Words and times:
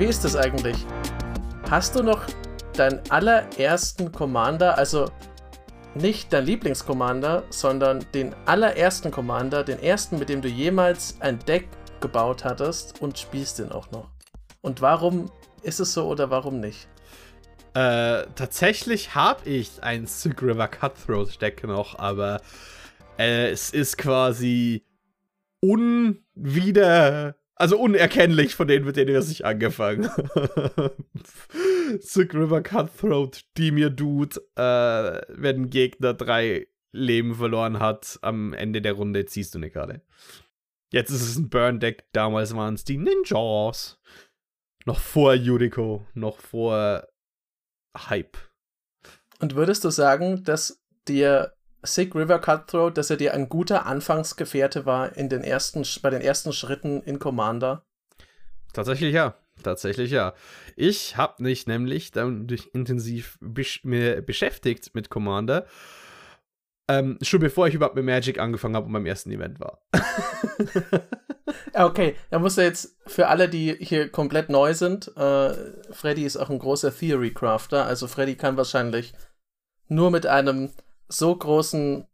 wie 0.00 0.06
ist 0.06 0.24
das 0.24 0.34
eigentlich? 0.34 0.86
Hast 1.68 1.94
du 1.94 2.02
noch 2.02 2.24
deinen 2.72 3.00
allerersten 3.10 4.10
Commander, 4.10 4.78
also 4.78 5.10
nicht 5.94 6.32
dein 6.32 6.46
Lieblingscommander, 6.46 7.44
sondern 7.50 8.06
den 8.14 8.34
allerersten 8.46 9.10
Commander, 9.10 9.62
den 9.62 9.78
ersten, 9.78 10.18
mit 10.18 10.30
dem 10.30 10.40
du 10.40 10.48
jemals 10.48 11.20
ein 11.20 11.38
Deck 11.40 11.68
gebaut 12.00 12.46
hattest 12.46 13.02
und 13.02 13.18
spielst 13.18 13.58
den 13.58 13.72
auch 13.72 13.90
noch? 13.90 14.10
Und 14.62 14.80
warum 14.80 15.30
ist 15.62 15.80
es 15.80 15.92
so 15.92 16.06
oder 16.06 16.30
warum 16.30 16.60
nicht? 16.60 16.88
Äh, 17.74 18.24
tatsächlich 18.36 19.14
habe 19.14 19.46
ich 19.46 19.82
ein 19.82 20.06
Sick 20.06 20.40
River 20.40 20.68
Cutthroat 20.68 21.42
Deck 21.42 21.62
noch, 21.64 21.98
aber 21.98 22.40
äh, 23.18 23.50
es 23.50 23.68
ist 23.68 23.98
quasi 23.98 24.82
unwieder, 25.60 27.34
also 27.60 27.78
unerkennlich 27.78 28.54
von 28.54 28.66
denen, 28.66 28.86
mit 28.86 28.96
denen 28.96 29.12
wir 29.12 29.20
sich 29.20 29.44
angefangen 29.44 30.08
Sick 32.00 32.32
River 32.34 32.62
Cutthroat, 32.62 33.44
die 33.58 33.70
mir 33.70 33.90
Dude, 33.90 34.40
äh, 34.56 35.20
wenn 35.28 35.62
ein 35.62 35.70
Gegner 35.70 36.14
drei 36.14 36.68
Leben 36.92 37.34
verloren 37.34 37.78
hat, 37.78 38.18
am 38.22 38.54
Ende 38.54 38.80
der 38.80 38.94
Runde 38.94 39.26
ziehst 39.26 39.54
du 39.54 39.58
eine 39.58 39.70
Karte. 39.70 40.02
Jetzt 40.92 41.10
ist 41.10 41.22
es 41.22 41.36
ein 41.36 41.50
Burn-Deck, 41.50 42.06
damals 42.12 42.56
waren 42.56 42.74
es 42.74 42.84
die 42.84 42.96
Ninjas. 42.96 44.00
Noch 44.86 44.98
vor 44.98 45.34
Yuriko, 45.34 46.06
noch 46.14 46.38
vor 46.38 47.06
Hype. 47.96 48.38
Und 49.38 49.54
würdest 49.54 49.84
du 49.84 49.90
sagen, 49.90 50.42
dass 50.44 50.82
dir 51.06 51.52
Sick 51.82 52.14
River 52.14 52.38
Cutthroat, 52.38 52.96
dass 52.96 53.10
er 53.10 53.16
dir 53.16 53.34
ein 53.34 53.48
guter 53.48 53.86
Anfangsgefährte 53.86 54.86
war 54.86 55.16
in 55.16 55.28
den 55.28 55.42
ersten, 55.42 55.84
bei 56.02 56.10
den 56.10 56.20
ersten 56.20 56.52
Schritten 56.52 57.02
in 57.02 57.18
Commander? 57.18 57.84
Tatsächlich 58.72 59.14
ja. 59.14 59.34
Tatsächlich 59.62 60.10
ja. 60.10 60.34
Ich 60.76 61.16
habe 61.16 61.42
mich 61.42 61.66
nämlich 61.66 62.12
dadurch 62.12 62.70
intensiv 62.72 63.38
besch 63.40 63.84
mir 63.84 64.22
beschäftigt 64.22 64.94
mit 64.94 65.10
Commander. 65.10 65.66
Ähm, 66.88 67.18
schon 67.22 67.40
bevor 67.40 67.68
ich 67.68 67.74
überhaupt 67.74 67.94
mit 67.94 68.04
Magic 68.04 68.38
angefangen 68.38 68.74
habe 68.74 68.86
und 68.86 68.92
beim 68.92 69.06
ersten 69.06 69.30
Event 69.30 69.60
war. 69.60 69.80
okay, 71.74 72.16
da 72.30 72.38
muss 72.38 72.58
er 72.58 72.64
jetzt 72.64 72.96
für 73.06 73.28
alle, 73.28 73.48
die 73.48 73.76
hier 73.78 74.08
komplett 74.08 74.48
neu 74.48 74.74
sind, 74.74 75.08
äh, 75.16 75.54
Freddy 75.92 76.24
ist 76.24 76.36
auch 76.36 76.50
ein 76.50 76.58
großer 76.58 76.92
Theory 76.92 77.32
Crafter, 77.32 77.84
also 77.84 78.08
Freddy 78.08 78.34
kann 78.34 78.56
wahrscheinlich 78.56 79.12
nur 79.86 80.10
mit 80.10 80.26
einem 80.26 80.70
so 81.10 81.34
großen 81.36 82.06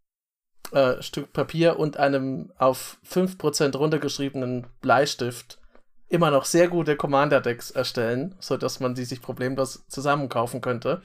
äh, 0.73 1.01
Stück 1.03 1.33
Papier 1.33 1.79
und 1.79 1.97
einem 1.97 2.53
auf 2.57 2.99
5% 3.09 3.77
runtergeschriebenen 3.77 4.67
Bleistift 4.81 5.61
immer 6.09 6.31
noch 6.31 6.45
sehr 6.45 6.69
gute 6.69 6.97
Commander-Decks 6.97 7.71
erstellen, 7.71 8.35
sodass 8.41 8.81
man 8.81 8.95
die 8.95 9.05
sich 9.05 9.21
problemlos 9.23 9.87
zusammenkaufen 9.89 10.61
könnte. 10.61 11.03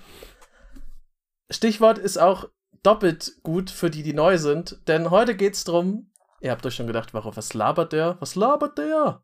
Stichwort 1.49 1.97
ist 1.97 2.17
auch 2.17 2.49
doppelt 2.83 3.33
gut 3.43 3.69
für 3.69 3.89
die, 3.89 4.03
die 4.03 4.13
neu 4.13 4.37
sind, 4.37 4.79
denn 4.87 5.11
heute 5.11 5.35
geht 5.35 5.55
es 5.55 5.63
darum, 5.63 6.11
ihr 6.39 6.51
habt 6.51 6.65
euch 6.65 6.75
schon 6.75 6.87
gedacht, 6.87 7.13
warum, 7.13 7.35
was 7.35 7.53
labert 7.53 7.93
der? 7.93 8.17
Was 8.19 8.35
labert 8.35 8.77
der? 8.77 9.23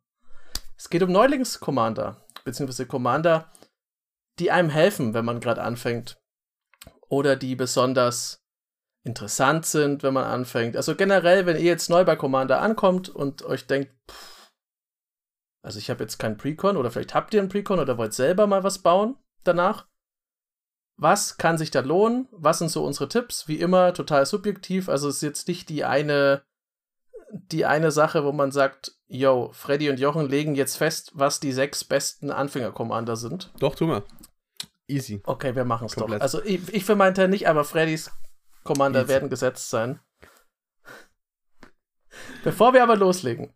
Es 0.78 0.90
geht 0.90 1.04
um 1.04 1.12
Neulings-Commander, 1.12 2.18
beziehungsweise 2.44 2.86
Commander, 2.86 3.52
die 4.40 4.52
einem 4.52 4.70
helfen, 4.70 5.14
wenn 5.14 5.26
man 5.26 5.40
gerade 5.40 5.64
anfängt. 5.64 6.20
Oder 7.10 7.36
die 7.36 7.56
besonders 7.56 8.47
interessant 9.08 9.66
sind, 9.66 10.04
wenn 10.04 10.14
man 10.14 10.26
anfängt. 10.26 10.76
Also 10.76 10.96
generell, 10.96 11.46
wenn 11.46 11.58
ihr 11.58 11.64
jetzt 11.64 11.90
neu 11.90 12.04
bei 12.04 12.16
Commander 12.16 12.62
ankommt 12.62 13.10
und 13.10 13.44
euch 13.44 13.66
denkt, 13.66 13.92
pff, 14.10 14.52
also 15.64 15.80
ich 15.80 15.90
habe 15.90 16.04
jetzt 16.04 16.18
keinen 16.18 16.38
Precon 16.38 16.78
oder 16.78 16.92
vielleicht 16.92 17.14
habt 17.14 17.34
ihr 17.34 17.40
einen 17.40 17.50
Precon 17.50 17.80
oder 17.80 17.98
wollt 17.98 18.14
selber 18.14 18.48
mal 18.48 18.64
was 18.64 18.80
bauen 18.80 19.18
danach. 19.44 19.88
Was 20.98 21.38
kann 21.38 21.58
sich 21.58 21.72
da 21.72 21.82
lohnen? 21.82 22.28
Was 22.32 22.60
sind 22.60 22.70
so 22.70 22.84
unsere 22.84 23.08
Tipps? 23.08 23.48
Wie 23.48 23.60
immer 23.60 23.94
total 23.94 24.26
subjektiv. 24.26 24.90
Also 24.90 25.10
es 25.10 25.18
ist 25.18 25.22
jetzt 25.24 25.48
nicht 25.48 25.70
die 25.70 25.84
eine, 25.84 26.42
die 27.32 27.66
eine 27.66 27.92
Sache, 27.92 28.24
wo 28.24 28.32
man 28.32 28.52
sagt, 28.52 28.94
yo, 29.08 29.52
Freddy 29.54 29.90
und 29.90 30.00
Jochen 30.00 30.28
legen 30.28 30.56
jetzt 30.56 30.78
fest, 30.78 31.12
was 31.14 31.40
die 31.40 31.52
sechs 31.52 31.84
besten 31.84 32.32
Anfänger-Commander 32.32 33.16
sind. 33.16 33.52
Doch, 33.60 33.76
tu 33.76 33.86
mal. 33.86 34.04
Easy. 34.88 35.22
Okay, 35.26 35.54
wir 35.56 35.66
machen 35.66 35.86
es 35.86 35.96
doch. 35.96 36.10
Also 36.10 36.42
ich, 36.44 36.74
ich 36.74 36.86
für 36.86 36.96
meinen 36.96 37.14
Teil 37.14 37.28
nicht, 37.28 37.48
aber 37.48 37.64
Freddys 37.66 38.10
Commander 38.68 39.02
Easy. 39.02 39.10
werden 39.10 39.30
gesetzt 39.30 39.70
sein. 39.70 40.00
Bevor 42.44 42.74
wir 42.74 42.84
aber 42.84 42.96
loslegen. 42.96 43.54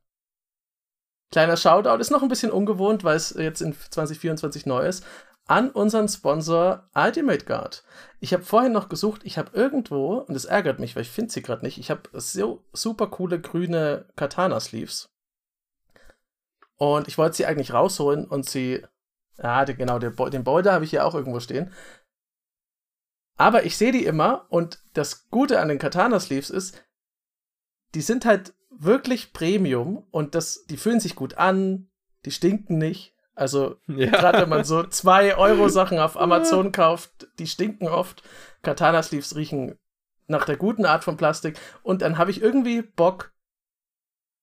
Kleiner 1.31 1.55
Shoutout 1.55 2.01
ist 2.01 2.11
noch 2.11 2.23
ein 2.23 2.29
bisschen 2.29 2.51
ungewohnt, 2.51 3.03
weil 3.03 3.15
es 3.15 3.31
jetzt 3.31 3.61
in 3.61 3.73
2024 3.73 4.65
neu 4.65 4.85
ist. 4.85 5.05
An 5.47 5.69
unseren 5.71 6.07
Sponsor 6.07 6.89
Ultimate 6.93 7.45
Guard. 7.45 7.83
Ich 8.19 8.33
habe 8.33 8.43
vorhin 8.43 8.71
noch 8.71 8.89
gesucht, 8.89 9.21
ich 9.23 9.37
habe 9.37 9.51
irgendwo, 9.53 10.17
und 10.19 10.35
es 10.35 10.45
ärgert 10.45 10.79
mich, 10.79 10.95
weil 10.95 11.03
ich 11.03 11.09
finde 11.09 11.31
sie 11.31 11.41
gerade 11.41 11.65
nicht, 11.65 11.77
ich 11.77 11.89
habe 11.89 12.03
so 12.13 12.63
super 12.73 13.07
coole 13.07 13.39
grüne 13.39 14.05
Katana-Sleeves. 14.15 15.09
Und 16.81 17.07
ich 17.07 17.17
wollte 17.17 17.35
sie 17.35 17.45
eigentlich 17.45 17.73
rausholen 17.73 18.25
und 18.25 18.49
sie. 18.49 18.83
Ja, 19.37 19.63
genau, 19.65 19.99
den, 19.99 20.43
Boulder 20.43 20.73
habe 20.73 20.83
ich 20.83 20.89
hier 20.89 21.05
auch 21.05 21.15
irgendwo 21.15 21.39
stehen. 21.39 21.71
Aber 23.41 23.65
ich 23.65 23.75
sehe 23.75 23.91
die 23.91 24.05
immer 24.05 24.45
und 24.49 24.77
das 24.93 25.27
Gute 25.31 25.61
an 25.61 25.67
den 25.67 25.79
Katana 25.79 26.19
Sleeves 26.19 26.51
ist, 26.51 26.79
die 27.95 28.01
sind 28.01 28.23
halt 28.23 28.53
wirklich 28.69 29.33
Premium 29.33 30.05
und 30.11 30.35
das, 30.35 30.67
die 30.67 30.77
fühlen 30.77 30.99
sich 30.99 31.15
gut 31.15 31.39
an, 31.39 31.89
die 32.23 32.29
stinken 32.29 32.77
nicht. 32.77 33.15
Also 33.33 33.77
ja. 33.87 34.11
gerade 34.11 34.43
wenn 34.43 34.49
man 34.49 34.63
so 34.63 34.83
2 34.83 35.37
Euro 35.37 35.69
Sachen 35.69 35.97
auf 35.97 36.21
Amazon 36.21 36.71
kauft, 36.71 37.29
die 37.39 37.47
stinken 37.47 37.87
oft. 37.87 38.21
Katana 38.61 39.01
Sleeves 39.01 39.35
riechen 39.35 39.75
nach 40.27 40.45
der 40.45 40.57
guten 40.57 40.85
Art 40.85 41.03
von 41.03 41.17
Plastik 41.17 41.57
und 41.81 42.03
dann 42.03 42.19
habe 42.19 42.29
ich 42.29 42.43
irgendwie 42.43 42.83
Bock, 42.83 43.33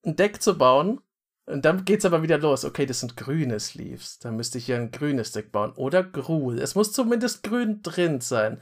ein 0.05 0.17
Deck 0.17 0.43
zu 0.43 0.59
bauen. 0.59 1.01
Und 1.49 1.65
dann 1.65 1.87
geht's 1.87 2.05
aber 2.05 2.23
wieder 2.23 2.37
los. 2.37 2.67
Okay, 2.67 2.85
das 2.85 3.01
sind 3.01 3.17
grüne 3.17 3.59
Sleeves. 3.59 4.19
Dann 4.19 4.37
müsste 4.37 4.59
ich 4.59 4.69
ja 4.69 4.77
ein 4.77 4.91
grünes 4.91 5.33
Deck 5.33 5.51
bauen. 5.51 5.73
Oder 5.77 6.05
Gruel. 6.05 6.59
Es 6.59 6.75
muss 6.75 6.93
zumindest 6.93 7.43
grün 7.43 7.81
drin 7.83 8.21
sein. 8.21 8.61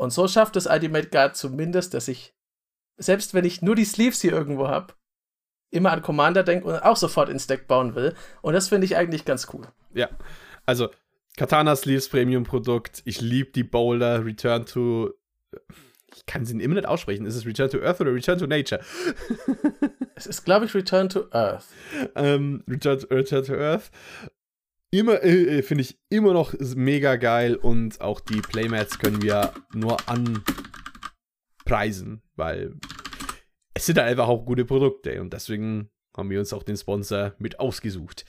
Und 0.00 0.14
so 0.14 0.26
schafft 0.28 0.56
es 0.56 0.66
Ultimate 0.66 1.10
Guard 1.10 1.36
zumindest, 1.36 1.92
dass 1.92 2.08
ich, 2.08 2.32
selbst 2.96 3.34
wenn 3.34 3.44
ich 3.44 3.60
nur 3.60 3.74
die 3.74 3.84
Sleeves 3.84 4.22
hier 4.22 4.32
irgendwo 4.32 4.66
habe, 4.66 4.94
immer 5.68 5.92
an 5.92 6.00
Commander 6.00 6.42
denke 6.42 6.68
und 6.68 6.76
auch 6.76 6.96
sofort 6.96 7.28
ins 7.28 7.46
Deck 7.46 7.68
bauen 7.68 7.94
will. 7.94 8.14
Und 8.40 8.54
das 8.54 8.70
finde 8.70 8.86
ich 8.86 8.96
eigentlich 8.96 9.26
ganz 9.26 9.48
cool. 9.52 9.66
Ja, 9.92 10.08
also 10.64 10.88
Katana 11.36 11.76
Sleeves 11.76 12.08
Premium 12.08 12.44
Produkt. 12.44 13.02
Ich 13.04 13.20
liebe 13.20 13.50
die 13.50 13.62
Boulder 13.62 14.24
Return 14.24 14.64
to. 14.64 15.10
Ich 16.16 16.24
kann 16.24 16.46
sie 16.46 16.58
immer 16.58 16.76
nicht 16.76 16.88
aussprechen. 16.88 17.26
Ist 17.26 17.36
es 17.36 17.44
Return 17.44 17.68
to 17.68 17.82
Earth 17.82 18.00
oder 18.00 18.14
Return 18.14 18.38
to 18.38 18.46
Nature? 18.46 18.80
es 20.14 20.26
ist, 20.26 20.46
glaube 20.46 20.64
ich, 20.64 20.74
Return 20.74 21.10
to 21.10 21.26
Earth. 21.32 21.66
Ähm, 22.14 22.64
Return, 22.66 23.00
to, 23.00 23.06
Return 23.14 23.44
to 23.44 23.52
Earth 23.52 23.90
immer, 24.90 25.22
äh, 25.22 25.58
äh, 25.58 25.62
finde 25.62 25.82
ich 25.82 25.98
immer 26.08 26.32
noch 26.32 26.54
mega 26.58 27.16
geil 27.16 27.56
und 27.56 28.00
auch 28.00 28.20
die 28.20 28.40
Playmats 28.40 28.98
können 28.98 29.22
wir 29.22 29.52
nur 29.72 29.98
anpreisen, 31.64 32.22
weil 32.36 32.74
es 33.74 33.86
sind 33.86 33.98
einfach 33.98 34.28
auch 34.28 34.44
gute 34.44 34.64
Produkte 34.64 35.20
und 35.20 35.32
deswegen 35.32 35.90
haben 36.16 36.30
wir 36.30 36.40
uns 36.40 36.52
auch 36.52 36.64
den 36.64 36.76
Sponsor 36.76 37.34
mit 37.38 37.60
ausgesucht. 37.60 38.24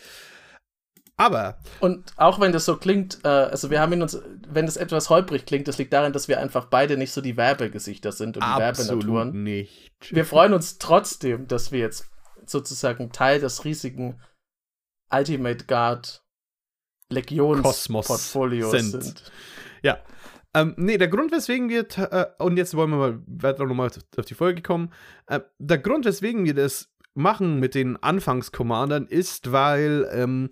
Aber. 1.18 1.60
Und 1.82 2.14
auch 2.18 2.40
wenn 2.40 2.52
das 2.52 2.66
so 2.66 2.78
klingt, 2.78 3.20
äh, 3.24 3.28
also 3.28 3.70
wir 3.70 3.80
haben 3.80 3.94
ihn 3.94 4.02
uns, 4.02 4.20
wenn 4.48 4.66
das 4.66 4.76
etwas 4.78 5.10
holprig 5.10 5.46
klingt, 5.46 5.68
das 5.68 5.78
liegt 5.78 5.94
daran, 5.94 6.14
dass 6.14 6.28
wir 6.28 6.40
einfach 6.40 6.66
beide 6.66 6.98
nicht 6.98 7.12
so 7.12 7.22
die 7.22 7.38
Werbegesichter 7.38 8.12
sind 8.12 8.38
und 8.38 8.44
die 8.44 8.60
Werbenaturen. 8.60 9.44
nicht. 9.44 9.92
Wir 10.10 10.26
freuen 10.26 10.54
uns 10.54 10.80
trotzdem, 10.80 11.48
dass 11.48 11.72
wir 11.72 11.80
jetzt 11.80 12.10
sozusagen 12.46 13.12
Teil 13.12 13.40
des 13.40 13.66
riesigen 13.66 14.20
Ultimate 15.14 15.66
Guard 15.66 16.21
Legionsportfolios 17.12 18.72
sind. 18.72 19.04
sind. 19.04 19.32
Ja. 19.84 20.00
Ähm, 20.54 20.74
nee, 20.78 20.98
der 20.98 21.08
Grund, 21.08 21.32
weswegen 21.32 21.70
wir, 21.70 21.86
äh, 21.98 22.26
und 22.40 22.58
jetzt 22.58 22.76
wollen 22.76 22.90
wir 22.90 22.98
mal 22.98 23.22
weiter 23.26 23.66
nochmal 23.66 23.90
auf 24.18 24.26
die 24.26 24.34
Folge 24.34 24.62
kommen. 24.62 24.92
Äh, 25.28 25.40
der 25.60 25.78
Grund, 25.78 26.06
weswegen 26.06 26.44
wir 26.44 26.54
das 26.54 26.90
machen 27.14 27.60
mit 27.60 27.76
den 27.76 27.98
Anfangs-Commandern 27.98 29.08
ist, 29.08 29.52
weil 29.52 30.10
ähm, 30.12 30.50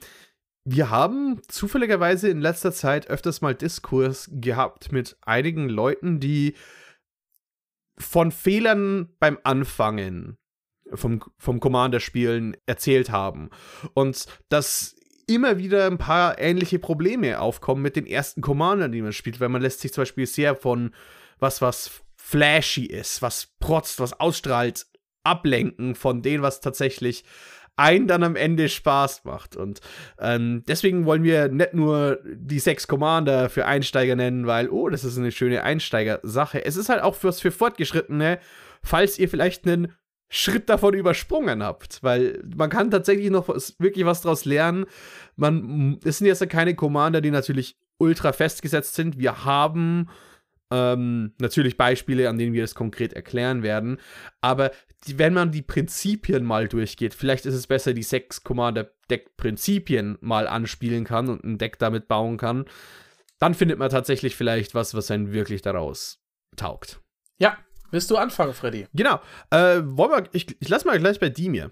wir 0.64 0.90
haben 0.90 1.42
zufälligerweise 1.48 2.30
in 2.30 2.42
letzter 2.42 2.72
Zeit 2.72 3.10
öfters 3.10 3.42
mal 3.42 3.56
Diskurs 3.56 4.30
gehabt 4.32 4.92
mit 4.92 5.18
einigen 5.22 5.68
Leuten, 5.68 6.20
die 6.20 6.56
von 7.98 8.32
Fehlern 8.32 9.10
beim 9.20 9.38
Anfangen 9.44 10.38
vom, 10.94 11.22
vom 11.38 11.60
Commander-Spielen 11.60 12.58
erzählt 12.66 13.10
haben. 13.10 13.50
Und 13.94 14.26
das 14.50 14.96
immer 15.30 15.58
wieder 15.58 15.86
ein 15.88 15.98
paar 15.98 16.40
ähnliche 16.40 16.80
Probleme 16.80 17.40
aufkommen 17.40 17.81
mit 17.81 17.96
den 17.96 18.06
ersten 18.06 18.42
Commandern, 18.42 18.92
die 18.92 19.02
man 19.02 19.14
spielt, 19.14 19.40
weil 19.40 19.50
man 19.50 19.62
lässt 19.62 19.80
sich 19.81 19.94
zum 19.94 20.02
Beispiel 20.02 20.26
sehr 20.26 20.56
von 20.56 20.92
was, 21.40 21.62
was 21.62 22.02
flashy 22.18 22.86
ist, 22.86 23.22
was 23.22 23.48
protzt, 23.60 24.00
was 24.00 24.20
ausstrahlt, 24.20 24.88
ablenken 25.24 25.96
von 25.96 26.22
dem, 26.22 26.42
was 26.42 26.62
tatsächlich 26.62 27.24
einen 27.76 28.08
dann 28.08 28.24
am 28.24 28.36
Ende 28.36 28.68
Spaß 28.68 29.24
macht. 29.24 29.56
Und 29.56 29.80
ähm, 30.20 30.64
deswegen 30.68 31.06
wollen 31.06 31.24
wir 31.24 31.48
nicht 31.48 31.74
nur 31.74 32.20
die 32.26 32.60
sechs 32.60 32.88
Commander 32.88 33.50
für 33.50 33.66
Einsteiger 33.66 34.18
nennen, 34.18 34.48
weil, 34.48 34.70
oh, 34.70 34.90
das 34.90 35.06
ist 35.06 35.18
eine 35.18 35.31
schöne 35.31 35.64
Einsteigersache. 35.64 36.66
Es 36.66 36.76
ist 36.76 36.90
halt 36.90 37.02
auch 37.02 37.16
was 37.22 37.40
für 37.40 37.52
Fortgeschrittene, 37.52 38.40
falls 38.84 39.18
ihr 39.18 39.30
vielleicht 39.30 39.66
einen 39.66 39.94
Schritt 40.30 40.70
davon 40.70 40.94
übersprungen 40.94 41.64
habt, 41.64 42.04
weil 42.04 42.44
man 42.56 42.70
kann 42.70 42.92
tatsächlich 42.92 43.31
noch 43.31 43.48
was, 43.48 43.76
wirklich 43.80 44.06
was 44.06 44.22
daraus 44.22 44.46
lernen. 44.46 44.86
Man, 45.36 46.00
es 46.04 46.20
sind 46.20 46.28
jetzt 46.28 46.48
keine 46.50 46.76
Commander, 46.76 47.20
die 47.22 47.31
natürlich 47.31 47.78
ultra 47.98 48.31
festgesetzt 48.31 48.94
sind. 48.94 49.18
Wir 49.18 49.44
haben 49.44 50.08
ähm, 50.72 51.34
natürlich 51.40 51.78
Beispiele, 51.78 52.30
an 52.30 52.38
denen 52.38 52.54
wir 52.54 52.62
das 52.62 52.76
konkret 52.76 53.14
erklären 53.14 53.64
werden. 53.64 53.98
Aber 54.40 54.72
die, 55.08 55.18
wenn 55.18 55.34
man 55.34 55.52
die 55.52 55.64
Prinzipien 55.64 56.46
mal 56.46 56.68
durchgeht, 56.68 57.16
vielleicht 57.16 57.46
ist 57.46 57.56
es 57.56 57.68
besser, 57.68 57.94
die 57.94 58.04
sechs 58.04 58.44
Commander-Deck-Prinzipien 58.44 60.20
mal 60.22 60.48
anspielen 60.48 61.06
kann 61.06 61.30
und 61.30 61.44
ein 61.44 61.58
Deck 61.58 61.80
damit 61.80 62.08
bauen 62.08 62.38
kann. 62.38 62.66
Dann 63.40 63.56
findet 63.56 63.80
man 63.80 63.90
tatsächlich 63.90 64.36
vielleicht 64.36 64.76
was, 64.76 64.94
was 64.94 65.10
einen 65.10 65.31
wirklich 65.31 65.62
daraus 65.62 66.22
taugt. 66.56 67.02
Ja, 67.40 67.58
Willst 67.92 68.10
du 68.12 68.18
anfangen, 68.18 68.54
Freddy? 68.54 68.88
Genau. 68.94 69.20
Äh, 69.50 69.82
wollen 69.84 70.12
wir, 70.12 70.24
ich, 70.32 70.56
ich 70.60 70.70
lasse 70.70 70.88
mal 70.88 71.00
gleich 71.00 71.20
bei 71.20 71.30
Dimir. 71.30 71.72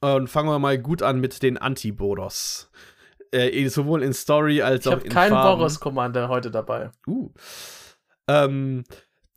Und 0.00 0.28
fangen 0.28 0.48
wir 0.48 0.58
mal 0.58 0.78
gut 0.78 1.02
an 1.02 1.20
mit 1.20 1.42
den 1.42 1.58
Anti-Boros. 1.58 2.70
Äh, 3.32 3.68
sowohl 3.68 4.02
in 4.02 4.12
Story 4.12 4.62
als 4.62 4.86
ich 4.86 4.92
auch 4.92 5.00
in 5.00 5.10
Ich 5.10 5.16
habe 5.16 5.30
keinen 5.30 5.42
Boros-Commander 5.42 6.28
heute 6.28 6.50
dabei. 6.50 6.90
Uh. 7.06 7.30
Ähm, 8.28 8.84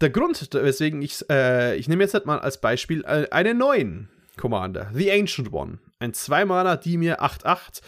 der 0.02 0.10
Grund, 0.10 0.54
weswegen 0.54 1.02
ich, 1.02 1.28
äh, 1.30 1.76
ich 1.78 1.88
nehme 1.88 2.04
jetzt 2.04 2.14
halt 2.14 2.26
mal 2.26 2.40
als 2.40 2.60
Beispiel 2.60 3.04
äh, 3.06 3.30
einen 3.32 3.58
neuen 3.58 4.10
Commander, 4.38 4.90
The 4.94 5.12
Ancient 5.12 5.54
One. 5.54 5.80
Ein 6.00 6.12
2-Mana 6.12 6.76
Dimir 6.76 7.24
8-8, 7.24 7.82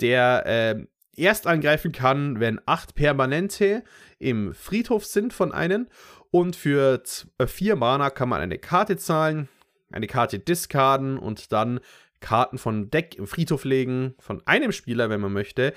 der 0.00 0.46
äh, 0.46 0.86
erst 1.16 1.46
angreifen 1.46 1.92
kann, 1.92 2.38
wenn 2.40 2.60
8 2.66 2.94
Permanente 2.94 3.82
im 4.18 4.54
Friedhof 4.54 5.04
sind 5.04 5.32
von 5.32 5.52
einem 5.52 5.88
und 6.30 6.56
für 6.56 7.02
4 7.44 7.72
äh, 7.72 7.76
Mana 7.76 8.10
kann 8.10 8.28
man 8.28 8.40
eine 8.40 8.58
Karte 8.58 8.96
zahlen, 8.96 9.48
eine 9.92 10.06
Karte 10.06 10.38
discarden 10.38 11.18
und 11.18 11.52
dann 11.52 11.80
Karten 12.20 12.58
von 12.58 12.90
Deck 12.90 13.14
im 13.16 13.26
Friedhof 13.26 13.64
legen, 13.64 14.14
von 14.18 14.42
einem 14.46 14.72
Spieler, 14.72 15.08
wenn 15.08 15.20
man 15.20 15.32
möchte, 15.32 15.72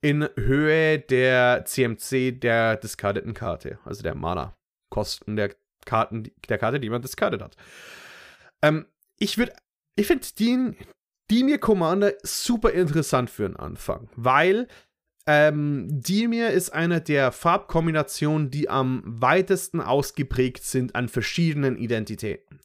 in 0.00 0.28
Höhe 0.36 0.98
der 0.98 1.64
CMC 1.64 2.32
der 2.32 2.76
discardeten 2.76 3.34
Karte, 3.34 3.78
also 3.84 4.02
der 4.02 4.14
Mana-Kosten 4.14 5.36
der, 5.36 5.54
Karten, 5.84 6.30
der 6.48 6.58
Karte, 6.58 6.80
die 6.80 6.90
man 6.90 7.02
discardet 7.02 7.42
hat. 7.42 7.56
Ähm, 8.62 8.86
ich 9.18 9.38
würde, 9.38 9.52
ich 9.96 10.06
finde 10.06 10.26
den, 10.38 10.76
Dimir 11.30 11.58
Commander 11.58 12.12
super 12.22 12.70
interessant 12.70 13.30
für 13.30 13.48
den 13.48 13.56
Anfang, 13.56 14.08
weil 14.14 14.68
ähm, 15.26 15.88
Dimir 15.90 16.50
ist 16.50 16.70
eine 16.70 17.00
der 17.00 17.32
Farbkombinationen, 17.32 18.50
die 18.50 18.68
am 18.68 19.02
weitesten 19.04 19.80
ausgeprägt 19.80 20.62
sind 20.62 20.94
an 20.94 21.08
verschiedenen 21.08 21.76
Identitäten. 21.76 22.60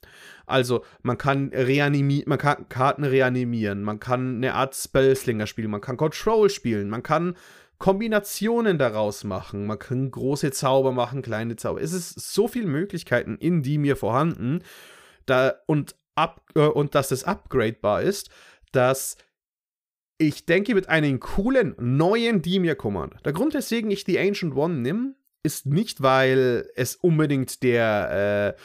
Also 0.46 0.84
man 1.02 1.18
kann 1.18 1.50
reanimieren, 1.54 2.30
man 2.30 2.38
kann 2.38 2.68
Karten 2.70 3.04
reanimieren, 3.04 3.84
man 3.84 4.00
kann 4.00 4.36
eine 4.36 4.54
Art 4.54 4.76
Spellslinger 4.76 5.48
spielen, 5.48 5.72
man 5.72 5.82
kann 5.82 5.98
Control 5.98 6.50
spielen, 6.50 6.90
man 6.90 7.04
kann 7.04 7.36
Kombinationen 7.78 8.78
daraus 8.78 9.24
machen, 9.24 9.66
man 9.66 9.80
kann 9.80 10.12
große 10.12 10.52
Zauber 10.52 10.92
machen, 10.92 11.24
kleine 11.24 11.56
Zauber. 11.56 11.82
Es 11.82 11.94
ist 11.94 12.34
so 12.34 12.48
viele 12.48 12.68
Möglichkeiten 12.68 13.38
in 13.38 13.64
Dimir 13.64 13.96
vorhanden, 13.96 14.62
da 15.26 15.56
und 15.66 15.96
ab 16.14 16.42
äh, 16.56 16.60
und 16.60 16.94
dass 16.94 17.10
es 17.10 17.24
upgradebar 17.24 18.04
ist, 18.04 18.30
dass 18.72 19.18
ich 20.22 20.46
denke, 20.46 20.76
mit 20.76 20.88
einem 20.88 21.20
coolen 21.20 21.76
neuen 21.80 22.42
Dimir 22.42 22.76
Commander. 22.76 23.18
Der 23.26 23.34
Grund, 23.34 23.54
weswegen 23.54 23.90
ich 23.90 24.04
die 24.04 24.20
Ancient 24.20 24.56
One 24.56 24.76
nehme, 24.76 25.16
ist 25.44 25.66
nicht, 25.66 26.04
weil 26.04 26.70
es 26.76 26.96
unbedingt 26.96 27.64
der 27.64 28.56
äh, 28.56 28.62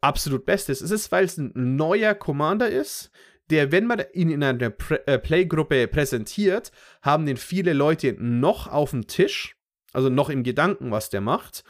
absolut 0.00 0.46
beste 0.46 0.70
ist. 0.70 0.82
Es 0.82 0.92
ist, 0.92 1.10
weil 1.10 1.24
es 1.24 1.36
ein 1.36 1.52
neuer 1.54 2.14
Commander 2.14 2.68
ist, 2.68 3.10
der, 3.50 3.72
wenn 3.72 3.86
man 3.86 4.04
ihn 4.12 4.30
in 4.30 4.42
einer 4.44 4.70
Pre 4.70 5.04
äh, 5.08 5.18
Playgruppe 5.18 5.88
präsentiert, 5.88 6.70
haben 7.02 7.26
den 7.26 7.36
viele 7.36 7.72
Leute 7.72 8.14
noch 8.18 8.68
auf 8.68 8.90
dem 8.90 9.08
Tisch, 9.08 9.56
also 9.92 10.08
noch 10.08 10.30
im 10.30 10.44
Gedanken, 10.44 10.92
was 10.92 11.10
der 11.10 11.20
macht. 11.20 11.64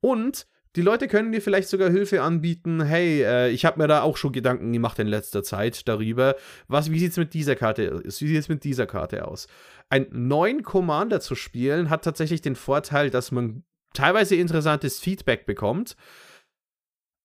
Und 0.00 0.48
die 0.76 0.82
Leute 0.82 1.08
können 1.08 1.32
dir 1.32 1.40
vielleicht 1.40 1.68
sogar 1.68 1.90
Hilfe 1.90 2.22
anbieten. 2.22 2.82
Hey, 2.82 3.22
äh, 3.22 3.50
ich 3.50 3.64
habe 3.64 3.80
mir 3.80 3.88
da 3.88 4.02
auch 4.02 4.16
schon 4.16 4.32
Gedanken 4.32 4.72
gemacht 4.72 4.98
in 4.98 5.06
letzter 5.06 5.42
Zeit 5.42 5.88
darüber. 5.88 6.36
Was, 6.68 6.90
wie 6.90 6.98
sieht 6.98 7.12
es 7.12 7.16
mit 7.16 7.34
dieser 7.34 7.56
Karte 7.56 8.02
Wie 8.04 8.10
sieht 8.10 8.38
es 8.38 8.48
mit 8.48 8.64
dieser 8.64 8.86
Karte 8.86 9.26
aus? 9.26 9.48
Einen 9.88 10.28
neuen 10.28 10.62
Commander 10.62 11.20
zu 11.20 11.34
spielen 11.34 11.90
hat 11.90 12.04
tatsächlich 12.04 12.42
den 12.42 12.56
Vorteil, 12.56 13.10
dass 13.10 13.30
man 13.30 13.64
teilweise 13.94 14.36
interessantes 14.36 15.00
Feedback 15.00 15.46
bekommt. 15.46 15.96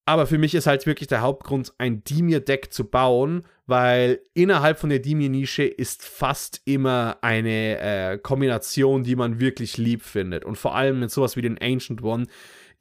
Aber 0.05 0.27
für 0.27 0.37
mich 0.37 0.53
ist 0.53 0.67
halt 0.67 0.85
wirklich 0.85 1.07
der 1.07 1.21
Hauptgrund, 1.21 1.73
ein 1.77 2.03
Dimir-Deck 2.03 2.73
zu 2.73 2.83
bauen, 2.83 3.45
weil 3.65 4.19
innerhalb 4.33 4.77
von 4.77 4.89
der 4.89 4.99
Dimir-Nische 4.99 5.63
ist 5.63 6.03
fast 6.03 6.61
immer 6.65 7.19
eine 7.21 7.79
äh, 7.79 8.17
Kombination, 8.17 9.03
die 9.03 9.15
man 9.15 9.39
wirklich 9.39 9.77
lieb 9.77 10.01
findet. 10.01 10.43
Und 10.43 10.57
vor 10.57 10.75
allem 10.75 10.99
mit 10.99 11.11
sowas 11.11 11.37
wie 11.37 11.41
den 11.41 11.57
Ancient 11.61 12.03
One 12.03 12.25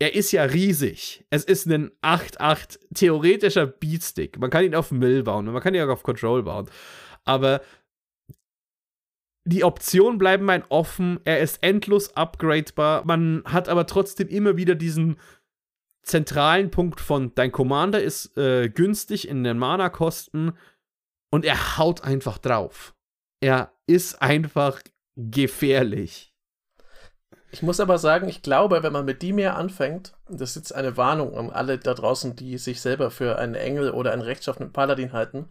er 0.03 0.17
ist 0.17 0.33
ja 0.33 0.43
riesig. 0.43 1.25
Es 1.31 1.45
ist 1.45 1.67
ein 1.67 1.93
8-8 2.03 2.81
theoretischer 2.93 3.67
Beatstick. 3.67 4.37
Man 4.37 4.51
kann 4.51 4.65
ihn 4.65 4.75
auf 4.75 4.91
Mill 4.91 5.23
bauen 5.23 5.47
und 5.47 5.55
man 5.55 5.63
kann 5.63 5.75
ihn 5.75 5.83
auch 5.83 5.93
auf 5.93 6.03
Control 6.03 6.43
bauen. 6.43 6.69
Aber 7.25 7.63
die 9.45 9.63
Optionen 9.63 10.19
bleiben 10.19 10.51
ein 10.51 10.65
offen. 10.71 11.21
Er 11.25 11.39
ist 11.39 11.63
endlos 11.63 12.17
upgradebar. 12.17 13.05
Man 13.05 13.45
hat 13.45 13.69
aber 13.69 13.87
trotzdem 13.87 14.27
immer 14.27 14.57
wieder 14.57 14.75
diesen 14.75 15.21
zentralen 16.03 16.73
Punkt 16.73 16.99
von 16.99 17.33
dein 17.37 17.53
Commander 17.53 18.03
ist 18.03 18.37
äh, 18.37 18.69
günstig 18.71 19.29
in 19.29 19.45
den 19.45 19.57
Mana-Kosten 19.57 20.59
und 21.31 21.45
er 21.45 21.79
haut 21.79 22.03
einfach 22.03 22.39
drauf. 22.39 22.97
Er 23.41 23.73
ist 23.87 24.21
einfach 24.21 24.83
gefährlich. 25.15 26.32
Ich 27.53 27.63
muss 27.63 27.81
aber 27.81 27.99
sagen, 27.99 28.29
ich 28.29 28.41
glaube, 28.41 28.83
wenn 28.83 28.95
man 28.95 29.05
mit 29.05 29.21
die 29.21 29.35
mehr 29.35 29.57
anfängt, 29.57 30.15
das 30.27 30.51
ist 30.51 30.57
jetzt 30.57 30.75
eine 30.75 30.97
Warnung 30.97 31.37
an 31.37 31.51
alle 31.51 31.77
da 31.77 31.93
draußen, 31.93 32.35
die 32.35 32.57
sich 32.57 32.81
selber 32.81 33.11
für 33.11 33.39
einen 33.39 33.55
Engel 33.55 33.91
oder 33.91 34.13
einen 34.13 34.23
rechtschaffenen 34.23 34.73
Paladin 34.73 35.13
halten. 35.13 35.51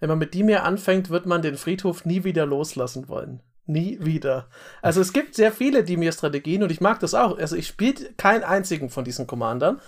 Wenn 0.00 0.10
man 0.10 0.18
mit 0.18 0.34
die 0.34 0.42
mehr 0.42 0.64
anfängt, 0.64 1.08
wird 1.08 1.24
man 1.24 1.40
den 1.40 1.56
Friedhof 1.56 2.04
nie 2.04 2.24
wieder 2.24 2.44
loslassen 2.44 3.08
wollen. 3.08 3.40
Nie 3.64 3.98
wieder. 4.02 4.50
Also 4.82 5.00
es 5.00 5.14
gibt 5.14 5.34
sehr 5.34 5.50
viele 5.50 5.82
Dimir-Strategien 5.82 6.62
und 6.62 6.70
ich 6.70 6.82
mag 6.82 7.00
das 7.00 7.14
auch. 7.14 7.38
Also 7.38 7.56
ich 7.56 7.68
spiele 7.68 8.12
keinen 8.18 8.44
einzigen 8.44 8.90
von 8.90 9.04
diesen 9.04 9.26
Commandern, 9.26 9.80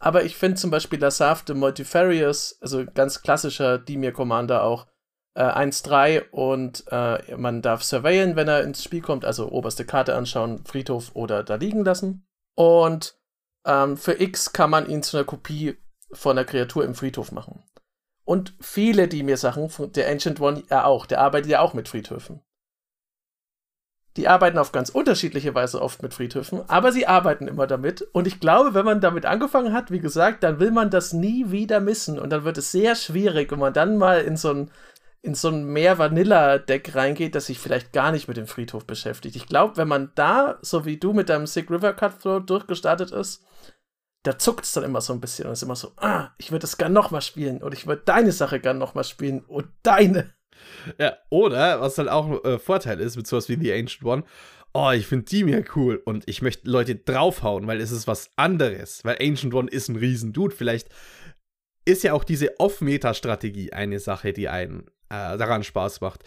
aber 0.00 0.24
ich 0.24 0.36
finde 0.36 0.56
zum 0.56 0.72
Beispiel 0.72 0.98
Lasaf 0.98 1.44
de 1.44 1.54
Multifarious, 1.54 2.58
also 2.60 2.84
ganz 2.84 3.22
klassischer 3.22 3.78
Dimir-Commander 3.78 4.64
auch, 4.64 4.88
äh, 5.34 5.42
1-3 5.42 6.30
und 6.30 6.84
äh, 6.90 7.36
man 7.36 7.62
darf 7.62 7.82
surveillen, 7.82 8.36
wenn 8.36 8.48
er 8.48 8.62
ins 8.62 8.82
Spiel 8.82 9.00
kommt, 9.00 9.24
also 9.24 9.50
oberste 9.50 9.84
Karte 9.84 10.14
anschauen, 10.14 10.64
Friedhof 10.64 11.10
oder 11.14 11.42
da 11.42 11.56
liegen 11.56 11.84
lassen. 11.84 12.26
Und 12.54 13.16
ähm, 13.64 13.96
für 13.96 14.20
X 14.20 14.52
kann 14.52 14.70
man 14.70 14.88
ihn 14.88 15.02
zu 15.02 15.16
einer 15.16 15.26
Kopie 15.26 15.76
von 16.12 16.36
der 16.36 16.44
Kreatur 16.44 16.84
im 16.84 16.94
Friedhof 16.94 17.32
machen. 17.32 17.62
Und 18.24 18.54
viele, 18.60 19.08
die 19.08 19.22
mir 19.22 19.36
Sachen, 19.36 19.70
der 19.92 20.08
Ancient 20.08 20.40
One 20.40 20.62
ja 20.70 20.84
auch, 20.84 21.06
der 21.06 21.20
arbeitet 21.20 21.50
ja 21.50 21.60
auch 21.60 21.74
mit 21.74 21.88
Friedhöfen. 21.88 22.42
Die 24.16 24.26
arbeiten 24.26 24.58
auf 24.58 24.72
ganz 24.72 24.90
unterschiedliche 24.90 25.54
Weise 25.54 25.80
oft 25.80 26.02
mit 26.02 26.14
Friedhöfen, 26.14 26.68
aber 26.68 26.90
sie 26.90 27.06
arbeiten 27.06 27.46
immer 27.46 27.68
damit. 27.68 28.02
Und 28.12 28.26
ich 28.26 28.40
glaube, 28.40 28.74
wenn 28.74 28.84
man 28.84 29.00
damit 29.00 29.24
angefangen 29.24 29.72
hat, 29.72 29.92
wie 29.92 30.00
gesagt, 30.00 30.42
dann 30.42 30.58
will 30.58 30.72
man 30.72 30.90
das 30.90 31.12
nie 31.12 31.50
wieder 31.52 31.78
missen. 31.78 32.18
Und 32.18 32.30
dann 32.30 32.44
wird 32.44 32.58
es 32.58 32.72
sehr 32.72 32.96
schwierig, 32.96 33.52
wenn 33.52 33.60
man 33.60 33.72
dann 33.72 33.96
mal 33.96 34.20
in 34.20 34.36
so 34.36 34.50
ein 34.50 34.70
in 35.22 35.34
so 35.34 35.48
ein 35.48 35.64
mehr 35.64 35.98
Vanilla-Deck 35.98 36.94
reingeht, 36.94 37.34
das 37.34 37.46
sich 37.46 37.58
vielleicht 37.58 37.92
gar 37.92 38.10
nicht 38.10 38.26
mit 38.26 38.36
dem 38.36 38.46
Friedhof 38.46 38.86
beschäftigt. 38.86 39.36
Ich 39.36 39.46
glaube, 39.46 39.76
wenn 39.76 39.88
man 39.88 40.12
da, 40.14 40.58
so 40.62 40.86
wie 40.86 40.96
du 40.96 41.12
mit 41.12 41.28
deinem 41.28 41.46
Sick 41.46 41.70
River 41.70 41.92
Cutthroat 41.92 42.48
durchgestartet 42.48 43.10
ist, 43.10 43.44
da 44.22 44.38
zuckt 44.38 44.64
es 44.64 44.72
dann 44.72 44.84
immer 44.84 45.00
so 45.00 45.12
ein 45.12 45.20
bisschen 45.20 45.46
und 45.46 45.52
ist 45.52 45.62
immer 45.62 45.76
so, 45.76 45.92
ah, 45.96 46.30
ich 46.38 46.52
würde 46.52 46.66
es 46.66 46.76
gern 46.76 46.92
nochmal 46.92 47.22
spielen 47.22 47.62
und 47.62 47.74
ich 47.74 47.86
würde 47.86 48.02
deine 48.04 48.32
Sache 48.32 48.60
gern 48.60 48.78
nochmal 48.78 49.04
spielen 49.04 49.40
und 49.40 49.66
deine. 49.82 50.34
Ja, 50.98 51.16
oder, 51.30 51.80
was 51.80 51.98
halt 51.98 52.08
auch 52.08 52.44
äh, 52.44 52.58
Vorteil 52.58 53.00
ist 53.00 53.16
mit 53.16 53.26
sowas 53.26 53.48
wie 53.48 53.56
The 53.56 53.72
Ancient 53.72 54.04
One, 54.04 54.24
oh, 54.72 54.90
ich 54.90 55.06
finde 55.06 55.24
die 55.24 55.44
mir 55.44 55.64
cool 55.74 56.00
und 56.04 56.28
ich 56.28 56.42
möchte 56.42 56.70
Leute 56.70 56.96
draufhauen, 56.96 57.66
weil 57.66 57.80
es 57.80 57.90
ist 57.90 58.06
was 58.06 58.30
anderes, 58.36 59.04
weil 59.04 59.16
Ancient 59.20 59.54
One 59.54 59.70
ist 59.70 59.88
ein 59.88 59.96
Riesendude. 59.96 60.54
Vielleicht 60.54 60.88
ist 61.84 62.04
ja 62.04 62.12
auch 62.12 62.24
diese 62.24 62.58
Off-Meta-Strategie 62.60 63.72
eine 63.72 64.00
Sache, 64.00 64.32
die 64.32 64.48
einen 64.48 64.90
äh, 65.10 65.36
daran 65.36 65.62
Spaß 65.64 66.00
macht. 66.00 66.24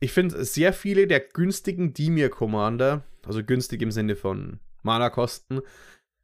Ich 0.00 0.12
finde 0.12 0.44
sehr 0.44 0.72
viele 0.72 1.06
der 1.06 1.20
günstigen 1.20 1.92
Dimir 1.92 2.30
Commander, 2.30 3.04
also 3.26 3.44
günstig 3.44 3.82
im 3.82 3.90
Sinne 3.90 4.16
von 4.16 4.60
Mana-Kosten, 4.82 5.60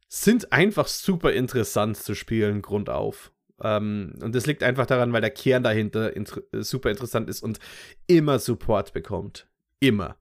sind 0.07 0.51
einfach 0.51 0.87
super 0.87 1.31
interessant 1.33 1.97
zu 1.97 2.15
spielen, 2.15 2.61
grundauf. 2.61 3.31
Ähm, 3.61 4.13
und 4.21 4.33
das 4.33 4.45
liegt 4.45 4.63
einfach 4.63 4.85
daran, 4.85 5.13
weil 5.13 5.21
der 5.21 5.31
Kern 5.31 5.63
dahinter 5.63 6.15
inter 6.15 6.41
super 6.53 6.89
interessant 6.89 7.29
ist 7.29 7.43
und 7.43 7.59
immer 8.07 8.39
Support 8.39 8.93
bekommt. 8.93 9.47
Immer. 9.79 10.17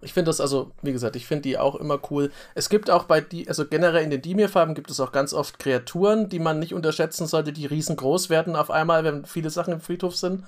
Ich 0.00 0.12
finde 0.12 0.28
das 0.28 0.40
also, 0.40 0.70
wie 0.82 0.92
gesagt, 0.92 1.16
ich 1.16 1.26
finde 1.26 1.42
die 1.42 1.58
auch 1.58 1.74
immer 1.74 2.00
cool. 2.10 2.30
Es 2.54 2.68
gibt 2.68 2.88
auch 2.88 3.04
bei 3.04 3.20
die, 3.20 3.48
also 3.48 3.66
generell 3.66 4.04
in 4.04 4.10
den 4.10 4.22
Dimir-Farben 4.22 4.74
gibt 4.74 4.90
es 4.90 5.00
auch 5.00 5.10
ganz 5.10 5.32
oft 5.34 5.58
Kreaturen, 5.58 6.28
die 6.28 6.38
man 6.38 6.60
nicht 6.60 6.72
unterschätzen 6.72 7.26
sollte, 7.26 7.52
die 7.52 7.66
riesengroß 7.66 8.30
werden 8.30 8.54
auf 8.54 8.70
einmal, 8.70 9.02
wenn 9.02 9.24
viele 9.24 9.50
Sachen 9.50 9.72
im 9.72 9.80
Friedhof 9.80 10.16
sind. 10.16 10.44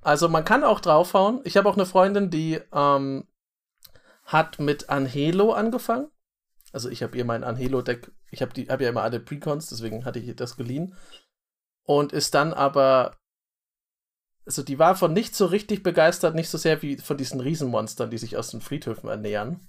Also 0.00 0.28
man 0.28 0.44
kann 0.44 0.64
auch 0.64 0.80
draufhauen. 0.80 1.40
Ich 1.44 1.58
habe 1.58 1.68
auch 1.68 1.74
eine 1.74 1.84
Freundin, 1.84 2.30
die 2.30 2.58
ähm, 2.72 3.26
hat 4.24 4.58
mit 4.58 4.88
Anhelo 4.88 5.52
angefangen. 5.52 6.08
Also 6.72 6.88
ich 6.88 7.02
habe 7.02 7.16
ihr 7.18 7.24
mein 7.24 7.44
Anhelo-Deck, 7.44 8.10
ich 8.30 8.42
habe 8.42 8.52
hab 8.68 8.80
ja 8.80 8.88
immer 8.88 9.02
alle 9.02 9.20
Precons, 9.20 9.68
deswegen 9.68 10.04
hatte 10.04 10.20
ich 10.20 10.34
das 10.36 10.56
geliehen. 10.56 10.94
Und 11.82 12.12
ist 12.12 12.34
dann 12.34 12.54
aber, 12.54 13.16
also 14.46 14.62
die 14.62 14.78
war 14.78 14.96
von 14.96 15.12
nicht 15.12 15.34
so 15.34 15.46
richtig 15.46 15.82
begeistert, 15.82 16.34
nicht 16.34 16.48
so 16.48 16.58
sehr 16.58 16.82
wie 16.82 16.96
von 16.96 17.16
diesen 17.16 17.40
Riesenmonstern, 17.40 18.10
die 18.10 18.18
sich 18.18 18.36
aus 18.36 18.50
den 18.50 18.60
Friedhöfen 18.60 19.08
ernähren. 19.08 19.60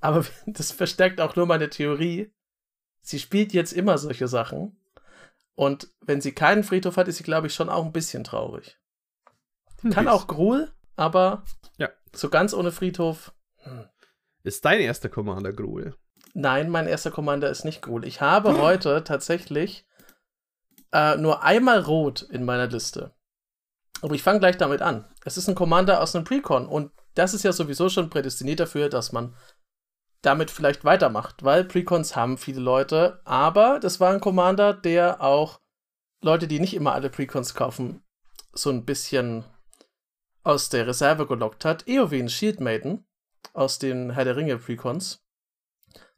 Aber 0.00 0.24
das 0.46 0.72
verstärkt 0.72 1.20
auch 1.20 1.36
nur 1.36 1.46
meine 1.46 1.70
Theorie. 1.70 2.32
Sie 3.00 3.18
spielt 3.18 3.52
jetzt 3.52 3.72
immer 3.72 3.98
solche 3.98 4.28
Sachen. 4.28 4.76
Und 5.54 5.88
wenn 6.00 6.20
sie 6.20 6.32
keinen 6.32 6.64
Friedhof 6.64 6.96
hat, 6.96 7.08
ist 7.08 7.16
sie, 7.18 7.24
glaube 7.24 7.46
ich, 7.46 7.54
schon 7.54 7.68
auch 7.68 7.84
ein 7.84 7.92
bisschen 7.92 8.24
traurig. 8.24 8.78
Kann 9.90 10.08
auch 10.08 10.26
Gruhl, 10.28 10.72
aber 10.96 11.44
ja. 11.76 11.90
so 12.14 12.28
ganz 12.30 12.54
ohne 12.54 12.72
Friedhof. 12.72 13.34
Hm. 13.58 13.88
Ist 14.44 14.64
dein 14.64 14.80
erster 14.80 15.08
Commander 15.08 15.52
Gruhl? 15.52 15.96
Nein, 16.34 16.70
mein 16.70 16.86
erster 16.86 17.10
Commander 17.10 17.50
ist 17.50 17.64
nicht 17.64 17.82
Gruhl. 17.82 18.04
Ich 18.04 18.20
habe 18.20 18.58
heute 18.58 19.04
tatsächlich 19.04 19.86
äh, 20.92 21.16
nur 21.16 21.42
einmal 21.42 21.80
Rot 21.80 22.22
in 22.22 22.44
meiner 22.44 22.68
Liste. 22.68 23.14
Aber 24.02 24.14
ich 24.14 24.22
fange 24.22 24.40
gleich 24.40 24.58
damit 24.58 24.82
an. 24.82 25.06
Es 25.24 25.36
ist 25.36 25.48
ein 25.48 25.54
Commander 25.54 26.02
aus 26.02 26.14
einem 26.14 26.24
Precon 26.24 26.66
und 26.66 26.92
das 27.14 27.34
ist 27.34 27.44
ja 27.44 27.52
sowieso 27.52 27.88
schon 27.88 28.10
prädestiniert 28.10 28.60
dafür, 28.60 28.88
dass 28.88 29.12
man 29.12 29.34
damit 30.22 30.50
vielleicht 30.50 30.84
weitermacht, 30.84 31.42
weil 31.44 31.64
Precons 31.64 32.14
haben 32.14 32.38
viele 32.38 32.60
Leute, 32.60 33.20
aber 33.24 33.80
das 33.80 34.00
war 34.00 34.12
ein 34.12 34.20
Commander, 34.20 34.72
der 34.72 35.20
auch 35.20 35.60
Leute, 36.22 36.46
die 36.46 36.60
nicht 36.60 36.74
immer 36.74 36.92
alle 36.92 37.10
Precons 37.10 37.54
kaufen, 37.54 38.04
so 38.52 38.70
ein 38.70 38.84
bisschen 38.84 39.44
aus 40.44 40.68
der 40.68 40.86
Reserve 40.86 41.26
gelockt 41.26 41.64
hat. 41.64 41.86
Eowyn 41.88 42.28
Shieldmaiden 42.28 43.04
aus 43.52 43.78
den 43.78 44.10
Herr 44.10 44.24
der 44.24 44.36
Ringe 44.36 44.58
Precons. 44.58 45.24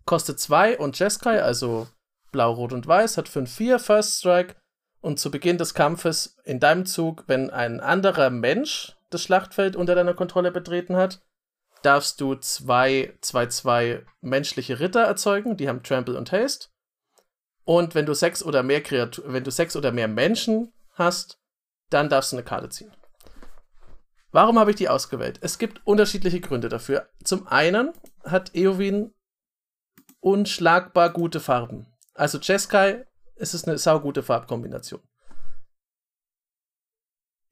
Kostet 0.04 0.38
2 0.38 0.78
und 0.78 0.98
Jeskai, 0.98 1.42
also 1.42 1.88
blau, 2.30 2.52
rot 2.52 2.72
und 2.72 2.86
weiß, 2.86 3.16
hat 3.16 3.28
5-4 3.28 3.78
First 3.78 4.18
Strike. 4.18 4.56
Und 5.04 5.20
zu 5.20 5.30
Beginn 5.30 5.58
des 5.58 5.74
Kampfes 5.74 6.38
in 6.44 6.60
deinem 6.60 6.86
Zug, 6.86 7.24
wenn 7.26 7.50
ein 7.50 7.80
anderer 7.80 8.30
Mensch 8.30 8.96
das 9.10 9.22
Schlachtfeld 9.22 9.76
unter 9.76 9.94
deiner 9.94 10.14
Kontrolle 10.14 10.50
betreten 10.50 10.96
hat, 10.96 11.20
darfst 11.82 12.22
du 12.22 12.36
zwei 12.36 13.12
2-2 13.20 14.06
menschliche 14.22 14.80
Ritter 14.80 15.02
erzeugen, 15.02 15.58
die 15.58 15.68
haben 15.68 15.82
Trample 15.82 16.16
und 16.16 16.32
Haste. 16.32 16.68
Und 17.64 17.94
wenn 17.94 18.06
du 18.06 18.14
sechs 18.14 18.42
oder 18.42 18.62
mehr 18.62 18.82
Kreatur 18.82 19.30
wenn 19.30 19.44
du 19.44 19.50
sechs 19.50 19.76
oder 19.76 19.92
mehr 19.92 20.08
Menschen 20.08 20.72
hast, 20.94 21.38
dann 21.90 22.08
darfst 22.08 22.32
du 22.32 22.36
eine 22.36 22.44
Karte 22.44 22.70
ziehen. 22.70 22.90
Warum 24.32 24.58
habe 24.58 24.70
ich 24.70 24.76
die 24.76 24.88
ausgewählt? 24.88 25.38
Es 25.42 25.58
gibt 25.58 25.86
unterschiedliche 25.86 26.40
Gründe 26.40 26.70
dafür. 26.70 27.10
Zum 27.22 27.46
einen 27.46 27.92
hat 28.24 28.54
Eowyn 28.54 29.12
unschlagbar 30.20 31.10
gute 31.12 31.40
Farben. 31.40 31.92
Also 32.14 32.38
Jeskai, 32.38 33.04
es 33.36 33.54
ist 33.54 33.66
eine 33.66 33.78
saugute 33.78 34.22
Farbkombination. 34.22 35.02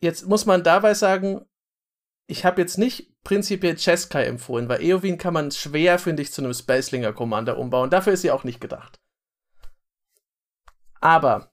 Jetzt 0.00 0.26
muss 0.26 0.46
man 0.46 0.64
dabei 0.64 0.94
sagen, 0.94 1.46
ich 2.26 2.44
habe 2.44 2.60
jetzt 2.60 2.78
nicht 2.78 3.12
prinzipiell 3.22 3.76
Jeskai 3.76 4.24
empfohlen, 4.24 4.68
weil 4.68 4.82
Eowyn 4.82 5.18
kann 5.18 5.34
man 5.34 5.50
schwer, 5.50 5.98
finde 5.98 6.22
ich, 6.22 6.32
zu 6.32 6.42
einem 6.42 6.54
Spacelinger 6.54 7.12
Commander 7.12 7.58
umbauen. 7.58 7.90
Dafür 7.90 8.14
ist 8.14 8.22
sie 8.22 8.30
auch 8.30 8.44
nicht 8.44 8.60
gedacht. 8.60 8.98
Aber 11.00 11.52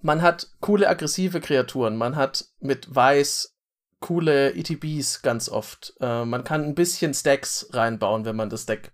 man 0.00 0.22
hat 0.22 0.50
coole 0.60 0.88
aggressive 0.88 1.40
Kreaturen. 1.40 1.96
Man 1.96 2.16
hat 2.16 2.46
mit 2.60 2.94
Weiß 2.94 3.56
coole 4.00 4.54
ETBs 4.54 5.22
ganz 5.22 5.48
oft. 5.48 5.94
Äh, 6.00 6.24
man 6.24 6.44
kann 6.44 6.64
ein 6.64 6.74
bisschen 6.74 7.14
Stacks 7.14 7.68
reinbauen, 7.72 8.24
wenn 8.24 8.36
man 8.36 8.50
das 8.50 8.66
Deck 8.66 8.92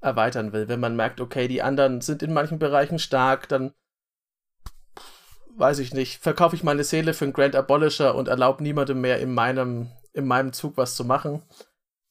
erweitern 0.00 0.52
will. 0.52 0.68
Wenn 0.68 0.80
man 0.80 0.96
merkt, 0.96 1.20
okay, 1.20 1.48
die 1.48 1.62
anderen 1.62 2.00
sind 2.00 2.22
in 2.22 2.32
manchen 2.32 2.58
Bereichen 2.58 2.98
stark, 2.98 3.48
dann 3.48 3.72
weiß 5.56 5.80
ich 5.80 5.92
nicht, 5.92 6.22
verkaufe 6.22 6.54
ich 6.54 6.62
meine 6.62 6.84
Seele 6.84 7.14
für 7.14 7.24
einen 7.24 7.32
Grand 7.32 7.56
Abolisher 7.56 8.14
und 8.14 8.28
erlaube 8.28 8.62
niemandem 8.62 9.00
mehr 9.00 9.18
in 9.18 9.34
meinem, 9.34 9.90
in 10.12 10.26
meinem 10.26 10.52
Zug 10.52 10.76
was 10.76 10.94
zu 10.94 11.04
machen. 11.04 11.42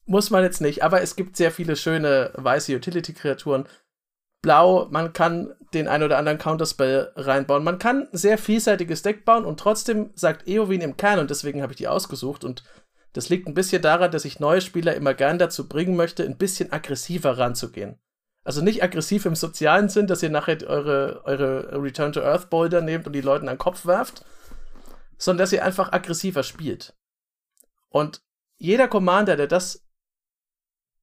Muss 0.04 0.30
man 0.30 0.42
jetzt 0.42 0.60
nicht, 0.60 0.82
aber 0.82 1.02
es 1.02 1.16
gibt 1.16 1.36
sehr 1.36 1.50
viele 1.50 1.76
schöne 1.76 2.30
weiße 2.34 2.74
Utility-Kreaturen. 2.74 3.66
Blau, 4.42 4.86
man 4.90 5.12
kann 5.12 5.54
den 5.74 5.88
ein 5.88 6.02
oder 6.02 6.16
anderen 6.16 6.38
Counterspell 6.38 7.12
reinbauen. 7.16 7.64
Man 7.64 7.78
kann 7.78 8.08
sehr 8.12 8.38
vielseitiges 8.38 9.02
Deck 9.02 9.24
bauen 9.24 9.44
und 9.44 9.58
trotzdem 9.58 10.10
sagt 10.14 10.46
Eowyn 10.46 10.80
im 10.80 10.96
Kern, 10.96 11.18
und 11.18 11.30
deswegen 11.30 11.60
habe 11.60 11.72
ich 11.72 11.78
die 11.78 11.88
ausgesucht, 11.88 12.44
und 12.44 12.62
das 13.12 13.28
liegt 13.28 13.48
ein 13.48 13.54
bisschen 13.54 13.82
daran, 13.82 14.10
dass 14.10 14.24
ich 14.24 14.40
neue 14.40 14.60
Spieler 14.60 14.94
immer 14.94 15.14
gern 15.14 15.38
dazu 15.38 15.68
bringen 15.68 15.96
möchte, 15.96 16.24
ein 16.24 16.36
bisschen 16.36 16.72
aggressiver 16.72 17.38
ranzugehen. 17.38 17.98
Also 18.44 18.62
nicht 18.62 18.82
aggressiv 18.82 19.26
im 19.26 19.34
sozialen 19.34 19.88
Sinn, 19.88 20.06
dass 20.06 20.22
ihr 20.22 20.30
nachher 20.30 20.58
eure, 20.66 21.22
eure 21.24 21.82
Return 21.82 22.12
to 22.12 22.22
Earth 22.22 22.50
Boulder 22.50 22.80
nehmt 22.80 23.06
und 23.06 23.12
die 23.12 23.20
Leuten 23.20 23.48
an 23.48 23.54
den 23.54 23.60
Kopf 23.60 23.84
werft, 23.86 24.24
sondern 25.18 25.44
dass 25.44 25.52
ihr 25.52 25.64
einfach 25.64 25.92
aggressiver 25.92 26.42
spielt. 26.42 26.94
Und 27.88 28.22
jeder 28.58 28.88
Commander, 28.88 29.36
der 29.36 29.48
das 29.48 29.88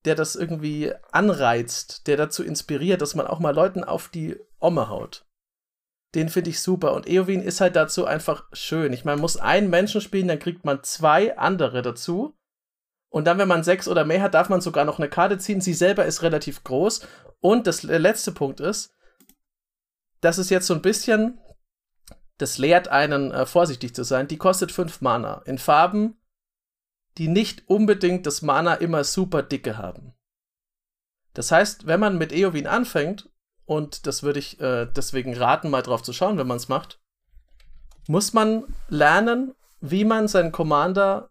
der 0.06 0.16
das 0.16 0.36
irgendwie 0.36 0.94
anreizt, 1.12 2.08
der 2.08 2.18
dazu 2.18 2.44
inspiriert, 2.44 3.02
dass 3.02 3.16
man 3.16 3.28
auch 3.28 3.40
mal 3.40 3.54
Leuten 3.54 3.84
auf 3.84 4.08
die 4.10 4.38
Omme 4.60 4.88
haut. 4.88 5.25
Den 6.16 6.30
finde 6.30 6.50
ich 6.50 6.62
super. 6.62 6.94
Und 6.94 7.08
Eowyn 7.08 7.42
ist 7.42 7.62
halt 7.62 7.76
dazu 7.76 8.06
einfach 8.06 8.46
schön. 8.54 8.94
Ich 8.94 9.06
meine, 9.06 9.18
man 9.18 9.22
muss 9.22 9.38
einen 9.38 9.70
Menschen 9.70 10.02
spielen, 10.02 10.28
dann 10.28 10.40
kriegt 10.40 10.66
man 10.66 10.84
zwei 10.84 11.38
andere 11.38 11.82
dazu. 11.82 12.36
Und 13.10 13.26
dann, 13.26 13.38
wenn 13.38 13.48
man 13.48 13.64
sechs 13.64 13.88
oder 13.88 14.06
mehr 14.06 14.22
hat, 14.22 14.34
darf 14.34 14.50
man 14.50 14.62
sogar 14.62 14.86
noch 14.86 14.98
eine 14.98 15.10
Karte 15.10 15.38
ziehen. 15.38 15.62
Sie 15.62 15.74
selber 15.74 16.06
ist 16.06 16.22
relativ 16.22 16.64
groß. 16.64 17.06
Und 17.40 17.68
das, 17.68 17.84
letzte 17.84 18.32
Punkt 18.32 18.60
ist, 18.60 18.94
das 20.22 20.38
ist 20.38 20.50
jetzt 20.50 20.68
so 20.68 20.74
ein 20.74 20.82
bisschen, 20.82 21.40
das 22.38 22.58
lehrt 22.58 22.88
einen, 22.88 23.32
äh, 23.32 23.46
vorsichtig 23.46 23.94
zu 23.94 24.04
sein. 24.04 24.28
Die 24.28 24.38
kostet 24.38 24.72
fünf 24.72 25.02
Mana. 25.02 25.42
In 25.46 25.58
Farben 25.58 26.18
die 27.18 27.28
nicht 27.28 27.68
unbedingt 27.70 28.26
das 28.26 28.42
Mana 28.42 28.76
immer 28.76 29.04
super 29.04 29.42
dicke 29.42 29.78
haben. 29.78 30.14
Das 31.34 31.52
heißt, 31.52 31.86
wenn 31.86 32.00
man 32.00 32.18
mit 32.18 32.32
Eowyn 32.32 32.68
anfängt, 32.68 33.30
und 33.66 34.08
das 34.08 34.24
würde 34.24 34.40
ich 34.40 34.60
äh, 34.62 34.86
deswegen 34.86 35.36
raten, 35.36 35.70
mal 35.70 35.82
drauf 35.82 36.04
zu 36.04 36.14
schauen, 36.14 36.38
wenn 36.38 36.48
man 36.48 36.58
es 36.58 36.70
macht, 36.70 37.00
muss 38.08 38.34
man 38.34 38.64
lernen, 38.90 39.56
wie 39.82 40.06
man 40.06 40.28
seinen 40.28 40.52
Commander 40.52 41.30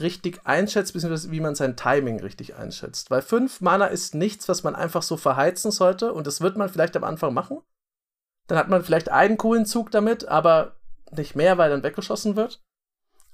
richtig 0.00 0.40
einschätzt, 0.44 0.92
beziehungsweise 0.94 1.30
wie 1.30 1.40
man 1.40 1.54
sein 1.54 1.76
Timing 1.76 2.20
richtig 2.20 2.54
einschätzt. 2.54 3.10
Weil 3.10 3.22
5 3.22 3.60
Mana 3.60 3.86
ist 3.86 4.14
nichts, 4.14 4.48
was 4.48 4.62
man 4.62 4.74
einfach 4.74 5.02
so 5.02 5.16
verheizen 5.16 5.70
sollte, 5.70 6.12
und 6.12 6.26
das 6.26 6.40
wird 6.40 6.56
man 6.56 6.68
vielleicht 6.68 6.96
am 6.96 7.04
Anfang 7.04 7.34
machen. 7.34 7.60
Dann 8.46 8.58
hat 8.58 8.68
man 8.68 8.84
vielleicht 8.84 9.10
einen 9.10 9.36
coolen 9.36 9.66
Zug 9.66 9.90
damit, 9.90 10.26
aber 10.26 10.76
nicht 11.10 11.36
mehr, 11.36 11.58
weil 11.58 11.70
dann 11.70 11.82
weggeschossen 11.82 12.36
wird. 12.36 12.62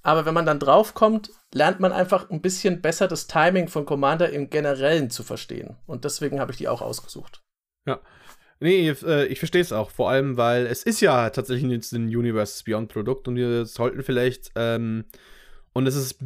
Aber 0.02 0.26
wenn 0.26 0.34
man 0.34 0.46
dann 0.46 0.60
draufkommt, 0.60 1.30
lernt 1.52 1.80
man 1.80 1.92
einfach 1.92 2.30
ein 2.30 2.40
bisschen 2.40 2.80
besser 2.80 3.08
das 3.08 3.26
Timing 3.26 3.68
von 3.68 3.84
Commander 3.84 4.30
im 4.30 4.50
Generellen 4.50 5.10
zu 5.10 5.22
verstehen. 5.22 5.76
Und 5.86 6.04
deswegen 6.04 6.40
habe 6.40 6.52
ich 6.52 6.58
die 6.58 6.68
auch 6.68 6.82
ausgesucht. 6.82 7.42
Ja. 7.88 8.00
Nee, 8.60 8.90
ich, 8.90 9.02
äh, 9.04 9.26
ich 9.26 9.38
verstehe 9.38 9.60
es 9.60 9.72
auch. 9.72 9.90
Vor 9.90 10.10
allem, 10.10 10.36
weil 10.36 10.66
es 10.66 10.82
ist 10.82 11.00
ja 11.00 11.30
tatsächlich 11.30 11.70
jetzt 11.70 11.92
ein 11.92 12.06
Universe 12.06 12.62
Beyond 12.64 12.92
Produkt 12.92 13.28
und 13.28 13.36
wir 13.36 13.66
sollten 13.66 14.02
vielleicht, 14.02 14.50
ähm, 14.56 15.04
und 15.72 15.86
es 15.86 15.94
ist 15.94 16.18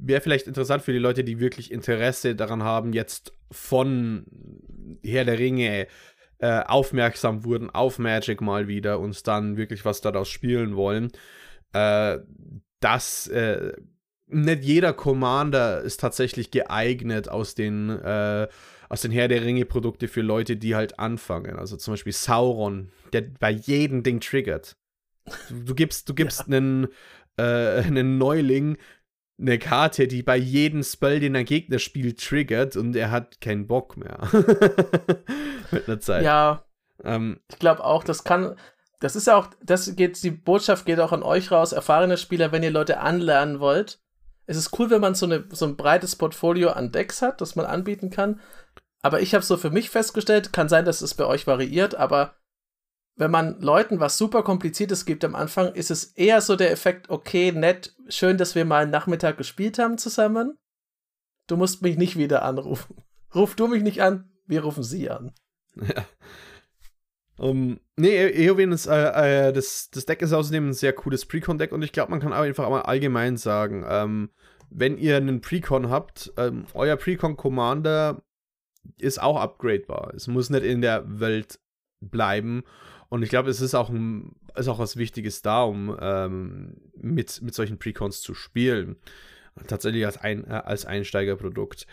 wäre 0.00 0.20
vielleicht 0.20 0.46
interessant 0.46 0.82
für 0.82 0.92
die 0.92 0.98
Leute, 0.98 1.24
die 1.24 1.40
wirklich 1.40 1.72
Interesse 1.72 2.34
daran 2.34 2.62
haben, 2.62 2.92
jetzt 2.92 3.32
von 3.50 4.26
Herr 5.02 5.24
der 5.24 5.38
Ringe 5.38 5.86
äh, 6.38 6.60
aufmerksam 6.60 7.44
wurden 7.44 7.70
auf 7.70 7.98
Magic 7.98 8.40
mal 8.40 8.68
wieder 8.68 9.00
und 9.00 9.26
dann 9.26 9.56
wirklich 9.56 9.84
was 9.84 10.00
daraus 10.00 10.28
spielen 10.28 10.76
wollen. 10.76 11.10
Äh, 11.72 12.18
dass 12.80 13.26
äh, 13.26 13.72
nicht 14.28 14.62
jeder 14.62 14.92
Commander 14.92 15.80
ist 15.80 16.00
tatsächlich 16.00 16.50
geeignet 16.50 17.28
aus 17.28 17.54
den, 17.54 17.90
äh, 17.90 18.46
aus 18.88 19.02
den 19.02 19.10
Herr 19.10 19.28
der 19.28 19.42
Ringe 19.42 19.64
Produkte 19.64 20.08
für 20.08 20.22
Leute, 20.22 20.56
die 20.56 20.74
halt 20.74 20.98
anfangen. 20.98 21.58
Also 21.58 21.76
zum 21.76 21.92
Beispiel 21.92 22.12
Sauron, 22.12 22.90
der 23.12 23.22
bei 23.22 23.50
jedem 23.50 24.02
Ding 24.02 24.20
triggert. 24.20 24.76
Du, 25.48 25.60
du 25.64 25.74
gibst, 25.74 26.08
du 26.08 26.14
gibst 26.14 26.40
ja. 26.48 26.56
einen, 26.56 26.88
äh, 27.36 27.82
einen 27.82 28.18
Neuling 28.18 28.78
eine 29.40 29.58
Karte, 29.58 30.08
die 30.08 30.22
bei 30.22 30.36
jedem 30.36 30.82
Spell, 30.82 31.20
den 31.20 31.36
ein 31.36 31.44
Gegner 31.44 31.78
spielt, 31.78 32.20
triggert 32.20 32.76
und 32.76 32.96
er 32.96 33.10
hat 33.10 33.40
keinen 33.40 33.66
Bock 33.66 33.96
mehr. 33.96 34.28
Mit 35.70 35.88
einer 35.88 36.00
Zeit. 36.00 36.24
Ja, 36.24 36.64
Ähm, 37.04 37.38
ich 37.48 37.58
glaube 37.60 37.84
auch, 37.84 38.02
das 38.02 38.24
kann, 38.24 38.56
das 38.98 39.14
ist 39.14 39.28
ja 39.28 39.36
auch, 39.36 39.48
das 39.62 39.94
geht, 39.94 40.20
die 40.22 40.32
Botschaft 40.32 40.84
geht 40.84 40.98
auch 40.98 41.12
an 41.12 41.22
euch 41.22 41.52
raus, 41.52 41.70
erfahrene 41.70 42.16
Spieler, 42.16 42.50
wenn 42.50 42.64
ihr 42.64 42.72
Leute 42.72 42.98
anlernen 42.98 43.60
wollt. 43.60 44.00
Es 44.46 44.56
ist 44.56 44.76
cool, 44.78 44.90
wenn 44.90 45.00
man 45.00 45.14
so, 45.14 45.26
eine, 45.26 45.44
so 45.50 45.66
ein 45.66 45.76
breites 45.76 46.16
Portfolio 46.16 46.70
an 46.70 46.90
Decks 46.90 47.22
hat, 47.22 47.40
das 47.40 47.54
man 47.54 47.66
anbieten 47.66 48.10
kann. 48.10 48.40
Aber 49.02 49.20
ich 49.20 49.34
habe 49.34 49.44
so 49.44 49.56
für 49.56 49.70
mich 49.70 49.90
festgestellt, 49.90 50.52
kann 50.52 50.68
sein, 50.68 50.84
dass 50.84 51.02
es 51.02 51.14
bei 51.14 51.24
euch 51.24 51.46
variiert, 51.46 51.94
aber 51.94 52.34
wenn 53.16 53.30
man 53.30 53.60
Leuten 53.60 54.00
was 54.00 54.16
super 54.16 54.42
kompliziertes 54.42 55.04
gibt 55.04 55.24
am 55.24 55.34
Anfang, 55.34 55.74
ist 55.74 55.90
es 55.90 56.04
eher 56.04 56.40
so 56.40 56.54
der 56.56 56.70
Effekt, 56.70 57.10
okay, 57.10 57.52
nett, 57.52 57.94
schön, 58.08 58.38
dass 58.38 58.54
wir 58.54 58.64
mal 58.64 58.82
einen 58.82 58.92
Nachmittag 58.92 59.36
gespielt 59.36 59.78
haben 59.78 59.98
zusammen. 59.98 60.56
Du 61.48 61.56
musst 61.56 61.82
mich 61.82 61.96
nicht 61.96 62.16
wieder 62.16 62.42
anrufen. 62.42 62.96
Ruf 63.34 63.56
du 63.56 63.66
mich 63.66 63.82
nicht 63.82 64.02
an, 64.02 64.30
wir 64.46 64.62
rufen 64.62 64.82
sie 64.82 65.10
an. 65.10 65.32
Ja. 65.76 66.04
Um, 67.38 67.78
nee, 67.96 68.26
Eowyn 68.46 68.72
ist, 68.72 68.86
äh, 68.86 69.48
äh, 69.48 69.52
das, 69.52 69.90
das 69.90 70.06
Deck 70.06 70.22
ist 70.22 70.32
außerdem 70.32 70.70
ein 70.70 70.72
sehr 70.72 70.92
cooles 70.92 71.24
Precon-Deck 71.24 71.70
und 71.70 71.82
ich 71.82 71.92
glaube, 71.92 72.10
man 72.10 72.20
kann 72.20 72.32
einfach 72.32 72.68
mal 72.68 72.82
allgemein 72.82 73.36
sagen, 73.36 73.84
ähm, 73.88 74.30
wenn 74.70 74.98
ihr 74.98 75.16
einen 75.16 75.40
Precon 75.40 75.88
habt, 75.88 76.32
ähm, 76.36 76.66
euer 76.74 76.96
Precon-Commander 76.96 78.22
ist 78.98 79.20
auch 79.20 79.40
upgradebar. 79.40 80.12
Es 80.14 80.26
muss 80.26 80.50
nicht 80.50 80.64
in 80.64 80.80
der 80.80 81.04
Welt 81.20 81.58
bleiben. 82.00 82.64
Und 83.08 83.22
ich 83.22 83.30
glaube, 83.30 83.50
es 83.50 83.60
ist 83.60 83.74
auch, 83.74 83.88
ein, 83.90 84.34
ist 84.56 84.68
auch 84.68 84.78
was 84.78 84.96
Wichtiges 84.96 85.42
da, 85.42 85.62
um 85.62 85.96
ähm, 86.00 86.76
mit, 86.96 87.40
mit 87.42 87.54
solchen 87.54 87.78
Precons 87.78 88.20
zu 88.20 88.34
spielen. 88.34 88.96
Tatsächlich 89.66 90.06
als, 90.06 90.18
ein, 90.18 90.44
äh, 90.44 90.62
als 90.64 90.84
Einsteigerprodukt. 90.84 91.86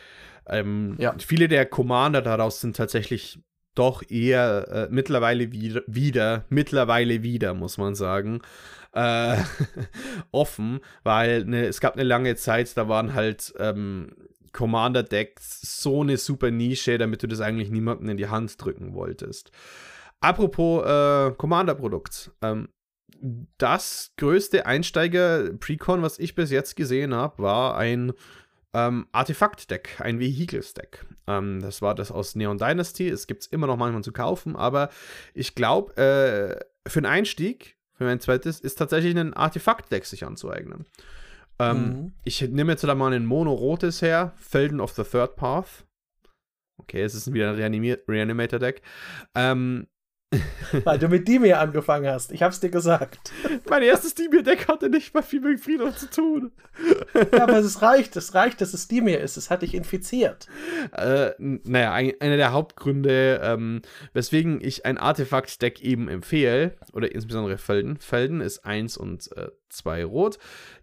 Ähm, 0.47 0.95
ja. 0.99 1.15
Viele 1.17 1.47
der 1.47 1.65
Commander 1.65 2.21
daraus 2.21 2.61
sind 2.61 2.75
tatsächlich 2.75 3.39
doch 3.73 4.03
eher 4.09 4.67
äh, 4.69 4.87
mittlerweile 4.89 5.51
wieder, 5.51 5.81
wieder, 5.87 6.45
mittlerweile 6.49 7.23
wieder, 7.23 7.53
muss 7.53 7.77
man 7.77 7.93
sagen, 7.95 8.41
äh, 8.93 9.37
offen, 10.31 10.79
weil 11.03 11.45
ne, 11.45 11.65
es 11.65 11.81
gab 11.81 11.95
eine 11.95 12.03
lange 12.03 12.35
Zeit, 12.35 12.75
da 12.77 12.87
waren 12.87 13.13
halt 13.13 13.53
ähm, 13.59 14.15
Commander-Decks 14.55 15.81
so 15.81 16.01
eine 16.01 16.17
super 16.17 16.49
Nische, 16.49 16.97
damit 16.97 17.21
du 17.21 17.27
das 17.27 17.41
eigentlich 17.41 17.69
niemandem 17.69 18.09
in 18.09 18.17
die 18.17 18.29
Hand 18.29 18.63
drücken 18.63 18.93
wolltest. 18.93 19.51
Apropos 20.21 20.85
äh, 20.85 21.31
Commander-Produkt. 21.37 22.31
Ähm, 22.41 22.69
das 23.57 24.13
größte 24.17 24.65
Einsteiger-Precon, 24.65 26.01
was 26.01 26.19
ich 26.19 26.35
bis 26.35 26.51
jetzt 26.51 26.75
gesehen 26.75 27.13
habe, 27.13 27.43
war 27.43 27.77
ein 27.77 28.13
ähm, 28.73 29.07
Artefakt-Deck, 29.11 29.97
ein 29.99 30.19
Vehicles-Deck. 30.19 31.05
Ähm, 31.27 31.61
das 31.61 31.81
war 31.81 31.93
das 31.93 32.11
aus 32.11 32.35
Neon 32.35 32.57
Dynasty. 32.57 33.09
Es 33.09 33.27
gibt 33.27 33.43
es 33.43 33.47
immer 33.47 33.67
noch 33.67 33.77
manchmal 33.77 34.03
zu 34.03 34.13
kaufen, 34.13 34.55
aber 34.55 34.89
ich 35.33 35.53
glaube, 35.55 35.95
äh, 35.97 36.89
für 36.89 36.99
einen 36.99 37.05
Einstieg, 37.07 37.77
für 37.93 38.05
mein 38.05 38.19
zweites, 38.21 38.59
ist 38.61 38.75
tatsächlich 38.75 39.17
ein 39.17 39.33
Artefakt-Deck 39.33 40.05
sich 40.05 40.25
anzueignen. 40.25 40.85
Ähm, 41.59 41.77
mhm. 41.77 42.13
Ich 42.23 42.41
nehme 42.41 42.73
jetzt 42.73 42.83
da 42.83 42.95
mal 42.95 43.13
ein 43.13 43.25
Mono-Rotes 43.25 44.01
her, 44.01 44.33
Felden 44.35 44.79
of 44.79 44.91
the 44.91 45.03
Third 45.03 45.35
Path. 45.35 45.85
Okay, 46.77 47.01
es 47.01 47.15
ist 47.15 47.33
wieder 47.33 47.53
ein 47.53 47.97
Reanimator-Deck. 48.07 48.81
Ähm, 49.33 49.87
Weil 50.83 50.99
du 50.99 51.07
mit 51.07 51.27
Dimir 51.27 51.59
angefangen 51.59 52.07
hast. 52.07 52.31
Ich 52.31 52.43
hab's 52.43 52.59
dir 52.59 52.69
gesagt. 52.69 53.31
Mein 53.69 53.83
erstes 53.83 54.15
Dimir-Deck 54.15 54.67
hatte 54.67 54.89
nicht 54.89 55.13
mal 55.13 55.21
viel 55.21 55.41
mit 55.41 55.59
Friedhof 55.59 55.95
zu 55.95 56.09
tun. 56.09 56.51
ja, 57.13 57.43
aber 57.43 57.57
es 57.57 57.81
reicht. 57.81 58.15
Es 58.15 58.33
reicht, 58.33 58.61
dass 58.61 58.73
es 58.73 58.87
Dimir 58.87 59.19
ist. 59.19 59.37
Es 59.37 59.49
hat 59.49 59.61
dich 59.61 59.73
infiziert. 59.73 60.47
Äh, 60.91 61.31
naja, 61.39 61.93
ein, 61.93 62.13
einer 62.19 62.37
der 62.37 62.51
Hauptgründe, 62.51 63.41
ähm, 63.43 63.81
weswegen 64.13 64.59
ich 64.61 64.85
ein 64.85 64.97
Artefakt-Deck 64.97 65.81
eben 65.81 66.07
empfehle, 66.07 66.75
oder 66.93 67.13
insbesondere 67.13 67.57
Felden. 67.57 67.97
Felden 67.97 68.41
ist 68.41 68.65
1 68.65 68.97
und 68.97 69.29
2 69.69 69.99
äh, 69.99 70.03
rot. 70.03 70.39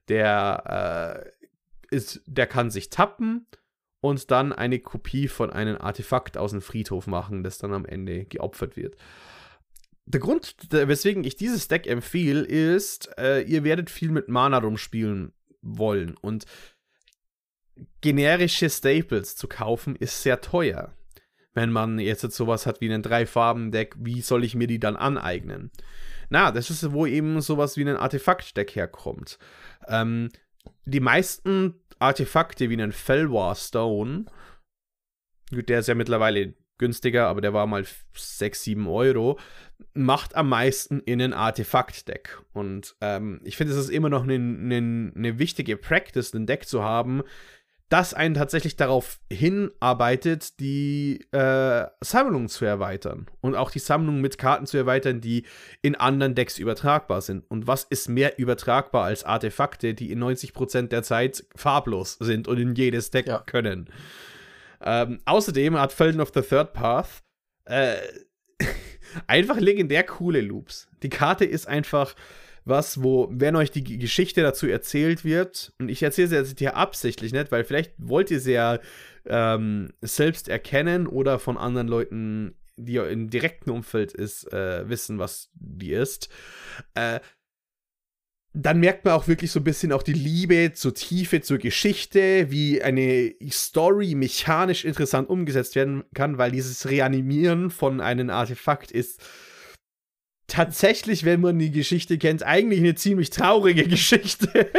Der, 0.08 1.24
äh, 1.90 1.94
ist, 1.94 2.22
der 2.26 2.46
kann 2.46 2.70
sich 2.70 2.90
tappen 2.90 3.46
und 4.00 4.30
dann 4.30 4.52
eine 4.52 4.80
Kopie 4.80 5.28
von 5.28 5.50
einem 5.50 5.76
Artefakt 5.78 6.36
aus 6.36 6.50
dem 6.50 6.60
Friedhof 6.60 7.06
machen, 7.06 7.44
das 7.44 7.58
dann 7.58 7.72
am 7.72 7.84
Ende 7.84 8.24
geopfert 8.24 8.76
wird 8.76 8.96
der 10.06 10.20
Grund, 10.20 10.56
weswegen 10.70 11.24
ich 11.24 11.36
dieses 11.36 11.68
Deck 11.68 11.86
empfehle, 11.86 12.42
ist, 12.42 13.10
äh, 13.18 13.42
ihr 13.42 13.64
werdet 13.64 13.90
viel 13.90 14.10
mit 14.10 14.28
Mana 14.28 14.58
rumspielen 14.58 15.32
wollen. 15.60 16.16
Und 16.20 16.44
generische 18.00 18.68
Staples 18.68 19.36
zu 19.36 19.48
kaufen 19.48 19.96
ist 19.96 20.22
sehr 20.22 20.40
teuer. 20.40 20.92
Wenn 21.54 21.70
man 21.70 21.98
jetzt 21.98 22.22
sowas 22.32 22.66
hat 22.66 22.80
wie 22.80 22.92
ein 22.92 23.02
Drei-Farben-Deck, 23.02 23.96
wie 23.98 24.22
soll 24.22 24.42
ich 24.42 24.54
mir 24.54 24.66
die 24.66 24.80
dann 24.80 24.96
aneignen? 24.96 25.70
Na, 26.30 26.50
das 26.50 26.70
ist, 26.70 26.92
wo 26.92 27.06
eben 27.06 27.40
sowas 27.40 27.76
wie 27.76 27.82
ein 27.82 27.96
Artefakt-Deck 27.96 28.74
herkommt. 28.74 29.38
Ähm, 29.86 30.30
die 30.86 31.00
meisten 31.00 31.74
Artefakte 31.98 32.70
wie 32.70 32.82
ein 32.82 32.92
Fellwar 32.92 33.54
Stone, 33.54 34.24
der 35.50 35.80
ist 35.80 35.88
ja 35.88 35.94
mittlerweile 35.94 36.54
günstiger, 36.78 37.28
aber 37.28 37.40
der 37.40 37.52
war 37.52 37.66
mal 37.66 37.84
6, 38.14 38.62
7 38.62 38.86
Euro, 38.88 39.38
macht 39.94 40.36
am 40.36 40.48
meisten 40.48 41.00
in 41.00 41.20
ein 41.20 41.32
Artefakt-Deck. 41.32 42.40
Und 42.52 42.96
ähm, 43.00 43.40
ich 43.44 43.56
finde, 43.56 43.72
es 43.72 43.78
ist 43.78 43.90
immer 43.90 44.08
noch 44.08 44.22
eine 44.22 44.38
ne, 44.38 44.80
ne 44.80 45.38
wichtige 45.38 45.76
Practice, 45.76 46.34
ein 46.34 46.46
Deck 46.46 46.66
zu 46.66 46.82
haben, 46.82 47.22
das 47.92 48.14
einen 48.14 48.34
tatsächlich 48.34 48.76
darauf 48.76 49.20
hinarbeitet, 49.30 50.60
die 50.60 51.26
äh, 51.30 51.86
Sammlung 52.00 52.48
zu 52.48 52.64
erweitern. 52.64 53.26
Und 53.42 53.54
auch 53.54 53.70
die 53.70 53.80
Sammlung 53.80 54.22
mit 54.22 54.38
Karten 54.38 54.64
zu 54.64 54.78
erweitern, 54.78 55.20
die 55.20 55.44
in 55.82 55.94
anderen 55.94 56.34
Decks 56.34 56.58
übertragbar 56.58 57.20
sind. 57.20 57.44
Und 57.50 57.66
was 57.66 57.84
ist 57.84 58.08
mehr 58.08 58.38
übertragbar 58.38 59.04
als 59.04 59.24
Artefakte, 59.24 59.92
die 59.92 60.10
in 60.10 60.24
90% 60.24 60.88
der 60.88 61.02
Zeit 61.02 61.44
farblos 61.54 62.16
sind 62.18 62.48
und 62.48 62.58
in 62.58 62.74
jedes 62.74 63.10
Deck 63.10 63.26
ja. 63.26 63.40
können? 63.40 63.90
Ähm, 64.80 65.20
außerdem 65.26 65.78
hat 65.78 65.92
Felden 65.92 66.22
of 66.22 66.32
the 66.34 66.40
Third 66.40 66.72
Path 66.72 67.22
äh, 67.66 67.96
einfach 69.26 69.58
legendär 69.58 70.04
coole 70.04 70.40
Loops. 70.40 70.88
Die 71.02 71.08
Karte 71.08 71.44
ist 71.44 71.66
einfach 71.66 72.14
was, 72.64 73.02
wo, 73.02 73.28
wenn 73.32 73.56
euch 73.56 73.70
die 73.70 73.82
Geschichte 73.98 74.42
dazu 74.42 74.68
erzählt 74.68 75.24
wird, 75.24 75.72
und 75.78 75.88
ich 75.88 76.02
erzähle 76.02 76.28
sie 76.28 76.36
jetzt 76.36 76.58
hier 76.58 76.76
absichtlich 76.76 77.32
nicht, 77.32 77.50
weil 77.50 77.64
vielleicht 77.64 77.92
wollt 77.98 78.30
ihr 78.30 78.40
sie 78.40 78.52
ja 78.52 78.78
ähm, 79.26 79.92
selbst 80.00 80.48
erkennen 80.48 81.06
oder 81.06 81.38
von 81.38 81.58
anderen 81.58 81.88
Leuten, 81.88 82.54
die 82.76 82.96
im 82.96 83.30
direkten 83.30 83.70
Umfeld 83.70 84.12
ist, 84.12 84.52
äh, 84.52 84.88
wissen, 84.88 85.18
was 85.18 85.50
die 85.54 85.92
ist. 85.92 86.28
Äh, 86.94 87.20
dann 88.54 88.80
merkt 88.80 89.04
man 89.04 89.14
auch 89.14 89.28
wirklich 89.28 89.50
so 89.50 89.60
ein 89.60 89.64
bisschen 89.64 89.92
auch 89.92 90.02
die 90.02 90.12
Liebe 90.12 90.72
zur 90.74 90.94
Tiefe, 90.94 91.40
zur 91.40 91.58
Geschichte, 91.58 92.50
wie 92.50 92.82
eine 92.82 93.34
Story 93.50 94.14
mechanisch 94.14 94.84
interessant 94.84 95.30
umgesetzt 95.30 95.74
werden 95.74 96.04
kann, 96.14 96.36
weil 96.36 96.52
dieses 96.52 96.88
Reanimieren 96.88 97.70
von 97.70 98.00
einem 98.00 98.28
Artefakt 98.28 98.90
ist 98.90 99.22
tatsächlich, 100.48 101.24
wenn 101.24 101.40
man 101.40 101.58
die 101.58 101.70
Geschichte 101.70 102.18
kennt, 102.18 102.42
eigentlich 102.42 102.80
eine 102.80 102.94
ziemlich 102.94 103.30
traurige 103.30 103.84
Geschichte. 103.88 104.70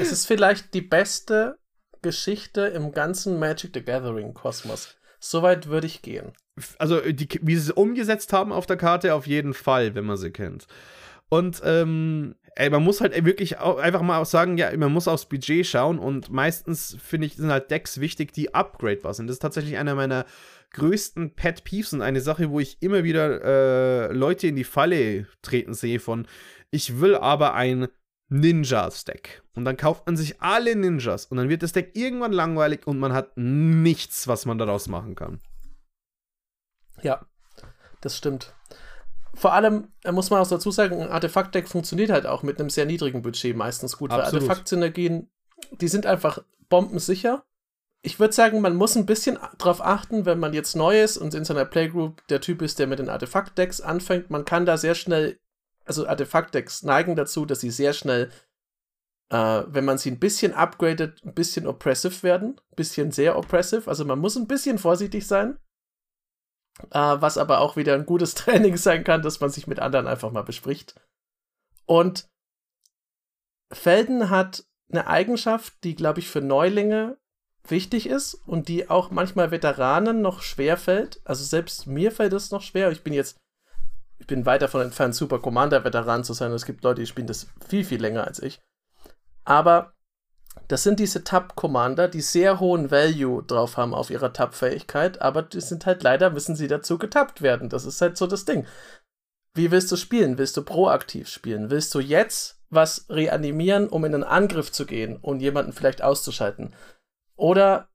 es 0.00 0.12
ist 0.12 0.26
vielleicht 0.26 0.72
die 0.72 0.82
beste 0.82 1.56
Geschichte 2.00 2.62
im 2.62 2.92
ganzen 2.92 3.40
Magic 3.40 3.72
the 3.74 3.82
Gathering 3.82 4.34
Kosmos. 4.34 4.96
Soweit 5.18 5.66
würde 5.66 5.88
ich 5.88 6.02
gehen. 6.02 6.32
Also, 6.78 7.00
die, 7.00 7.28
wie 7.42 7.56
sie 7.56 7.70
es 7.70 7.70
umgesetzt 7.70 8.32
haben 8.32 8.52
auf 8.52 8.66
der 8.66 8.76
Karte, 8.76 9.14
auf 9.14 9.26
jeden 9.26 9.54
Fall, 9.54 9.94
wenn 9.94 10.04
man 10.04 10.16
sie 10.16 10.30
kennt. 10.30 10.66
Und 11.28 11.62
ähm, 11.64 12.34
ey, 12.54 12.70
man 12.70 12.82
muss 12.82 13.00
halt 13.00 13.24
wirklich 13.24 13.58
einfach 13.58 14.02
mal 14.02 14.20
auch 14.20 14.26
sagen, 14.26 14.58
ja, 14.58 14.76
man 14.76 14.92
muss 14.92 15.08
aufs 15.08 15.26
Budget 15.26 15.66
schauen 15.66 15.98
und 15.98 16.30
meistens 16.30 16.96
finde 17.02 17.26
ich, 17.26 17.36
sind 17.36 17.50
halt 17.50 17.70
Decks 17.70 18.00
wichtig, 18.00 18.32
die 18.32 18.54
upgradebar 18.54 19.14
sind. 19.14 19.26
Das 19.26 19.36
ist 19.36 19.42
tatsächlich 19.42 19.78
einer 19.78 19.94
meiner 19.94 20.26
größten 20.72 21.34
Pet 21.34 21.64
Peeves 21.64 21.92
und 21.92 22.02
eine 22.02 22.20
Sache, 22.20 22.50
wo 22.50 22.60
ich 22.60 22.80
immer 22.80 23.04
wieder 23.04 23.42
äh, 23.42 24.12
Leute 24.12 24.48
in 24.48 24.56
die 24.56 24.64
Falle 24.64 25.26
treten 25.42 25.74
sehe 25.74 26.00
von, 26.00 26.26
ich 26.70 27.00
will 27.00 27.14
aber 27.14 27.54
ein 27.54 27.88
Ninjas-Deck. 28.28 29.42
Und 29.54 29.66
dann 29.66 29.76
kauft 29.76 30.06
man 30.06 30.16
sich 30.16 30.40
alle 30.40 30.74
Ninjas 30.74 31.26
und 31.26 31.36
dann 31.36 31.50
wird 31.50 31.62
das 31.62 31.72
Deck 31.72 31.90
irgendwann 31.94 32.32
langweilig 32.32 32.86
und 32.86 32.98
man 32.98 33.12
hat 33.12 33.36
nichts, 33.36 34.26
was 34.28 34.46
man 34.46 34.56
daraus 34.56 34.88
machen 34.88 35.14
kann. 35.14 35.40
Ja, 37.02 37.26
das 38.00 38.16
stimmt 38.16 38.54
vor 39.34 39.52
allem 39.54 39.88
muss 40.10 40.30
man 40.30 40.40
auch 40.40 40.48
dazu 40.48 40.70
sagen, 40.70 41.00
ein 41.00 41.10
Artefaktdeck 41.10 41.68
funktioniert 41.68 42.10
halt 42.10 42.26
auch 42.26 42.42
mit 42.42 42.60
einem 42.60 42.70
sehr 42.70 42.86
niedrigen 42.86 43.22
Budget 43.22 43.56
meistens 43.56 43.96
gut, 43.96 44.10
Absolut. 44.10 44.32
weil 44.32 44.48
Artefakt-Synergien, 44.48 45.30
die 45.80 45.88
sind 45.88 46.06
einfach 46.06 46.42
bombensicher. 46.68 47.44
Ich 48.02 48.18
würde 48.18 48.34
sagen, 48.34 48.60
man 48.60 48.76
muss 48.76 48.96
ein 48.96 49.06
bisschen 49.06 49.38
darauf 49.58 49.80
achten, 49.80 50.26
wenn 50.26 50.38
man 50.38 50.52
jetzt 50.52 50.74
neu 50.74 51.00
ist 51.00 51.16
und 51.16 51.34
in 51.34 51.44
seiner 51.44 51.64
Playgroup 51.64 52.26
der 52.28 52.40
Typ 52.40 52.60
ist, 52.60 52.78
der 52.78 52.88
mit 52.88 52.98
den 52.98 53.08
Artefakt-Decks 53.08 53.80
anfängt. 53.80 54.28
Man 54.28 54.44
kann 54.44 54.66
da 54.66 54.76
sehr 54.76 54.94
schnell, 54.94 55.38
also 55.84 56.06
Artefakt-Decks 56.06 56.82
neigen 56.82 57.16
dazu, 57.16 57.46
dass 57.46 57.60
sie 57.60 57.70
sehr 57.70 57.92
schnell, 57.92 58.30
äh, 59.30 59.62
wenn 59.66 59.84
man 59.84 59.98
sie 59.98 60.10
ein 60.10 60.18
bisschen 60.18 60.52
upgradet, 60.52 61.24
ein 61.24 61.34
bisschen 61.34 61.66
oppressive 61.66 62.22
werden. 62.24 62.60
Ein 62.72 62.76
bisschen 62.76 63.12
sehr 63.12 63.38
oppressive. 63.38 63.88
Also 63.88 64.04
man 64.04 64.18
muss 64.18 64.36
ein 64.36 64.48
bisschen 64.48 64.78
vorsichtig 64.78 65.26
sein. 65.26 65.58
Äh, 66.90 66.98
was 66.98 67.38
aber 67.38 67.60
auch 67.60 67.76
wieder 67.76 67.94
ein 67.94 68.06
gutes 68.06 68.34
Training 68.36 68.76
sein 68.76 69.04
kann, 69.04 69.22
dass 69.22 69.40
man 69.40 69.50
sich 69.50 69.66
mit 69.66 69.80
anderen 69.80 70.06
einfach 70.06 70.30
mal 70.30 70.42
bespricht. 70.42 70.94
Und 71.86 72.28
Felden 73.72 74.30
hat 74.30 74.64
eine 74.90 75.06
Eigenschaft, 75.06 75.72
die, 75.84 75.94
glaube 75.94 76.20
ich, 76.20 76.28
für 76.28 76.40
Neulinge 76.40 77.16
wichtig 77.66 78.08
ist 78.08 78.34
und 78.34 78.68
die 78.68 78.90
auch 78.90 79.10
manchmal 79.10 79.50
Veteranen 79.50 80.20
noch 80.20 80.42
schwer 80.42 80.76
fällt. 80.76 81.20
Also 81.24 81.44
selbst 81.44 81.86
mir 81.86 82.12
fällt 82.12 82.32
es 82.32 82.50
noch 82.50 82.62
schwer. 82.62 82.90
Ich 82.90 83.02
bin 83.02 83.12
jetzt, 83.12 83.38
ich 84.18 84.26
bin 84.26 84.46
weit 84.46 84.62
davon 84.62 84.82
entfernt, 84.82 85.14
Super 85.14 85.38
Commander-Veteran 85.38 86.24
zu 86.24 86.32
sein. 86.32 86.52
Es 86.52 86.66
gibt 86.66 86.84
Leute, 86.84 87.00
die 87.00 87.06
spielen 87.06 87.26
das 87.26 87.48
viel, 87.66 87.84
viel 87.84 88.00
länger 88.00 88.26
als 88.26 88.40
ich. 88.40 88.60
Aber 89.44 89.94
das 90.68 90.82
sind 90.82 91.00
diese 91.00 91.24
Tab-Commander, 91.24 92.08
die 92.08 92.20
sehr 92.20 92.60
hohen 92.60 92.90
Value 92.90 93.42
drauf 93.42 93.76
haben 93.76 93.94
auf 93.94 94.10
ihrer 94.10 94.32
Tab-Fähigkeit, 94.32 95.20
aber 95.20 95.42
die 95.42 95.60
sind 95.60 95.86
halt 95.86 96.02
leider, 96.02 96.30
müssen 96.30 96.56
sie 96.56 96.68
dazu 96.68 96.98
getappt 96.98 97.42
werden. 97.42 97.68
Das 97.68 97.84
ist 97.84 98.00
halt 98.00 98.16
so 98.16 98.26
das 98.26 98.44
Ding. 98.44 98.66
Wie 99.54 99.70
willst 99.70 99.92
du 99.92 99.96
spielen? 99.96 100.38
Willst 100.38 100.56
du 100.56 100.62
proaktiv 100.62 101.28
spielen? 101.28 101.70
Willst 101.70 101.94
du 101.94 102.00
jetzt 102.00 102.62
was 102.70 103.06
reanimieren, 103.10 103.88
um 103.88 104.04
in 104.04 104.14
einen 104.14 104.24
Angriff 104.24 104.72
zu 104.72 104.86
gehen 104.86 105.16
und 105.16 105.40
jemanden 105.40 105.72
vielleicht 105.72 106.02
auszuschalten? 106.02 106.74
Oder 107.36 107.88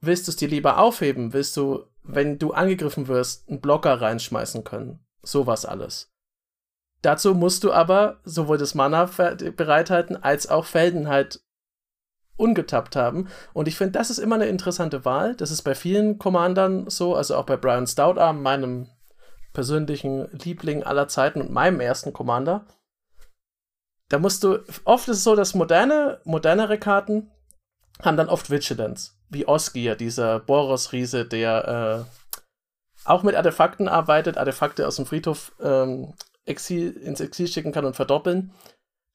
willst 0.00 0.26
du 0.26 0.32
es 0.32 0.36
dir 0.36 0.48
lieber 0.48 0.78
aufheben? 0.78 1.32
Willst 1.32 1.56
du, 1.56 1.86
wenn 2.02 2.38
du 2.38 2.52
angegriffen 2.52 3.08
wirst, 3.08 3.48
einen 3.48 3.60
Blocker 3.60 4.00
reinschmeißen 4.00 4.64
können? 4.64 5.04
Sowas 5.22 5.64
alles. 5.64 6.12
Dazu 7.02 7.34
musst 7.34 7.64
du 7.64 7.72
aber 7.72 8.20
sowohl 8.24 8.58
das 8.58 8.74
Mana 8.74 9.04
bereithalten 9.04 10.16
als 10.16 10.48
auch 10.48 10.64
Felden 10.64 11.08
halt 11.08 11.43
ungetappt 12.36 12.96
haben. 12.96 13.28
Und 13.52 13.68
ich 13.68 13.76
finde, 13.76 13.92
das 13.92 14.10
ist 14.10 14.18
immer 14.18 14.34
eine 14.34 14.46
interessante 14.46 15.04
Wahl. 15.04 15.34
Das 15.36 15.50
ist 15.50 15.62
bei 15.62 15.74
vielen 15.74 16.18
Commandern 16.18 16.90
so, 16.90 17.14
also 17.14 17.36
auch 17.36 17.46
bei 17.46 17.56
Brian 17.56 17.86
Stoutarm, 17.86 18.42
meinem 18.42 18.88
persönlichen 19.52 20.28
Liebling 20.32 20.82
aller 20.82 21.08
Zeiten 21.08 21.40
und 21.40 21.50
meinem 21.50 21.80
ersten 21.80 22.12
Commander. 22.12 22.66
Da 24.08 24.18
musst 24.18 24.44
du, 24.44 24.58
oft 24.84 25.08
ist 25.08 25.18
es 25.18 25.24
so, 25.24 25.34
dass 25.36 25.54
moderne, 25.54 26.20
modernere 26.24 26.78
Karten 26.78 27.30
haben 28.02 28.16
dann 28.16 28.28
oft 28.28 28.50
Vigilance, 28.50 29.12
wie 29.28 29.46
Osgir, 29.46 29.94
dieser 29.94 30.40
Boros-Riese, 30.40 31.24
der 31.24 32.06
äh, 32.06 32.30
auch 33.04 33.22
mit 33.22 33.36
Artefakten 33.36 33.88
arbeitet, 33.88 34.36
Artefakte 34.36 34.86
aus 34.86 34.96
dem 34.96 35.06
Friedhof 35.06 35.52
ähm, 35.62 36.14
Exil, 36.44 36.90
ins 36.92 37.20
Exil 37.20 37.46
schicken 37.46 37.72
kann 37.72 37.84
und 37.84 37.96
verdoppeln. 37.96 38.52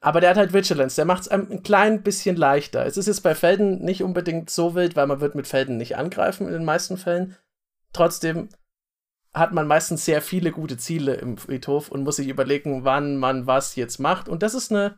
Aber 0.02 0.22
der 0.22 0.30
hat 0.30 0.38
halt 0.38 0.54
Vigilance, 0.54 0.96
der 0.96 1.06
macht 1.06 1.24
es 1.24 1.28
einem 1.28 1.52
ein 1.52 1.64
klein 1.64 2.04
bisschen 2.04 2.38
leichter. 2.38 2.86
Es 2.86 2.96
ist 2.96 3.08
jetzt 3.08 3.22
bei 3.22 3.36
Felden 3.36 3.84
nicht 3.84 4.02
unbedingt 4.02 4.50
so 4.50 4.74
wild, 4.74 4.96
weil 4.96 5.08
man 5.08 5.20
wird 5.20 5.36
mit 5.36 5.48
Felden 5.48 5.78
nicht 5.78 5.98
angreifen 5.98 6.48
in 6.48 6.54
den 6.54 6.64
meisten 6.64 6.98
Fällen. 6.98 7.36
Trotzdem 7.92 8.50
hat 9.34 9.52
man 9.52 9.68
meistens 9.68 10.06
sehr 10.06 10.22
viele 10.22 10.52
gute 10.52 10.78
Ziele 10.78 11.16
im 11.16 11.38
Friedhof 11.38 11.90
und 11.90 12.04
muss 12.04 12.16
sich 12.16 12.30
überlegen, 12.30 12.86
wann 12.86 13.18
man 13.18 13.46
was 13.46 13.76
jetzt 13.76 14.00
macht. 14.00 14.30
Und 14.30 14.42
das 14.42 14.54
ist 14.54 14.72
eine 14.72 14.98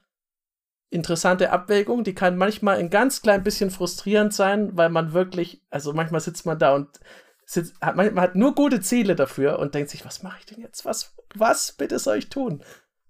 interessante 0.92 1.52
Abwägung, 1.52 2.04
die 2.04 2.14
kann 2.14 2.38
manchmal 2.38 2.78
ein 2.78 2.90
ganz 2.90 3.22
klein 3.22 3.44
bisschen 3.44 3.72
frustrierend 3.72 4.34
sein, 4.34 4.78
weil 4.78 4.90
man 4.90 5.14
wirklich, 5.14 5.64
also 5.70 5.94
manchmal 5.94 6.22
sitzt 6.22 6.46
man 6.46 6.60
da 6.60 6.76
und 6.76 7.00
sitzt, 7.46 7.80
hat, 7.82 7.96
man 7.96 8.20
hat 8.20 8.36
nur 8.36 8.54
gute 8.54 8.82
Ziele 8.82 9.16
dafür 9.16 9.58
und 9.60 9.74
denkt 9.74 9.90
sich, 9.90 10.06
was 10.06 10.22
mache 10.22 10.40
ich 10.40 10.46
denn 10.46 10.60
jetzt? 10.60 10.86
Was, 10.86 11.16
was 11.34 11.72
bitte 11.72 11.98
soll 11.98 12.18
ich 12.18 12.30
tun? 12.30 12.64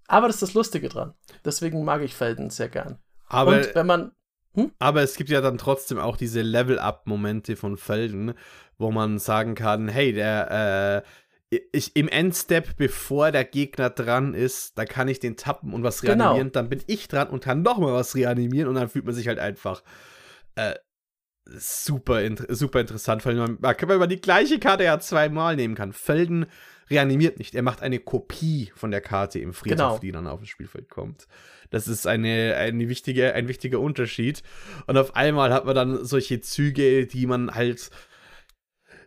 Aber 0.08 0.26
das 0.26 0.36
ist 0.36 0.42
das 0.42 0.54
Lustige 0.54 0.88
dran. 0.88 1.14
Deswegen 1.44 1.84
mag 1.84 2.02
ich 2.02 2.14
Felden 2.14 2.50
sehr 2.50 2.68
gern. 2.68 2.98
Aber, 3.28 3.56
und 3.56 3.74
wenn 3.74 3.86
man. 3.86 4.12
Hm? 4.54 4.70
Aber 4.78 5.02
es 5.02 5.16
gibt 5.16 5.30
ja 5.30 5.40
dann 5.40 5.56
trotzdem 5.56 5.98
auch 5.98 6.16
diese 6.16 6.42
Level-Up-Momente 6.42 7.56
von 7.56 7.78
Felden, 7.78 8.34
wo 8.76 8.90
man 8.90 9.18
sagen 9.18 9.54
kann, 9.54 9.88
hey, 9.88 10.12
der, 10.12 11.04
äh, 11.52 11.58
ich, 11.72 11.96
im 11.96 12.08
Endstep, 12.08 12.76
bevor 12.76 13.30
der 13.30 13.44
Gegner 13.44 13.90
dran 13.90 14.34
ist, 14.34 14.76
da 14.78 14.84
kann 14.84 15.08
ich 15.08 15.20
den 15.20 15.36
tappen 15.36 15.72
und 15.72 15.82
was 15.82 16.00
genau. 16.00 16.24
reanimieren, 16.24 16.48
genau. 16.48 16.52
dann 16.52 16.68
bin 16.68 16.82
ich 16.86 17.08
dran 17.08 17.28
und 17.28 17.42
kann 17.42 17.62
nochmal 17.62 17.92
was 17.92 18.14
reanimieren 18.14 18.68
und 18.68 18.74
dann 18.74 18.88
fühlt 18.88 19.04
man 19.04 19.14
sich 19.14 19.28
halt 19.28 19.38
einfach 19.38 19.82
äh, 20.54 20.74
super, 21.46 22.20
super 22.48 22.80
interessant, 22.80 23.24
weil 23.26 23.34
man, 23.34 23.58
wenn 23.60 23.98
man 23.98 24.08
die 24.08 24.20
gleiche 24.20 24.58
Karte 24.58 24.84
ja 24.84 24.98
zweimal 25.00 25.56
nehmen 25.56 25.74
kann. 25.74 25.92
Felden 25.92 26.46
reanimiert 26.90 27.38
nicht, 27.38 27.54
er 27.54 27.62
macht 27.62 27.82
eine 27.82 27.98
Kopie 27.98 28.72
von 28.74 28.90
der 28.90 29.00
Karte 29.00 29.38
im 29.38 29.52
Friedhof, 29.52 29.76
genau. 29.76 29.98
die 29.98 30.12
dann 30.12 30.26
auf 30.26 30.40
das 30.40 30.48
Spielfeld 30.48 30.88
kommt. 30.88 31.26
Das 31.70 31.88
ist 31.88 32.06
eine, 32.06 32.54
eine 32.56 32.88
wichtige, 32.88 33.32
ein 33.34 33.48
wichtiger 33.48 33.80
Unterschied. 33.80 34.42
Und 34.86 34.98
auf 34.98 35.16
einmal 35.16 35.52
hat 35.52 35.64
man 35.64 35.74
dann 35.74 36.04
solche 36.04 36.40
Züge, 36.40 37.06
die 37.06 37.26
man 37.26 37.54
halt. 37.54 37.90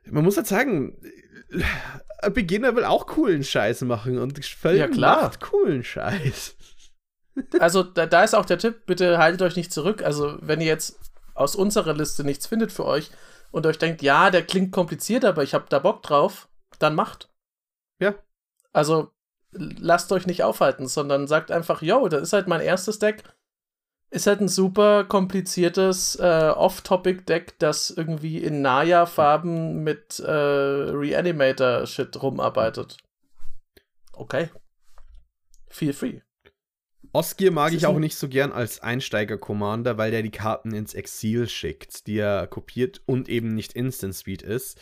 Man 0.08 0.24
muss 0.24 0.38
halt 0.38 0.48
sagen, 0.48 0.98
ein 2.22 2.34
Beginner 2.34 2.76
will 2.76 2.86
auch 2.86 3.08
coolen 3.08 3.44
Scheiß 3.44 3.82
machen 3.82 4.18
und 4.18 4.44
Felden 4.44 4.80
ja, 4.80 4.88
klar. 4.88 5.24
macht 5.24 5.42
coolen 5.42 5.84
Scheiß. 5.84 6.56
Also 7.60 7.84
da, 7.84 8.06
da 8.06 8.24
ist 8.24 8.34
auch 8.34 8.46
der 8.46 8.58
Tipp, 8.58 8.86
bitte 8.86 9.18
haltet 9.18 9.42
euch 9.42 9.56
nicht 9.56 9.74
zurück. 9.74 10.04
Also 10.04 10.38
wenn 10.42 10.62
ihr 10.62 10.68
jetzt 10.68 11.00
aus 11.36 11.56
unserer 11.56 11.94
Liste 11.94 12.24
nichts 12.24 12.48
findet 12.48 12.72
für 12.72 12.86
euch 12.86 13.12
und 13.52 13.68
euch 13.68 13.78
denkt, 13.78 14.02
ja, 14.02 14.32
der 14.32 14.44
klingt 14.44 14.72
kompliziert, 14.72 15.24
aber 15.24 15.44
ich 15.44 15.54
habe 15.54 15.66
da 15.70 15.80
Bock 15.80 16.02
drauf, 16.02 16.50
dann 16.80 16.96
macht. 16.96 17.30
Ja. 18.00 18.16
Also 18.74 19.12
lasst 19.52 20.12
euch 20.12 20.26
nicht 20.26 20.44
aufhalten, 20.44 20.88
sondern 20.88 21.28
sagt 21.28 21.52
einfach, 21.52 21.82
yo, 21.82 22.08
das 22.10 22.24
ist 22.24 22.34
halt 22.34 22.48
mein 22.48 22.62
erstes 22.62 23.00
Deck. 23.00 23.24
Ist 24.12 24.28
halt 24.28 24.40
ein 24.40 24.48
super 24.48 25.04
kompliziertes 25.04 26.16
äh, 26.18 26.52
Off-Topic-Deck, 26.56 27.60
das 27.60 27.90
irgendwie 27.90 28.38
in 28.44 28.62
Naya-Farben 28.62 29.84
mit 29.84 30.20
äh, 30.20 30.32
Reanimator-Shit 30.32 32.22
rumarbeitet. 32.22 32.98
Okay. 34.14 34.50
Feel 35.68 35.94
free. 35.94 36.22
Osgir 37.16 37.52
mag 37.52 37.72
ich 37.72 37.86
auch 37.86 37.98
nicht 37.98 38.18
so 38.18 38.28
gern 38.28 38.52
als 38.52 38.82
Einsteiger-Commander, 38.82 39.98
weil 39.98 40.12
der 40.12 40.22
die 40.22 40.32
Karten 40.32 40.74
ins 40.74 40.94
Exil 40.94 41.48
schickt, 41.48 42.08
die 42.08 42.18
er 42.18 42.46
kopiert 42.46 43.02
und 43.06 43.30
eben 43.30 43.56
nicht 43.56 43.74
Instant 43.74 44.14
Speed 44.14 44.42
ist. 44.42 44.82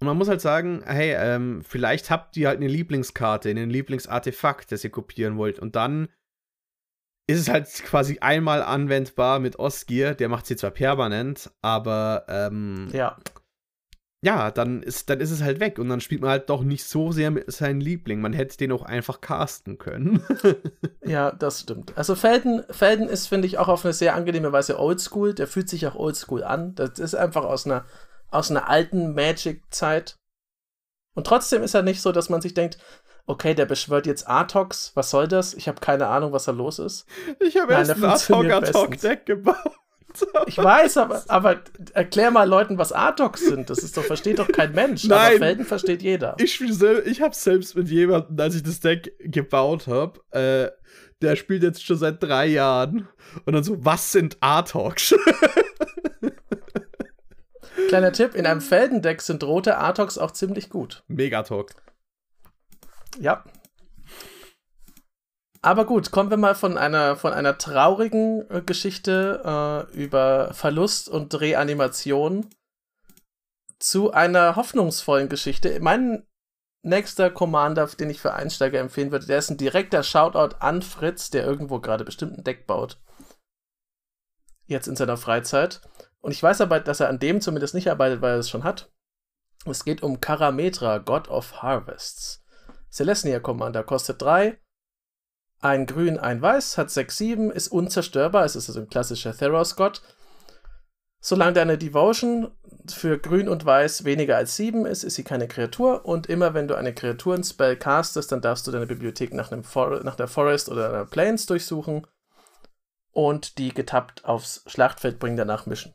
Und 0.00 0.08
man 0.08 0.16
muss 0.16 0.28
halt 0.28 0.40
sagen, 0.40 0.82
hey, 0.84 1.14
ähm, 1.16 1.62
vielleicht 1.62 2.10
habt 2.10 2.36
ihr 2.36 2.48
halt 2.48 2.56
eine 2.56 2.66
Lieblingskarte, 2.66 3.50
ein 3.50 3.70
Lieblingsartefakt, 3.70 4.72
das 4.72 4.82
ihr 4.82 4.90
kopieren 4.90 5.36
wollt. 5.36 5.60
Und 5.60 5.76
dann 5.76 6.08
ist 7.28 7.38
es 7.38 7.48
halt 7.48 7.68
quasi 7.84 8.18
einmal 8.18 8.62
anwendbar 8.62 9.38
mit 9.38 9.58
Osgir. 9.60 10.14
Der 10.14 10.28
macht 10.28 10.46
sie 10.46 10.56
zwar 10.56 10.72
permanent, 10.72 11.52
aber 11.62 12.24
ähm, 12.28 12.88
ja 12.92 13.16
ja, 14.22 14.50
dann 14.50 14.82
ist, 14.82 15.08
dann 15.08 15.20
ist 15.20 15.30
es 15.30 15.42
halt 15.42 15.60
weg 15.60 15.78
und 15.78 15.88
dann 15.88 16.02
spielt 16.02 16.20
man 16.20 16.30
halt 16.30 16.50
doch 16.50 16.62
nicht 16.62 16.84
so 16.84 17.10
sehr 17.10 17.30
mit 17.30 17.50
seinem 17.50 17.80
Liebling. 17.80 18.20
Man 18.20 18.34
hätte 18.34 18.58
den 18.58 18.72
auch 18.72 18.82
einfach 18.82 19.22
casten 19.22 19.78
können. 19.78 20.22
ja, 21.04 21.30
das 21.30 21.60
stimmt. 21.60 21.96
Also 21.96 22.14
Felden, 22.14 22.62
Felden 22.70 23.08
ist, 23.08 23.28
finde 23.28 23.46
ich, 23.46 23.56
auch 23.56 23.68
auf 23.68 23.84
eine 23.84 23.94
sehr 23.94 24.14
angenehme 24.14 24.52
Weise 24.52 24.78
oldschool. 24.78 25.32
Der 25.32 25.46
fühlt 25.46 25.70
sich 25.70 25.86
auch 25.86 25.94
oldschool 25.94 26.44
an. 26.44 26.74
Das 26.74 26.98
ist 26.98 27.14
einfach 27.14 27.44
aus 27.44 27.64
einer, 27.64 27.86
aus 28.30 28.50
einer 28.50 28.68
alten 28.68 29.14
Magic-Zeit. 29.14 30.16
Und 31.14 31.26
trotzdem 31.26 31.62
ist 31.62 31.74
er 31.74 31.82
nicht 31.82 32.02
so, 32.02 32.12
dass 32.12 32.28
man 32.28 32.42
sich 32.42 32.52
denkt, 32.52 32.76
okay, 33.26 33.54
der 33.54 33.64
beschwört 33.64 34.06
jetzt 34.06 34.28
Artox, 34.28 34.92
was 34.94 35.10
soll 35.10 35.28
das? 35.28 35.54
Ich 35.54 35.66
habe 35.66 35.80
keine 35.80 36.08
Ahnung, 36.08 36.32
was 36.32 36.44
da 36.44 36.52
los 36.52 36.78
ist. 36.78 37.06
Ich 37.38 37.56
habe 37.56 37.72
erst 37.72 37.92
ein 37.92 38.04
Artok-Deck 38.50 39.24
gebaut. 39.24 39.76
Ich 40.46 40.58
weiß, 40.58 40.96
aber, 40.98 41.22
aber 41.28 41.60
erklär 41.92 42.30
mal 42.30 42.48
Leuten, 42.48 42.78
was 42.78 42.92
Artox 42.92 43.40
sind. 43.46 43.70
Das 43.70 43.78
ist 43.78 43.96
doch, 43.96 44.04
versteht 44.04 44.38
doch 44.38 44.48
kein 44.48 44.72
Mensch. 44.72 45.04
Nein, 45.04 45.36
aber 45.36 45.38
Felden 45.38 45.64
versteht 45.64 46.02
jeder. 46.02 46.36
Ich, 46.38 46.60
ich 46.60 47.22
habe 47.22 47.34
selbst 47.34 47.76
mit 47.76 47.88
jemandem, 47.88 48.38
als 48.38 48.54
ich 48.54 48.62
das 48.62 48.80
Deck 48.80 49.14
gebaut 49.18 49.86
habe, 49.86 50.20
äh, 50.30 50.70
der 51.22 51.36
spielt 51.36 51.62
jetzt 51.62 51.84
schon 51.84 51.96
seit 51.96 52.22
drei 52.22 52.46
Jahren. 52.46 53.08
Und 53.44 53.52
dann 53.52 53.62
so, 53.62 53.84
was 53.84 54.12
sind 54.12 54.38
Artox? 54.40 55.14
Kleiner 57.88 58.12
Tipp, 58.12 58.34
in 58.34 58.46
einem 58.46 58.60
Feldendeck 58.60 59.20
sind 59.20 59.42
rote 59.42 59.78
Artox 59.78 60.16
auch 60.18 60.30
ziemlich 60.30 60.70
gut. 60.70 61.02
Megatalk. 61.08 61.74
Ja, 63.18 63.44
aber 65.62 65.84
gut, 65.84 66.10
kommen 66.10 66.30
wir 66.30 66.38
mal 66.38 66.54
von 66.54 66.78
einer, 66.78 67.16
von 67.16 67.32
einer 67.32 67.58
traurigen 67.58 68.48
äh, 68.50 68.62
Geschichte 68.62 69.88
äh, 69.92 69.94
über 69.94 70.54
Verlust 70.54 71.08
und 71.08 71.38
Reanimation 71.38 72.48
zu 73.78 74.12
einer 74.12 74.56
hoffnungsvollen 74.56 75.28
Geschichte. 75.28 75.78
Mein 75.80 76.26
nächster 76.82 77.30
Commander, 77.30 77.86
den 77.86 78.08
ich 78.08 78.20
für 78.20 78.32
Einsteiger 78.32 78.80
empfehlen 78.80 79.10
würde, 79.10 79.26
der 79.26 79.38
ist 79.38 79.50
ein 79.50 79.58
direkter 79.58 80.02
Shoutout 80.02 80.56
an 80.60 80.80
Fritz, 80.80 81.30
der 81.30 81.44
irgendwo 81.44 81.78
gerade 81.78 82.04
bestimmt 82.04 82.38
ein 82.38 82.44
Deck 82.44 82.66
baut. 82.66 82.98
Jetzt 84.66 84.86
in 84.86 84.96
seiner 84.96 85.16
Freizeit. 85.18 85.82
Und 86.20 86.32
ich 86.32 86.42
weiß 86.42 86.60
aber, 86.62 86.80
dass 86.80 87.00
er 87.00 87.08
an 87.08 87.18
dem 87.18 87.40
zumindest 87.40 87.74
nicht 87.74 87.90
arbeitet, 87.90 88.22
weil 88.22 88.32
er 88.32 88.38
es 88.38 88.48
schon 88.48 88.64
hat. 88.64 88.90
Es 89.66 89.84
geht 89.84 90.02
um 90.02 90.20
Karametra, 90.20 90.98
God 90.98 91.28
of 91.28 91.62
Harvests. 91.62 92.42
Celestia 92.90 93.40
Commander 93.40 93.84
kostet 93.84 94.22
3 94.22 94.58
ein 95.60 95.86
Grün, 95.86 96.18
ein 96.18 96.40
Weiß, 96.40 96.78
hat 96.78 96.90
6, 96.90 97.16
7, 97.16 97.50
ist 97.50 97.68
unzerstörbar. 97.68 98.44
Es 98.44 98.56
ist 98.56 98.68
also 98.68 98.80
ein 98.80 98.88
klassischer 98.88 99.36
Theros-Gott. 99.36 100.02
Solange 101.22 101.52
deine 101.52 101.76
Devotion 101.76 102.50
für 102.88 103.18
Grün 103.18 103.48
und 103.48 103.66
Weiß 103.66 104.04
weniger 104.04 104.38
als 104.38 104.56
7 104.56 104.86
ist, 104.86 105.04
ist 105.04 105.16
sie 105.16 105.24
keine 105.24 105.48
Kreatur. 105.48 106.06
Und 106.06 106.28
immer 106.28 106.54
wenn 106.54 106.66
du 106.66 106.76
eine 106.76 106.94
Kreaturen-Spell 106.94 107.76
castest, 107.76 108.32
dann 108.32 108.40
darfst 108.40 108.66
du 108.66 108.70
deine 108.70 108.86
Bibliothek 108.86 109.34
nach, 109.34 109.52
einem 109.52 109.62
For 109.62 110.02
nach 110.02 110.16
der 110.16 110.28
Forest 110.28 110.70
oder 110.70 110.88
einer 110.88 111.04
Plains 111.04 111.44
durchsuchen 111.44 112.06
und 113.12 113.58
die 113.58 113.74
getappt 113.74 114.24
aufs 114.24 114.62
Schlachtfeld 114.66 115.18
bringen, 115.18 115.36
danach 115.36 115.66
mischen. 115.66 115.94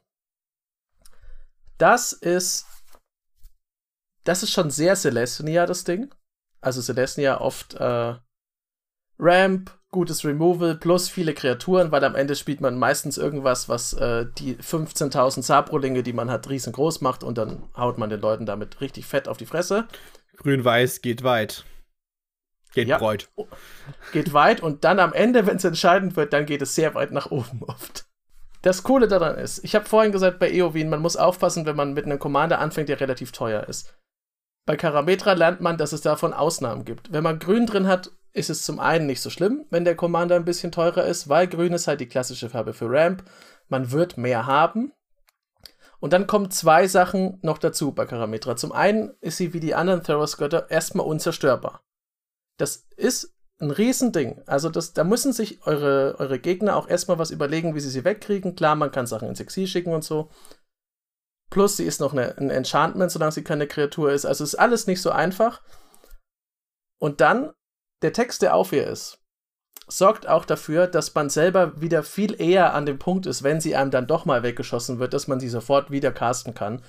Das 1.79 2.13
ist. 2.13 2.67
Das 4.23 4.43
ist 4.43 4.51
schon 4.51 4.71
sehr 4.71 4.95
Celestia, 4.95 5.65
das 5.65 5.83
Ding. 5.83 6.13
Also 6.61 6.81
Celestia 6.81 7.41
oft 7.41 7.75
äh, 7.75 8.15
Ramp, 9.17 9.71
gutes 9.91 10.25
Removal 10.25 10.75
plus 10.75 11.09
viele 11.09 11.33
Kreaturen, 11.33 11.91
weil 11.91 12.03
am 12.03 12.15
Ende 12.15 12.35
spielt 12.35 12.59
man 12.59 12.77
meistens 12.77 13.17
irgendwas, 13.17 13.69
was 13.69 13.93
äh, 13.93 14.25
die 14.37 14.55
15.000 14.55 15.41
Sabrolinge, 15.41 16.03
die 16.03 16.13
man 16.13 16.29
hat, 16.29 16.49
riesengroß 16.49 17.01
macht 17.01 17.23
und 17.23 17.37
dann 17.37 17.63
haut 17.77 17.97
man 17.97 18.09
den 18.09 18.19
Leuten 18.19 18.45
damit 18.45 18.81
richtig 18.81 19.05
fett 19.05 19.27
auf 19.27 19.37
die 19.37 19.45
Fresse. 19.45 19.87
Grün-Weiß 20.37 21.01
geht 21.01 21.23
weit. 21.23 21.63
Geht 22.73 22.89
ja, 22.89 22.97
breit. 22.97 23.29
Geht 24.11 24.33
weit 24.33 24.61
und 24.61 24.83
dann 24.83 24.99
am 24.99 25.13
Ende, 25.13 25.47
wenn 25.47 25.55
es 25.55 25.63
entscheidend 25.63 26.17
wird, 26.17 26.33
dann 26.33 26.45
geht 26.45 26.61
es 26.61 26.75
sehr 26.75 26.93
weit 26.93 27.11
nach 27.11 27.31
oben 27.31 27.63
oft. 27.63 28.05
Das 28.61 28.83
Coole 28.83 29.07
daran 29.07 29.37
ist, 29.37 29.63
ich 29.63 29.75
habe 29.75 29.85
vorhin 29.85 30.11
gesagt 30.11 30.39
bei 30.39 30.51
Eowyn, 30.51 30.89
man 30.89 30.99
muss 30.99 31.15
aufpassen, 31.15 31.65
wenn 31.65 31.75
man 31.75 31.93
mit 31.93 32.05
einem 32.05 32.19
Commander 32.19 32.59
anfängt, 32.59 32.89
der 32.89 32.99
relativ 32.99 33.31
teuer 33.31 33.63
ist. 33.69 33.95
Bei 34.65 34.75
Karametra 34.75 35.33
lernt 35.33 35.61
man, 35.61 35.77
dass 35.77 35.93
es 35.93 36.01
davon 36.01 36.33
Ausnahmen 36.33 36.83
gibt. 36.83 37.13
Wenn 37.13 37.23
man 37.23 37.39
Grün 37.39 37.67
drin 37.67 37.87
hat, 37.87 38.11
ist 38.35 38.49
es 38.49 38.63
zum 38.63 38.79
einen 38.79 39.05
nicht 39.05 39.21
so 39.21 39.29
schlimm, 39.29 39.65
wenn 39.69 39.85
der 39.85 39.95
Commander 39.95 40.35
ein 40.35 40.45
bisschen 40.45 40.71
teurer 40.71 41.05
ist, 41.05 41.29
weil 41.29 41.47
Grün 41.47 41.71
ist 41.71 41.87
halt 41.87 42.01
die 42.01 42.07
klassische 42.07 42.49
Farbe 42.49 42.73
für 42.73 42.89
Ramp. 42.89 43.23
Man 43.69 43.91
wird 43.91 44.17
mehr 44.17 44.45
haben. 44.45 44.91
Und 45.99 46.11
dann 46.11 46.27
kommen 46.27 46.51
zwei 46.51 46.87
Sachen 46.87 47.39
noch 47.41 47.57
dazu 47.57 47.93
bei 47.93 48.05
Karametra. 48.05 48.57
Zum 48.57 48.73
einen 48.73 49.15
ist 49.21 49.37
sie 49.37 49.53
wie 49.53 49.61
die 49.61 49.73
anderen 49.73 50.03
Theros-Götter 50.03 50.69
erstmal 50.69 51.07
unzerstörbar. 51.07 51.81
Das 52.57 52.85
ist 52.97 53.33
ein 53.59 53.71
Riesending. 53.71 54.43
Also 54.47 54.69
das, 54.69 54.91
da 54.91 55.05
müssen 55.05 55.31
sich 55.31 55.65
eure, 55.65 56.15
eure 56.19 56.37
Gegner 56.37 56.75
auch 56.75 56.89
erstmal 56.89 57.17
was 57.17 57.31
überlegen, 57.31 57.73
wie 57.73 57.79
sie 57.79 57.89
sie 57.89 58.03
wegkriegen. 58.03 58.57
Klar, 58.57 58.75
man 58.75 58.91
kann 58.91 59.07
Sachen 59.07 59.29
ins 59.29 59.39
Exil 59.39 59.65
schicken 59.65 59.93
und 59.93 60.03
so. 60.03 60.29
Plus, 61.49 61.77
sie 61.77 61.85
ist 61.85 62.01
noch 62.01 62.11
eine, 62.11 62.37
ein 62.37 62.49
Enchantment, 62.49 63.11
solange 63.11 63.31
sie 63.31 63.45
keine 63.45 63.65
Kreatur 63.65 64.11
ist. 64.11 64.25
Also 64.25 64.43
ist 64.43 64.55
alles 64.55 64.87
nicht 64.87 65.01
so 65.01 65.11
einfach. 65.11 65.61
Und 66.99 67.21
dann 67.21 67.53
der 68.01 68.13
Text, 68.13 68.41
der 68.41 68.55
auf 68.55 68.71
ihr 68.71 68.87
ist, 68.87 69.19
sorgt 69.87 70.27
auch 70.27 70.45
dafür, 70.45 70.87
dass 70.87 71.13
man 71.13 71.29
selber 71.29 71.79
wieder 71.79 72.03
viel 72.03 72.39
eher 72.39 72.73
an 72.73 72.85
dem 72.85 72.99
Punkt 72.99 73.25
ist, 73.25 73.43
wenn 73.43 73.61
sie 73.61 73.75
einem 73.75 73.91
dann 73.91 74.07
doch 74.07 74.25
mal 74.25 74.43
weggeschossen 74.43 74.99
wird, 74.99 75.13
dass 75.13 75.27
man 75.27 75.39
sie 75.39 75.49
sofort 75.49 75.91
wieder 75.91 76.11
casten 76.11 76.53
kann. 76.53 76.81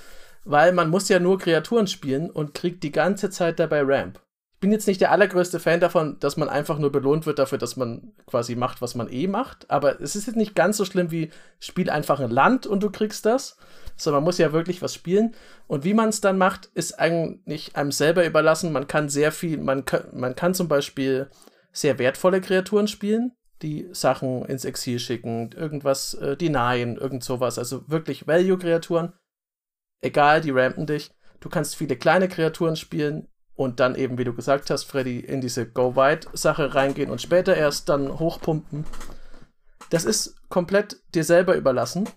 Weil 0.45 0.73
man 0.73 0.89
muss 0.89 1.09
ja 1.09 1.19
nur 1.19 1.39
Kreaturen 1.39 1.87
spielen 1.87 2.31
und 2.31 2.55
kriegt 2.55 2.83
die 2.83 2.93
ganze 2.93 3.31
Zeit 3.31 3.59
dabei 3.59 3.83
Ramp. 3.83 4.21
Ich 4.57 4.61
bin 4.61 4.73
jetzt 4.73 4.87
nicht 4.87 5.03
der 5.03 5.13
allergrößte 5.13 5.61
Fan 5.61 5.81
davon, 5.81 6.19
dass 6.19 6.39
man 6.39 6.49
einfach 6.49 6.79
nur 6.79 6.91
belohnt 6.91 7.27
wird 7.27 7.39
dafür, 7.39 7.59
dass 7.59 7.77
man 7.77 8.15
quasi 8.25 8.57
macht, 8.57 8.81
was 8.81 8.95
man 8.95 9.13
eh 9.13 9.27
macht. 9.27 9.71
Aber 9.71 10.01
es 10.01 10.17
ist 10.17 10.27
jetzt 10.27 10.37
nicht 10.37 10.55
ganz 10.55 10.79
so 10.79 10.87
schlimm 10.87 11.11
wie 11.11 11.31
spiel 11.61 11.91
einfach 11.91 12.21
ein 12.21 12.31
Land 12.31 12.67
und 12.67 12.83
du 12.83 12.91
kriegst 12.91 13.27
das. 13.27 13.59
Sondern 13.99 14.23
man 14.23 14.29
muss 14.29 14.39
ja 14.39 14.55
wirklich 14.55 14.81
was 14.81 14.95
spielen. 14.95 15.35
Und 15.67 15.85
wie 15.85 15.93
man 15.93 16.09
es 16.09 16.23
dann 16.23 16.39
macht, 16.39 16.71
ist 16.73 16.99
eigentlich 16.99 17.77
einem 17.77 17.93
selber 17.93 18.25
überlassen. 18.25 18.73
Man 18.73 18.87
kann 18.87 19.11
sehr 19.11 19.31
viel, 19.31 19.59
man 19.59 19.85
kann, 19.85 20.05
man 20.15 20.35
kann 20.35 20.55
zum 20.55 20.69
Beispiel 20.69 21.29
sehr 21.71 21.99
wertvolle 21.99 22.41
Kreaturen 22.41 22.89
spielen, 22.89 23.33
die 23.61 23.91
Sachen 23.93 24.47
ins 24.47 24.65
Exil 24.65 24.99
schicken, 24.99 25.51
irgendwas 25.53 26.15
äh, 26.15 26.35
denyen, 26.35 26.97
irgend 26.97 27.25
sowas. 27.25 27.59
Also 27.59 27.87
wirklich 27.91 28.27
Value-Kreaturen. 28.27 29.13
Egal, 30.01 30.41
die 30.41 30.51
rampen 30.51 30.87
dich. 30.87 31.11
Du 31.41 31.51
kannst 31.51 31.77
viele 31.77 31.97
kleine 31.97 32.29
Kreaturen 32.29 32.77
spielen, 32.77 33.29
und 33.57 33.81
dann 33.81 33.95
eben, 33.95 34.19
wie 34.19 34.25
du 34.25 34.35
gesagt 34.35 34.69
hast, 34.71 34.85
Freddy, 34.85 35.21
in 35.21 35.41
diese 35.41 35.67
Go-Wide-Sache 35.67 36.75
reingehen 36.75 37.11
und 37.11 37.23
später 37.23 37.57
erst 37.57 37.89
dann 37.89 38.19
hochpumpen. 38.19 38.85
Das 39.91 40.05
ist 40.05 40.37
komplett 40.49 40.97
dir 41.15 41.25
selber 41.25 41.57
überlassen. 41.57 42.09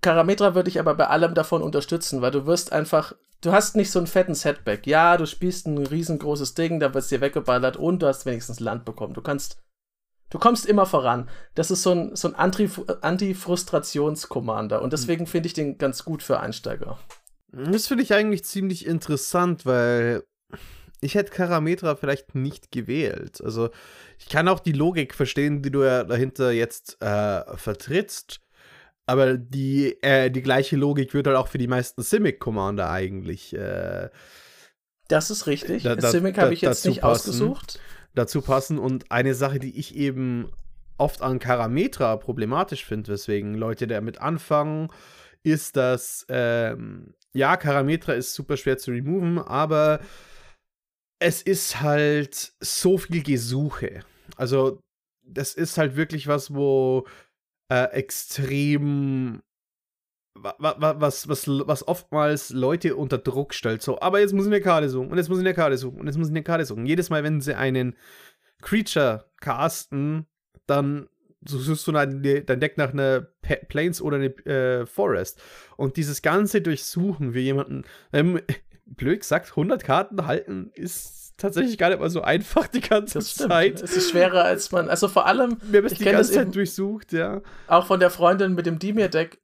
Karametra 0.00 0.54
würde 0.54 0.68
ich 0.68 0.78
aber 0.78 0.94
bei 0.94 1.08
allem 1.08 1.34
davon 1.34 1.62
unterstützen, 1.62 2.22
weil 2.22 2.30
du 2.30 2.46
wirst 2.46 2.72
einfach, 2.72 3.14
du 3.40 3.50
hast 3.52 3.74
nicht 3.74 3.90
so 3.90 3.98
einen 3.98 4.06
fetten 4.06 4.34
Setback. 4.34 4.86
Ja, 4.86 5.16
du 5.16 5.26
spielst 5.26 5.66
ein 5.66 5.78
riesengroßes 5.78 6.54
Ding, 6.54 6.78
da 6.78 6.94
wird 6.94 7.02
es 7.04 7.08
dir 7.08 7.20
weggeballert 7.20 7.76
und 7.76 8.02
du 8.02 8.06
hast 8.06 8.26
wenigstens 8.26 8.60
Land 8.60 8.84
bekommen. 8.84 9.14
Du 9.14 9.22
kannst, 9.22 9.56
du 10.30 10.38
kommst 10.38 10.66
immer 10.66 10.86
voran. 10.86 11.28
Das 11.54 11.70
ist 11.70 11.82
so 11.82 11.92
ein, 11.92 12.14
so 12.14 12.28
ein 12.28 12.34
Anti-Frustrations-Commander 12.34 14.82
und 14.82 14.92
deswegen 14.92 15.26
finde 15.26 15.46
ich 15.46 15.54
den 15.54 15.78
ganz 15.78 16.04
gut 16.04 16.22
für 16.22 16.38
Einsteiger. 16.38 16.98
Das 17.50 17.86
finde 17.86 18.02
ich 18.02 18.12
eigentlich 18.12 18.44
ziemlich 18.44 18.84
interessant, 18.84 19.64
weil 19.64 20.22
ich 21.00 21.14
hätte 21.14 21.32
Karametra 21.32 21.96
vielleicht 21.96 22.34
nicht 22.34 22.72
gewählt. 22.72 23.40
Also 23.44 23.70
ich 24.18 24.28
kann 24.28 24.48
auch 24.48 24.60
die 24.60 24.72
Logik 24.72 25.14
verstehen, 25.14 25.62
die 25.62 25.70
du 25.70 25.84
ja 25.84 26.04
dahinter 26.04 26.50
jetzt 26.50 27.00
äh, 27.02 27.56
vertrittst. 27.56 28.40
Aber 29.06 29.36
die, 29.36 30.02
äh, 30.02 30.30
die 30.30 30.42
gleiche 30.42 30.76
Logik 30.76 31.12
wird 31.12 31.26
halt 31.26 31.36
auch 31.36 31.48
für 31.48 31.58
die 31.58 31.68
meisten 31.68 32.02
Simic-Commander 32.02 32.88
eigentlich. 32.88 33.54
Äh, 33.54 34.08
das 35.08 35.30
ist 35.30 35.46
richtig. 35.46 35.82
Da, 35.82 35.94
da, 35.94 36.10
Simic 36.10 36.38
habe 36.38 36.54
ich 36.54 36.62
jetzt 36.62 36.86
nicht 36.86 37.02
passen, 37.02 37.30
ausgesucht. 37.30 37.80
Dazu 38.14 38.40
passen. 38.40 38.78
Und 38.78 39.10
eine 39.10 39.34
Sache, 39.34 39.58
die 39.58 39.78
ich 39.78 39.94
eben 39.94 40.50
oft 40.96 41.20
an 41.20 41.38
Karametra 41.38 42.16
problematisch 42.16 42.84
finde, 42.84 43.12
weswegen 43.12 43.54
Leute 43.54 43.86
damit 43.86 44.22
anfangen, 44.22 44.88
ist, 45.42 45.76
dass 45.76 46.24
ähm, 46.30 47.12
ja, 47.34 47.58
Karametra 47.58 48.14
ist 48.14 48.32
super 48.32 48.56
schwer 48.56 48.78
zu 48.78 48.92
removen, 48.92 49.38
aber 49.38 50.00
es 51.18 51.42
ist 51.42 51.80
halt 51.80 52.54
so 52.60 52.98
viel 52.98 53.22
Gesuche. 53.22 54.00
Also, 54.36 54.80
das 55.22 55.54
ist 55.54 55.78
halt 55.78 55.96
wirklich 55.96 56.26
was, 56.26 56.54
wo 56.54 57.06
äh, 57.70 57.84
extrem 57.92 59.42
was, 60.36 61.28
was, 61.28 61.48
was 61.48 61.88
oftmals 61.88 62.50
Leute 62.50 62.96
unter 62.96 63.18
Druck 63.18 63.54
stellt. 63.54 63.82
So, 63.82 64.00
aber 64.00 64.20
jetzt 64.20 64.32
muss 64.32 64.46
ich 64.46 64.52
eine 64.52 64.60
Karte 64.60 64.88
suchen 64.88 65.10
und 65.10 65.16
jetzt 65.16 65.28
muss 65.28 65.38
ich 65.38 65.44
eine 65.44 65.54
Karte 65.54 65.78
suchen 65.78 66.00
und 66.00 66.06
jetzt 66.06 66.18
muss 66.18 66.28
ich 66.28 66.32
eine 66.32 66.42
Karte 66.42 66.64
suchen. 66.64 66.86
Jedes 66.86 67.10
Mal, 67.10 67.22
wenn 67.22 67.40
sie 67.40 67.56
einen 67.56 67.96
Creature 68.60 69.30
casten, 69.40 70.26
dann 70.66 71.08
suchst 71.46 71.86
du 71.86 71.92
dein, 71.92 72.22
Deck 72.22 72.78
nach 72.78 72.92
einer 72.92 73.28
Plains 73.68 74.00
oder 74.00 74.16
einer 74.16 74.46
äh, 74.46 74.86
Forest. 74.86 75.40
Und 75.76 75.96
dieses 75.96 76.22
ganze 76.22 76.62
Durchsuchen 76.62 77.32
für 77.32 77.40
jemanden, 77.40 77.84
ähm, 78.12 78.40
blöd 78.86 79.20
gesagt, 79.20 79.50
100 79.50 79.84
Karten 79.84 80.26
halten 80.26 80.70
ist 80.74 81.34
tatsächlich 81.36 81.78
gar 81.78 81.90
nicht 81.90 82.00
mal 82.00 82.10
so 82.10 82.22
einfach 82.22 82.66
die 82.68 82.80
ganze 82.80 83.20
Zeit. 83.20 83.82
Es 83.82 83.96
ist 83.96 84.10
schwerer, 84.10 84.44
als 84.44 84.70
man, 84.72 84.88
also 84.88 85.08
vor 85.08 85.26
allem. 85.26 85.58
Wir 85.62 85.78
haben 85.78 85.86
es 85.86 85.94
die 85.94 86.04
ganze 86.04 86.32
Zeit 86.32 86.54
durchsucht, 86.54 87.12
ja. 87.12 87.42
Auch 87.66 87.86
von 87.86 88.00
der 88.00 88.10
Freundin 88.10 88.54
mit 88.54 88.66
dem 88.66 88.78
Dimir-Deck. 88.78 89.40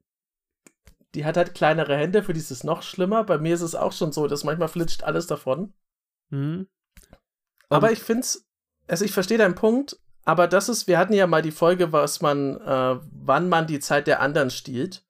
Die 1.13 1.25
hat 1.25 1.35
halt 1.35 1.53
kleinere 1.53 1.97
Hände, 1.97 2.23
für 2.23 2.31
die 2.31 2.39
ist 2.39 2.51
es 2.51 2.63
noch 2.63 2.83
schlimmer. 2.83 3.25
Bei 3.25 3.37
mir 3.37 3.53
ist 3.53 3.61
es 3.61 3.75
auch 3.75 3.91
schon 3.91 4.13
so, 4.13 4.27
dass 4.27 4.45
manchmal 4.45 4.69
flitscht 4.69 5.03
alles 5.03 5.27
davon. 5.27 5.73
Mhm. 6.29 6.67
Aber 7.67 7.91
ich 7.91 7.99
finde 7.99 8.21
es, 8.21 8.47
also 8.87 9.03
ich 9.03 9.11
verstehe 9.11 9.37
deinen 9.37 9.55
Punkt, 9.55 9.97
aber 10.23 10.47
das 10.47 10.69
ist, 10.69 10.87
wir 10.87 10.97
hatten 10.97 11.13
ja 11.13 11.27
mal 11.27 11.41
die 11.41 11.51
Folge, 11.51 11.91
was 11.91 12.21
man, 12.21 12.57
äh, 12.61 12.99
wann 13.11 13.49
man 13.49 13.67
die 13.67 13.79
Zeit 13.79 14.07
der 14.07 14.21
anderen 14.21 14.49
stiehlt. 14.49 15.03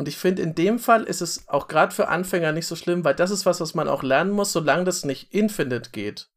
Und 0.00 0.08
ich 0.08 0.16
finde, 0.16 0.40
in 0.40 0.54
dem 0.54 0.78
Fall 0.78 1.02
ist 1.02 1.20
es 1.20 1.46
auch 1.46 1.68
gerade 1.68 1.94
für 1.94 2.08
Anfänger 2.08 2.52
nicht 2.52 2.66
so 2.66 2.74
schlimm, 2.74 3.04
weil 3.04 3.14
das 3.14 3.30
ist 3.30 3.44
was, 3.44 3.60
was 3.60 3.74
man 3.74 3.86
auch 3.86 4.02
lernen 4.02 4.30
muss, 4.30 4.50
solange 4.50 4.84
das 4.84 5.04
nicht 5.04 5.34
infinite 5.34 5.90
geht. 5.90 6.30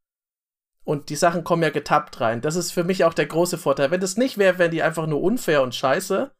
Und 0.84 1.08
die 1.08 1.16
Sachen 1.16 1.44
kommen 1.44 1.62
ja 1.62 1.70
getappt 1.70 2.20
rein. 2.20 2.42
Das 2.42 2.56
ist 2.56 2.72
für 2.72 2.84
mich 2.84 3.06
auch 3.06 3.14
der 3.14 3.24
große 3.24 3.56
Vorteil. 3.56 3.90
Wenn 3.90 4.02
das 4.02 4.18
nicht 4.18 4.36
wäre, 4.36 4.58
wären 4.58 4.70
die 4.70 4.82
einfach 4.82 5.06
nur 5.06 5.22
unfair 5.22 5.62
und 5.62 5.74
scheiße. 5.74 6.30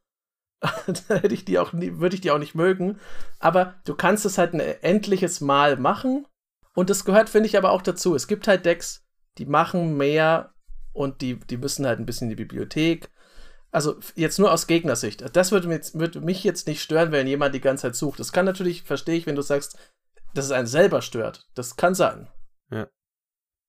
dann 0.60 1.18
hätte 1.18 1.32
ich 1.32 1.46
die 1.46 1.58
auch 1.58 1.72
nie, 1.72 1.96
würde 1.96 2.14
ich 2.14 2.20
die 2.20 2.30
auch 2.30 2.38
nicht 2.38 2.54
mögen. 2.54 3.00
Aber 3.38 3.72
du 3.87 3.94
kannst 3.94 4.26
es 4.26 4.37
halt 4.37 4.52
ein 4.52 4.60
endliches 4.60 5.40
Mal 5.40 5.78
machen. 5.78 6.26
Und 6.74 6.90
das 6.90 7.06
gehört, 7.06 7.30
finde 7.30 7.48
ich, 7.48 7.56
aber 7.56 7.70
auch 7.70 7.80
dazu. 7.80 8.14
Es 8.14 8.28
gibt 8.28 8.46
halt 8.46 8.66
Decks, 8.66 9.02
die 9.38 9.46
machen 9.46 9.96
mehr 9.96 10.52
und 10.92 11.22
die, 11.22 11.37
die 11.37 11.56
müssen 11.56 11.87
halt 11.87 12.00
ein 12.00 12.04
bisschen 12.04 12.26
in 12.26 12.37
die 12.37 12.44
Bibliothek 12.44 13.08
also 13.74 13.96
jetzt 14.14 14.38
nur 14.38 14.52
aus 14.52 14.66
Gegnersicht. 14.66 15.37
Das 15.37 15.50
würde 15.50 15.66
mich, 15.66 15.94
würde 15.94 16.20
mich 16.20 16.44
jetzt 16.44 16.68
nicht 16.68 16.80
stören, 16.80 17.10
wenn 17.10 17.26
jemand 17.26 17.54
die 17.54 17.60
ganze 17.60 17.82
Zeit 17.82 17.96
sucht. 17.96 18.20
Das 18.20 18.32
kann 18.32 18.46
natürlich, 18.46 18.84
verstehe 18.84 19.16
ich, 19.16 19.26
wenn 19.26 19.34
du 19.34 19.42
sagst, 19.42 19.76
dass 20.32 20.44
es 20.44 20.52
einen 20.52 20.68
selber 20.68 21.02
stört. 21.02 21.48
Das 21.54 21.76
kann 21.76 21.94
sein. 21.94 22.28
Ja. 22.70 22.88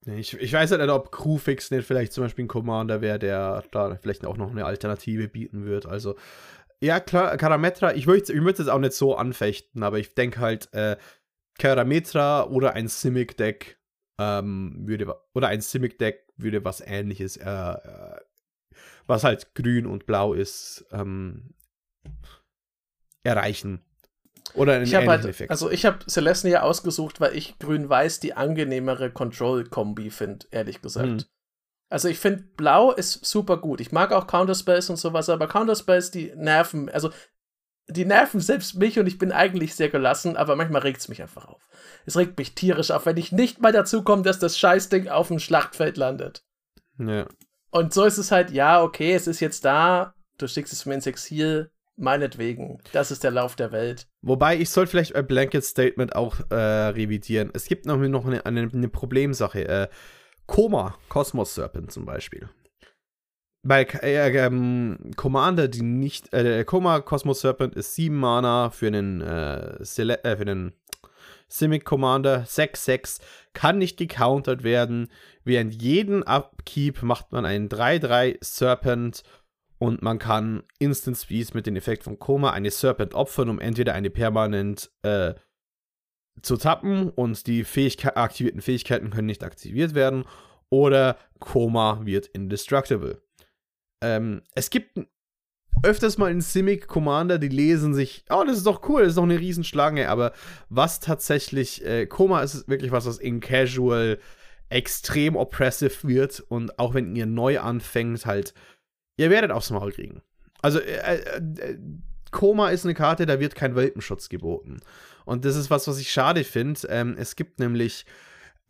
Ich, 0.06 0.36
ich 0.36 0.54
weiß 0.54 0.70
halt 0.70 0.82
nicht, 0.82 0.92
ob 0.92 1.12
Crewfix 1.12 1.72
nicht 1.72 1.88
vielleicht 1.88 2.14
zum 2.14 2.24
Beispiel 2.24 2.46
ein 2.46 2.50
Commander 2.50 3.02
wäre, 3.02 3.18
der 3.18 3.64
da 3.72 3.96
vielleicht 3.96 4.26
auch 4.26 4.38
noch 4.38 4.52
eine 4.52 4.66
Alternative 4.66 5.28
bieten 5.28 5.66
wird. 5.66 5.88
Also, 5.88 6.16
ja, 6.80 7.00
klar, 7.00 7.36
Karametra, 7.38 7.96
ich 7.96 8.06
würde 8.06 8.62
es 8.62 8.68
auch 8.68 8.80
nicht 8.80 8.94
so 8.94 9.16
anfechten, 9.16 9.82
aber 9.82 9.98
ich 9.98 10.14
denke 10.14 10.40
halt, 10.40 10.72
äh, 10.74 10.98
Karametra 11.58 12.48
oder 12.48 12.74
ein 12.74 12.88
Simic-Deck 12.88 13.80
ähm, 14.20 14.84
würde, 14.86 15.16
oder 15.34 15.48
ein 15.48 15.62
Simic-Deck 15.62 16.28
würde 16.38 16.64
was 16.64 16.82
ähnliches 16.82 17.38
äh, 17.38 17.50
äh 17.50 18.20
was 19.08 19.24
halt 19.24 19.56
grün 19.56 19.86
und 19.86 20.06
blau 20.06 20.34
ist, 20.34 20.86
ähm, 20.92 21.54
erreichen. 23.24 23.84
Oder 24.54 24.74
einen 24.74 24.84
Ich 24.84 24.94
ähnlichen 24.94 25.10
halt, 25.10 25.26
Effekt. 25.26 25.52
also 25.52 25.70
ich 25.70 25.86
habe 25.86 26.06
Celeste 26.08 26.50
ja 26.50 26.62
ausgesucht, 26.62 27.20
weil 27.20 27.36
ich 27.36 27.58
grün-weiß 27.60 28.20
die 28.20 28.36
angenehmere 28.36 29.12
Control-Kombi 29.12 30.12
finde, 30.12 30.46
ehrlich 30.52 30.82
gesagt. 30.82 31.08
Hm. 31.08 31.24
Also 31.90 32.08
ich 32.08 32.20
finde, 32.20 32.44
blau 32.56 32.92
ist 32.92 33.26
super 33.26 33.58
gut. 33.58 33.82
Ich 33.82 33.92
mag 33.92 34.12
auch 34.12 34.28
Counterspace 34.28 34.90
und 34.90 34.98
sowas, 34.98 35.30
aber 35.30 35.48
Counterspace, 35.48 36.12
die 36.12 36.32
nerven, 36.36 36.90
also 36.90 37.12
die 37.88 38.06
nerven 38.06 38.40
selbst 38.40 38.76
mich 38.76 38.98
und 38.98 39.08
ich 39.08 39.18
bin 39.18 39.32
eigentlich 39.32 39.76
sehr 39.76 39.90
gelassen, 39.90 40.38
aber 40.38 40.56
manchmal 40.56 40.82
regt 40.82 41.02
es 41.02 41.10
mich 41.10 41.22
einfach 41.22 41.46
auf. 41.46 41.68
Es 42.06 42.18
regt 42.18 42.38
mich 42.38 42.56
tierisch 42.56 42.92
auf, 42.92 43.06
wenn 43.06 43.18
ich 43.18 43.32
nicht 43.32 43.62
mal 43.62 43.72
dazu 43.72 44.04
komme, 44.04 44.24
dass 44.24 44.40
das 44.40 44.58
Scheißding 44.58 45.10
auf 45.10 45.28
dem 45.28 45.40
Schlachtfeld 45.40 45.98
landet. 45.98 46.44
ja. 46.98 47.28
Und 47.76 47.94
so 47.94 48.06
ist 48.06 48.18
es 48.18 48.32
halt, 48.32 48.52
ja, 48.52 48.82
okay, 48.82 49.14
es 49.16 49.28
ist 49.28 49.42
jetzt 49.42 49.66
da, 49.66 50.14
du 50.38 50.48
schickst 50.48 50.72
es 50.72 50.86
mir 50.86 50.94
ins 50.94 51.08
Exil, 51.08 51.72
meinetwegen. 51.98 52.80
Das 52.94 53.12
ist 53.12 53.26
der 53.26 53.32
Lauf 53.32 53.58
der 53.58 53.74
Welt. 53.74 54.08
Wobei, 54.22 54.56
ich 54.56 54.70
sollte 54.70 54.92
vielleicht 54.92 55.14
ein 55.14 55.28
Blanket 55.28 55.66
Statement 55.66 56.16
auch 56.16 56.40
äh, 56.52 56.56
revidieren. 56.56 57.52
Es 57.54 57.66
gibt 57.66 57.86
noch, 57.86 57.98
noch 57.98 58.26
eine, 58.26 58.46
eine, 58.46 58.70
eine 58.74 58.88
Problemsache. 58.88 59.68
Äh, 59.68 59.88
Koma, 60.46 60.98
Cosmos 61.10 61.54
Serpent 61.54 61.92
zum 61.92 62.06
Beispiel. 62.06 62.48
Bei 63.62 63.84
äh, 63.84 64.30
ähm, 64.38 65.12
Commander, 65.18 65.68
die 65.68 65.82
nicht. 65.82 66.34
Äh, 66.34 66.64
Koma 66.64 67.02
Cosmos 67.02 67.42
Serpent 67.42 67.76
ist 67.76 67.94
7 67.96 68.16
Mana 68.16 68.70
für 68.70 68.88
einen, 68.88 69.20
äh, 69.20 69.84
Sele 69.84 70.24
äh, 70.24 70.38
für 70.38 70.44
einen 70.44 70.72
Simic 71.48 71.86
Commander, 71.86 72.44
6-6, 72.44 73.22
kann 73.54 73.78
nicht 73.78 73.98
gecountert 73.98 74.64
werden. 74.64 75.10
Während 75.44 75.82
jeden 75.82 76.24
Upkeep 76.24 77.04
macht 77.04 77.32
man 77.32 77.46
einen 77.46 77.70
3-3 77.70 78.38
Serpent 78.44 79.24
und 79.78 80.02
man 80.02 80.20
kann 80.20 80.64
Instant 80.80 81.18
Speed 81.18 81.54
mit 81.54 81.66
dem 81.66 81.76
Effekt 81.76 82.04
von 82.04 82.20
Koma 82.20 82.52
eine 82.52 82.72
Serpent 82.72 83.14
opfern, 83.14 83.50
um 83.50 83.60
entweder 83.60 83.94
eine 83.94 84.10
permanent 84.10 84.92
äh, 85.04 85.34
zu 86.42 86.58
tappen 86.58 87.10
und 87.10 87.48
die 87.48 87.64
Fähigkeit, 87.64 88.18
aktivierten 88.18 88.62
Fähigkeiten 88.62 89.10
können 89.10 89.28
nicht 89.28 89.44
aktiviert 89.44 89.96
werden 89.96 90.26
oder 90.70 91.18
Koma 91.40 92.02
wird 92.04 92.28
indestructible. 92.28 93.22
Ähm, 94.02 94.42
es 94.54 94.70
gibt 94.70 95.00
öfters 95.84 96.18
mal 96.18 96.32
in 96.32 96.42
Simic 96.42 96.88
Commander, 96.88 97.38
die 97.38 97.48
lesen 97.50 97.94
sich, 97.94 98.24
oh, 98.30 98.44
das 98.46 98.58
ist 98.58 98.66
doch 98.66 98.88
cool, 98.90 99.02
das 99.02 99.10
ist 99.12 99.18
doch 99.18 99.24
eine 99.24 99.40
Riesenschlange, 99.40 100.10
aber 100.10 100.34
was 100.70 101.00
tatsächlich, 101.00 101.86
äh, 101.86 102.06
Koma 102.08 102.42
ist 102.42 102.68
wirklich 102.68 102.92
was, 102.92 103.06
was 103.06 103.18
in 103.18 103.40
Casual 103.40 104.20
extrem 104.70 105.36
oppressive 105.36 106.08
wird 106.08 106.40
und 106.40 106.80
auch 106.80 106.94
wenn 106.94 107.16
ihr 107.16 107.26
neu 107.28 107.60
anfängt, 107.60 108.26
halt, 108.26 108.54
ihr 109.18 109.30
werdet 109.30 109.52
aufs 109.52 109.70
Maul 109.70 109.92
kriegen. 109.92 110.22
Also, 110.62 110.80
äh, 110.80 111.18
äh, 111.18 111.78
Koma 112.32 112.70
ist 112.70 112.84
eine 112.86 112.96
Karte, 112.96 113.26
da 113.26 113.40
wird 113.40 113.56
kein 113.56 113.76
Welpenschutz 113.76 114.30
geboten. 114.30 114.80
Und 115.26 115.46
das 115.46 115.56
ist 115.56 115.70
was, 115.70 115.88
was 115.88 116.00
ich 116.00 116.12
schade 116.12 116.44
finde. 116.44 116.82
Ähm, 116.90 117.16
es 117.18 117.36
gibt 117.36 117.60
nämlich 117.60 118.06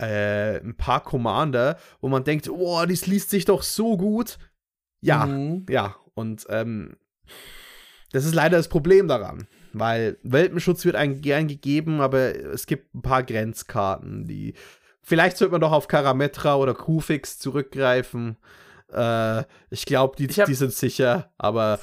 äh, 0.01 0.59
ein 0.59 0.75
paar 0.75 1.01
Commander, 1.01 1.77
wo 2.01 2.09
man 2.09 2.23
denkt, 2.23 2.49
oh, 2.49 2.85
das 2.85 3.07
liest 3.07 3.29
sich 3.29 3.45
doch 3.45 3.63
so 3.63 3.97
gut. 3.97 4.37
Ja, 5.01 5.25
Mhm. 5.25 5.65
ja. 5.69 5.95
Und 6.15 6.45
ähm, 6.49 6.97
das 8.11 8.25
ist 8.25 8.33
leider 8.33 8.57
das 8.57 8.67
Problem 8.67 9.07
daran. 9.07 9.47
Weil 9.73 10.17
Welpenschutz 10.23 10.85
wird 10.85 10.95
einem 10.95 11.21
gern 11.21 11.47
gegeben, 11.47 12.01
aber 12.01 12.33
es 12.35 12.65
gibt 12.65 12.95
ein 12.95 13.01
paar 13.01 13.23
Grenzkarten, 13.23 14.25
die. 14.25 14.53
Vielleicht 15.01 15.37
sollte 15.37 15.51
man 15.51 15.61
doch 15.61 15.71
auf 15.71 15.87
Karametra 15.87 16.55
oder 16.55 16.73
Kufix 16.73 17.37
zurückgreifen. 17.37 18.37
Äh, 18.91 19.43
ich 19.69 19.85
glaube, 19.85 20.15
die, 20.17 20.25
Ich 20.25 20.39
hab- 20.39 20.47
die 20.47 20.55
sind 20.55 20.73
sicher, 20.73 21.31
aber 21.37 21.79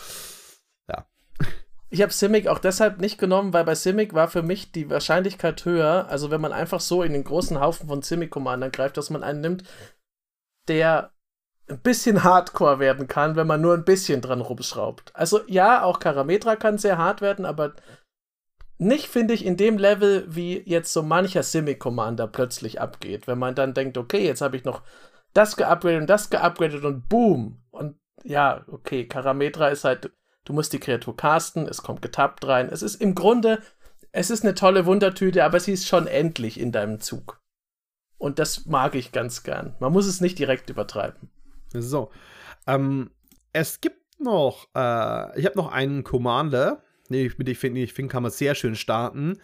Ich 1.91 2.01
habe 2.01 2.11
Simic 2.11 2.49
auch 2.49 2.59
deshalb 2.59 3.03
nicht 3.03 3.19
genommen, 3.19 3.53
weil 3.53 3.65
bei 3.65 3.75
Simic 3.75 4.15
war 4.15 4.27
für 4.29 4.43
mich 4.43 4.73
die 4.73 4.89
Wahrscheinlichkeit 4.89 5.63
höher, 5.67 6.07
also 6.09 6.31
wenn 6.31 6.41
man 6.41 6.55
einfach 6.55 6.81
so 6.81 7.03
in 7.03 7.13
den 7.13 7.23
großen 7.23 7.61
Haufen 7.61 7.87
von 7.87 8.01
Simic-Commandern 8.01 8.73
greift, 8.73 8.97
dass 8.97 9.11
man 9.11 9.23
einen 9.23 9.43
nimmt, 9.43 9.65
der 10.69 11.12
ein 11.73 11.81
bisschen 11.81 12.25
hardcore 12.25 12.79
werden 12.79 13.09
kann, 13.09 13.37
wenn 13.37 13.47
man 13.47 13.61
nur 13.61 13.75
ein 13.75 13.85
bisschen 13.85 14.21
dran 14.21 14.41
rumschraubt. 14.41 15.11
Also 15.15 15.41
ja, 15.47 15.83
auch 15.83 15.99
Karametra 15.99 16.57
kann 16.57 16.79
sehr 16.79 16.99
hart 16.99 17.21
werden, 17.21 17.45
aber 17.45 17.75
nicht, 18.79 19.07
finde 19.07 19.35
ich, 19.35 19.45
in 19.45 19.57
dem 19.57 19.79
Level, 19.79 20.25
wie 20.29 20.61
jetzt 20.67 20.93
so 20.93 21.03
mancher 21.03 21.43
Simic-Commander 21.43 22.27
plötzlich 22.27 22.81
abgeht. 22.81 23.27
Wenn 23.27 23.39
man 23.39 23.55
dann 23.55 23.75
denkt, 23.75 23.97
okay, 23.97 24.25
jetzt 24.25 24.41
habe 24.41 24.57
ich 24.57 24.65
noch 24.65 24.83
das 25.35 25.57
geupgradet 25.57 26.01
und 26.01 26.11
das 26.11 26.31
geupgradet 26.31 26.85
und 26.85 27.09
boom. 27.09 27.63
Und 27.71 27.97
ja, 28.25 28.65
okay, 28.69 29.07
Karametra 29.07 29.69
ist 29.69 29.85
halt, 29.85 30.11
du 30.45 30.53
musst 30.53 30.73
die 30.73 30.81
Kreatur 30.81 31.17
casten, 31.17 31.67
es 31.67 31.83
kommt 31.83 32.03
getappt 32.03 32.47
rein. 32.47 32.69
Es 32.71 32.83
ist 32.83 33.01
im 33.01 33.15
Grunde, 33.15 33.63
es 34.11 34.31
ist 34.31 34.45
eine 34.45 34.55
tolle 34.55 34.85
Wundertüte, 34.85 35.45
aber 35.45 35.61
sie 35.61 35.73
ist 35.73 35.87
schon 35.87 36.07
endlich 36.07 36.59
in 36.59 36.73
deinem 36.73 37.01
Zug. 37.01 37.41
Und 38.19 38.39
das 38.39 38.67
mag 38.67 38.95
ich 38.95 39.13
ganz 39.13 39.43
gern. 39.43 39.75
Man 39.81 39.93
muss 39.93 40.07
es 40.07 40.21
nicht 40.21 40.39
direkt 40.39 40.71
übertreiben. 40.71 41.31
So. 41.81 42.11
Ähm, 42.67 43.11
es 43.53 43.81
gibt 43.81 44.21
noch, 44.21 44.69
äh, 44.75 45.39
ich 45.39 45.47
habe 45.47 45.57
noch 45.57 45.73
einen 45.73 46.05
Commander, 46.05 46.83
den 47.09 47.27
ich, 47.27 47.39
ich 47.39 47.59
finde, 47.59 47.81
ich 47.81 47.93
find, 47.93 48.11
kann 48.11 48.23
man 48.23 48.33
sehr 48.33 48.55
schön 48.55 48.77
starten. 48.77 49.41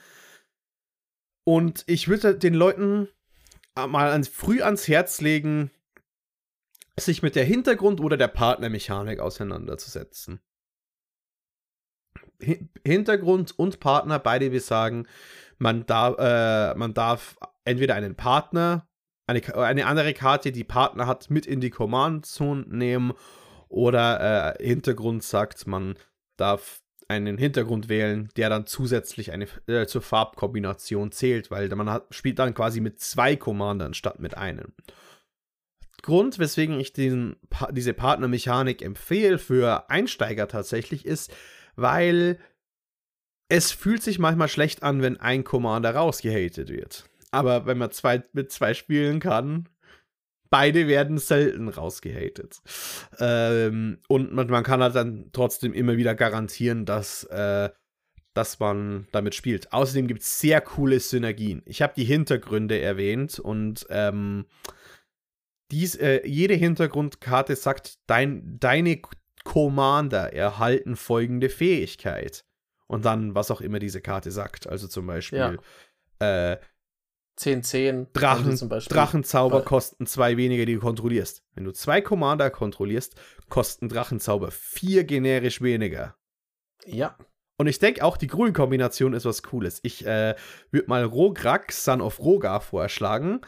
Und 1.45 1.85
ich 1.87 2.09
würde 2.09 2.37
den 2.37 2.55
Leuten 2.55 3.09
mal 3.75 4.11
ans, 4.11 4.29
früh 4.29 4.63
ans 4.63 4.89
Herz 4.89 5.21
legen, 5.21 5.71
sich 6.99 7.23
mit 7.23 7.37
der 7.37 7.45
Hintergrund- 7.45 8.01
oder 8.01 8.17
der 8.17 8.29
Partnermechanik 8.29 9.21
auseinanderzusetzen. 9.21 10.41
Hi- 12.43 12.69
Hintergrund 12.85 13.59
und 13.59 13.81
Partner, 13.81 14.19
beide 14.19 14.53
wir 14.53 14.61
sagen, 14.61 15.07
man 15.59 15.87
darf, 15.87 16.17
äh, 16.19 16.75
man 16.75 16.95
darf 16.95 17.37
entweder 17.65 17.95
einen 17.95 18.17
Partner 18.17 18.88
eine, 19.29 19.55
eine 19.57 19.87
andere 19.87 20.15
Karte, 20.15 20.51
die 20.51 20.65
Partner 20.65 21.07
hat, 21.07 21.31
mit 21.31 21.47
in 21.47 21.61
die 21.61 21.71
Command 21.71 22.27
Zone 22.27 22.65
nehmen 22.69 23.13
oder 23.69 24.57
äh, 24.59 24.65
Hintergrund 24.67 25.23
sagt, 25.23 25.67
man 25.67 25.97
darf 26.37 26.83
einen 27.09 27.39
Hintergrund 27.39 27.89
wählen, 27.89 28.29
der 28.37 28.51
dann 28.51 28.67
zusätzlich 28.67 29.33
eine 29.33 29.47
äh, 29.67 29.87
zur 29.87 30.03
Farbkombination 30.03 31.13
zählt, 31.13 31.51
weil 31.51 31.69
man 31.69 31.91
hat, 31.91 32.07
spielt 32.11 32.39
dann 32.39 32.55
quasi 32.55 32.81
mit 32.81 33.01
zwei 33.01 33.37
Commandern 33.37 33.95
statt 33.95 34.19
mit 34.19 34.37
einem. 34.37 34.73
Grund, 36.03 36.39
weswegen 36.39 36.79
ich 36.79 36.93
diesen, 36.93 37.37
diese 37.73 37.93
Partnermechanik 37.93 38.83
empfehle 38.83 39.39
für 39.39 39.91
Einsteiger 39.91 40.49
tatsächlich 40.49 41.05
ist, 41.05 41.35
weil 41.77 42.39
es 43.49 43.73
fühlt 43.73 44.03
sich 44.03 44.19
manchmal 44.19 44.49
schlecht 44.49 44.83
an, 44.83 45.03
wenn 45.03 45.19
ein 45.19 45.45
Commander 45.45 45.95
rausgehatet 45.95 46.69
wird. 46.69 47.09
Aber 47.31 47.67
wenn 47.67 47.79
man 47.79 47.91
zwei, 47.91 48.23
mit 48.33 48.51
zwei 48.53 48.75
spielen 48.75 49.21
kann, 49.21 49.69
beide 50.51 50.89
werden 50.89 51.19
selten 51.19 51.69
rausgehatet. 51.69 52.61
Ähm, 53.19 53.99
und 54.09 54.33
man, 54.33 54.49
man 54.49 54.65
kann 54.65 54.83
halt 54.83 54.95
dann 54.95 55.31
trotzdem 55.33 55.73
immer 55.73 55.97
wieder 55.97 56.15
garantieren, 56.15 56.87
dass, 56.87 57.25
äh, 57.25 57.71
dass 58.35 58.59
man 58.59 59.07
damit 59.13 59.35
spielt. 59.35 59.73
Außerdem 59.73 60.07
gibt 60.07 60.23
es 60.23 60.41
sehr 60.41 60.61
coole 60.61 61.01
Synergien. 61.01 61.63
Ich 61.67 61.83
habe 61.83 61.93
die 61.97 62.05
Hintergründe 62.05 62.81
erwähnt 62.81 63.39
und 63.39 63.87
ähm, 63.91 64.47
dies, 65.71 65.97
äh, 65.97 66.27
jede 66.27 66.55
Hintergrundkarte 66.55 67.55
sagt, 67.57 67.99
dein, 68.07 68.59
deine 68.59 69.03
Commander 69.45 70.33
erhalten 70.33 70.97
folgende 70.97 71.51
Fähigkeit. 71.51 72.45
Und 72.87 73.05
dann, 73.05 73.35
was 73.35 73.51
auch 73.51 73.61
immer 73.61 73.79
diese 73.81 74.01
Karte 74.01 74.31
sagt. 74.31 74.67
Also 74.67 74.89
zum 74.89 75.07
Beispiel 75.07 75.59
äh, 76.21 76.57
10-10 77.39 78.09
Drachen, 78.13 78.57
zum 78.57 78.69
Beispiel. 78.69 78.95
Drachenzauber 78.97 79.59
Weil- 79.59 79.65
kosten 79.65 80.07
zwei 80.07 80.37
weniger, 80.37 80.67
die 80.67 80.75
du 80.75 80.81
kontrollierst. 80.81 81.45
Wenn 81.55 81.65
du 81.65 81.73
zwei 81.73 82.01
Commander 82.01 82.51
kontrollierst, 82.51 83.15
kosten 83.49 83.89
Drachenzauber 83.89 84.51
vier 84.51 85.05
generisch 85.05 85.63
weniger. 85.63 86.17
Ja. 86.85 87.17
Und 87.57 87.67
ich 87.67 87.79
denke 87.79 88.05
auch, 88.05 88.17
die 88.17 88.27
Grün-Kombination 88.29 89.13
ist 89.15 89.25
was 89.25 89.43
Cooles. 89.43 89.81
Ich 89.83 90.07
äh, 90.07 90.35
würde 90.71 90.89
mal 90.89 91.03
Rograk, 91.05 91.73
Son 91.73 92.01
of 92.01 92.21
Rogar 92.21 92.61
vorschlagen. 92.61 93.41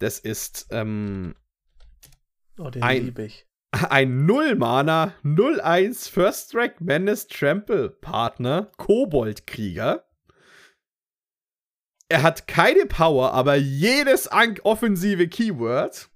Das 0.00 0.18
ist 0.18 0.66
ähm, 0.70 1.34
Oh, 2.58 2.70
den 2.70 2.82
Ein- 2.82 3.04
liebe 3.06 3.24
ich. 3.24 3.46
ein 3.90 4.26
0-Mana, 4.28 5.12
0-1 5.24 6.08
First 6.08 6.50
Strike 6.50 6.76
Menace 6.82 7.26
Trample 7.26 7.90
Partner, 7.90 8.70
Koboldkrieger. 8.76 10.04
Er 12.14 12.22
hat 12.22 12.46
keine 12.46 12.86
Power, 12.86 13.32
aber 13.32 13.56
jedes 13.56 14.30
offensive 14.62 15.26
Keyword. 15.26 16.10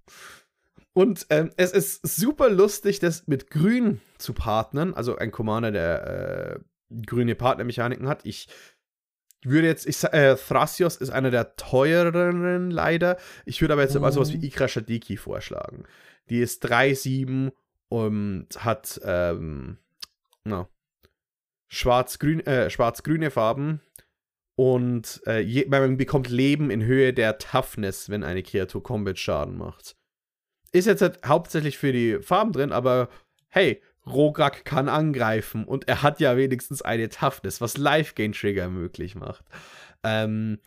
Und 0.93 1.27
ähm, 1.29 1.51
es 1.57 1.73
ist 1.73 2.07
super 2.07 2.51
lustig, 2.51 3.01
das 3.01 3.27
mit 3.27 3.51
Grün 3.51 4.01
zu 4.17 4.33
partnern. 4.33 4.95
Also 4.95 5.17
ein 5.17 5.33
Commander, 5.33 5.73
der 5.73 6.07
äh, 6.07 7.01
grüne 7.05 7.35
Partnermechaniken 7.35 8.07
hat. 8.07 8.25
Ich 8.25 8.47
würde 9.43 9.67
jetzt, 9.67 9.89
ich 9.89 10.05
äh, 10.05 10.37
Thrasios 10.37 10.95
ist 10.99 11.11
einer 11.11 11.33
der 11.33 11.57
teureren 11.57 12.71
leider. 12.71 13.17
Ich 13.45 13.61
würde 13.61 13.73
aber 13.73 13.83
jetzt 13.83 13.99
mal 13.99 14.13
sowas 14.13 14.33
wie 14.33 14.37
Mhm. 14.37 14.45
Ikra 14.45 14.69
Shadiki 14.69 15.17
vorschlagen. 15.17 15.83
Die 16.31 16.39
ist 16.39 16.65
3-7 16.65 17.51
und 17.89 18.47
hat, 18.65 19.01
ähm, 19.03 19.79
na, 20.45 20.69
schwarz-grün, 21.67 22.47
äh, 22.47 22.71
schwarz-grüne 22.71 23.33
Farben. 23.33 23.81
Und 24.59 25.23
äh, 25.25 25.39
je, 25.39 25.67
man 25.69 25.97
bekommt 25.97 26.29
Leben 26.29 26.73
in 26.73 26.83
Höhe 26.83 27.13
der 27.13 27.39
Toughness, 27.39 28.11
wenn 28.11 28.25
eine 28.25 28.43
Kreatur 28.43 28.83
Combat-Schaden 28.83 29.57
macht. 29.57 29.95
Ist 30.73 30.89
jetzt 30.89 31.01
halt 31.01 31.21
hauptsächlich 31.25 31.79
für 31.79 31.93
die 31.93 32.19
Farben 32.23 32.51
drin, 32.51 32.73
aber 32.73 33.09
hey, 33.47 33.81
Rograk 34.05 34.65
kann 34.65 34.89
angreifen 34.89 35.65
und 35.65 35.87
er 35.87 36.03
hat 36.03 36.19
ja 36.19 36.37
wenigstens 36.37 36.83
eine 36.83 37.09
Toughness, 37.09 37.61
was 37.61 37.77
Life-Gain-Trigger 37.77 38.69
möglich 38.69 39.15
macht. 39.15 39.45
Ähm, 40.03 40.59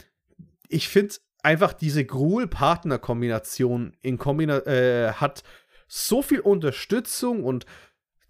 ich 0.70 0.88
finde 0.88 1.16
einfach 1.44 1.74
diese 1.74 2.06
Gruul-Partner-Kombination 2.06 3.98
in 4.02 4.18
Kombina 4.18 4.60
äh, 4.60 5.12
hat 5.16 5.44
so 5.90 6.22
viel 6.22 6.40
Unterstützung 6.40 7.44
und 7.44 7.66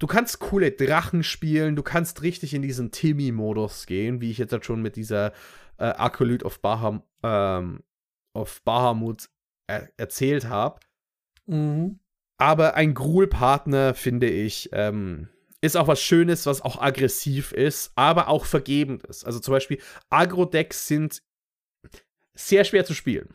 du 0.01 0.07
kannst 0.07 0.39
coole 0.39 0.71
Drachen 0.71 1.23
spielen, 1.23 1.75
du 1.75 1.83
kannst 1.83 2.23
richtig 2.23 2.55
in 2.55 2.63
diesen 2.63 2.91
Timmy-Modus 2.91 3.85
gehen, 3.85 4.19
wie 4.19 4.31
ich 4.31 4.39
jetzt 4.39 4.51
halt 4.51 4.65
schon 4.65 4.81
mit 4.81 4.95
dieser 4.95 5.31
äh, 5.77 5.85
Akolyt 5.85 6.43
of, 6.43 6.59
Baham, 6.59 7.03
ähm, 7.21 7.83
of 8.33 8.63
Bahamut 8.63 9.29
er 9.67 9.89
erzählt 9.97 10.49
habe. 10.49 10.79
Mhm. 11.45 11.99
Aber 12.39 12.73
ein 12.73 12.95
Gruul-Partner, 12.95 13.93
finde 13.93 14.27
ich, 14.27 14.69
ähm, 14.73 15.29
ist 15.61 15.77
auch 15.77 15.87
was 15.87 16.01
Schönes, 16.01 16.47
was 16.47 16.63
auch 16.63 16.81
aggressiv 16.81 17.51
ist, 17.51 17.91
aber 17.93 18.27
auch 18.27 18.45
vergebend 18.45 19.03
ist. 19.03 19.23
Also 19.23 19.39
zum 19.39 19.51
Beispiel 19.53 19.79
Agro-Decks 20.09 20.87
sind 20.87 21.21
sehr 22.33 22.63
schwer 22.63 22.85
zu 22.85 22.95
spielen 22.95 23.29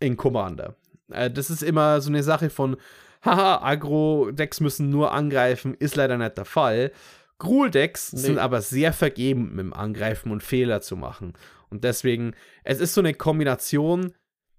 in 0.00 0.16
Commander. 0.16 0.76
Äh, 1.10 1.30
das 1.30 1.50
ist 1.50 1.62
immer 1.62 2.00
so 2.00 2.08
eine 2.08 2.22
Sache 2.22 2.48
von, 2.48 2.78
haha, 3.26 3.62
Agro-Decks 3.62 4.60
müssen 4.60 4.90
nur 4.90 5.12
angreifen, 5.12 5.74
ist 5.74 5.96
leider 5.96 6.16
nicht 6.16 6.38
der 6.38 6.44
Fall. 6.44 6.92
Gruul-Decks 7.38 8.14
nee. 8.14 8.20
sind 8.20 8.38
aber 8.38 8.62
sehr 8.62 8.92
vergeben 8.92 9.50
mit 9.50 9.60
dem 9.60 9.74
Angreifen 9.74 10.30
und 10.32 10.42
Fehler 10.42 10.80
zu 10.80 10.96
machen. 10.96 11.34
Und 11.68 11.84
deswegen, 11.84 12.34
es 12.64 12.80
ist 12.80 12.94
so 12.94 13.00
eine 13.00 13.12
Kombination 13.12 14.14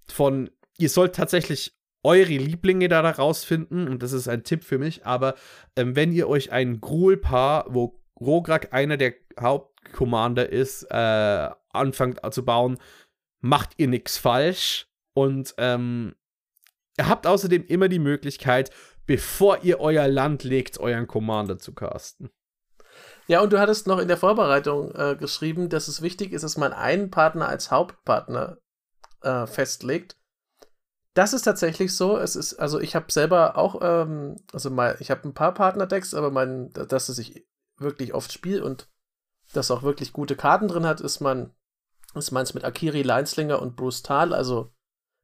von, 0.08 0.50
ihr 0.78 0.90
sollt 0.90 1.16
tatsächlich 1.16 1.74
eure 2.04 2.34
Lieblinge 2.34 2.88
da 2.88 3.02
rausfinden, 3.02 3.88
und 3.88 4.04
das 4.04 4.14
ist 4.14 4.28
ein 4.28 4.44
Tipp 4.44 4.64
für 4.64 4.78
mich, 4.78 5.06
aber 5.06 5.36
ähm, 5.76 5.96
wenn 5.96 6.12
ihr 6.12 6.30
euch 6.30 6.52
ein 6.52 6.80
Gruul-Paar, 6.80 7.66
wo 7.70 8.00
Rograk 8.20 8.74
einer 8.74 8.98
der 8.98 9.14
Hauptcommander 9.40 10.50
ist, 10.50 10.84
äh, 10.90 11.50
anfangt 11.70 12.20
zu 12.34 12.46
bauen, 12.46 12.78
macht 13.40 13.72
ihr 13.78 13.88
nichts 13.88 14.18
falsch. 14.18 14.88
Und 15.14 15.56
ähm, 15.58 16.16
ihr 16.98 17.08
habt 17.08 17.28
außerdem 17.28 17.66
immer 17.66 17.88
die 17.88 18.00
Möglichkeit, 18.00 18.72
bevor 19.06 19.64
ihr 19.64 19.80
euer 19.80 20.08
Land 20.08 20.44
legt, 20.44 20.80
euren 20.80 21.08
Commander 21.08 21.58
zu 21.58 21.74
casten. 21.74 22.30
Ja, 23.28 23.42
und 23.42 23.52
du 23.52 23.60
hattest 23.60 23.88
noch 23.88 24.00
in 24.00 24.08
der 24.08 24.18
Vorbereitung 24.18 24.94
äh, 24.96 25.16
geschrieben, 25.20 25.70
dass 25.70 25.88
es 25.88 26.02
wichtig 26.02 26.32
ist, 26.32 26.44
dass 26.44 26.58
man 26.58 26.74
einen 26.74 27.12
Partner 27.12 27.48
als 27.48 27.72
Hauptpartner 27.72 28.58
äh, 29.22 29.46
festlegt. 29.46 30.18
Das 31.14 31.34
ist 31.34 31.42
tatsächlich 31.42 31.96
so. 31.96 32.18
Es 32.18 32.36
ist, 32.36 32.54
also 32.56 32.80
ich 32.80 32.96
habe 32.96 33.12
selber 33.12 33.58
auch, 33.58 33.80
ähm, 33.82 34.38
also 34.54 34.70
mal, 34.70 34.96
ich 35.00 35.12
habe 35.12 35.28
ein 35.28 35.34
paar 35.34 35.54
Partner-Decks, 35.54 36.14
aber 36.14 36.32
mein, 36.32 36.72
dass 36.72 37.10
es 37.10 37.18
sich 37.18 37.46
wirklich 37.78 38.14
oft 38.14 38.32
spielt 38.32 38.62
und 38.62 38.90
das 39.54 39.72
auch 39.72 39.84
wirklich 39.84 40.14
gute 40.14 40.36
Karten 40.36 40.68
drin 40.68 40.86
hat, 40.86 41.02
ist 41.02 41.20
man 41.20 41.52
ist 42.16 42.32
meins 42.32 42.54
mit 42.54 42.64
Akiri, 42.64 43.02
Leinslinger 43.02 43.62
und 43.62 43.76
Bruce 43.76 44.04
Tal. 44.04 44.34
Also 44.34 44.72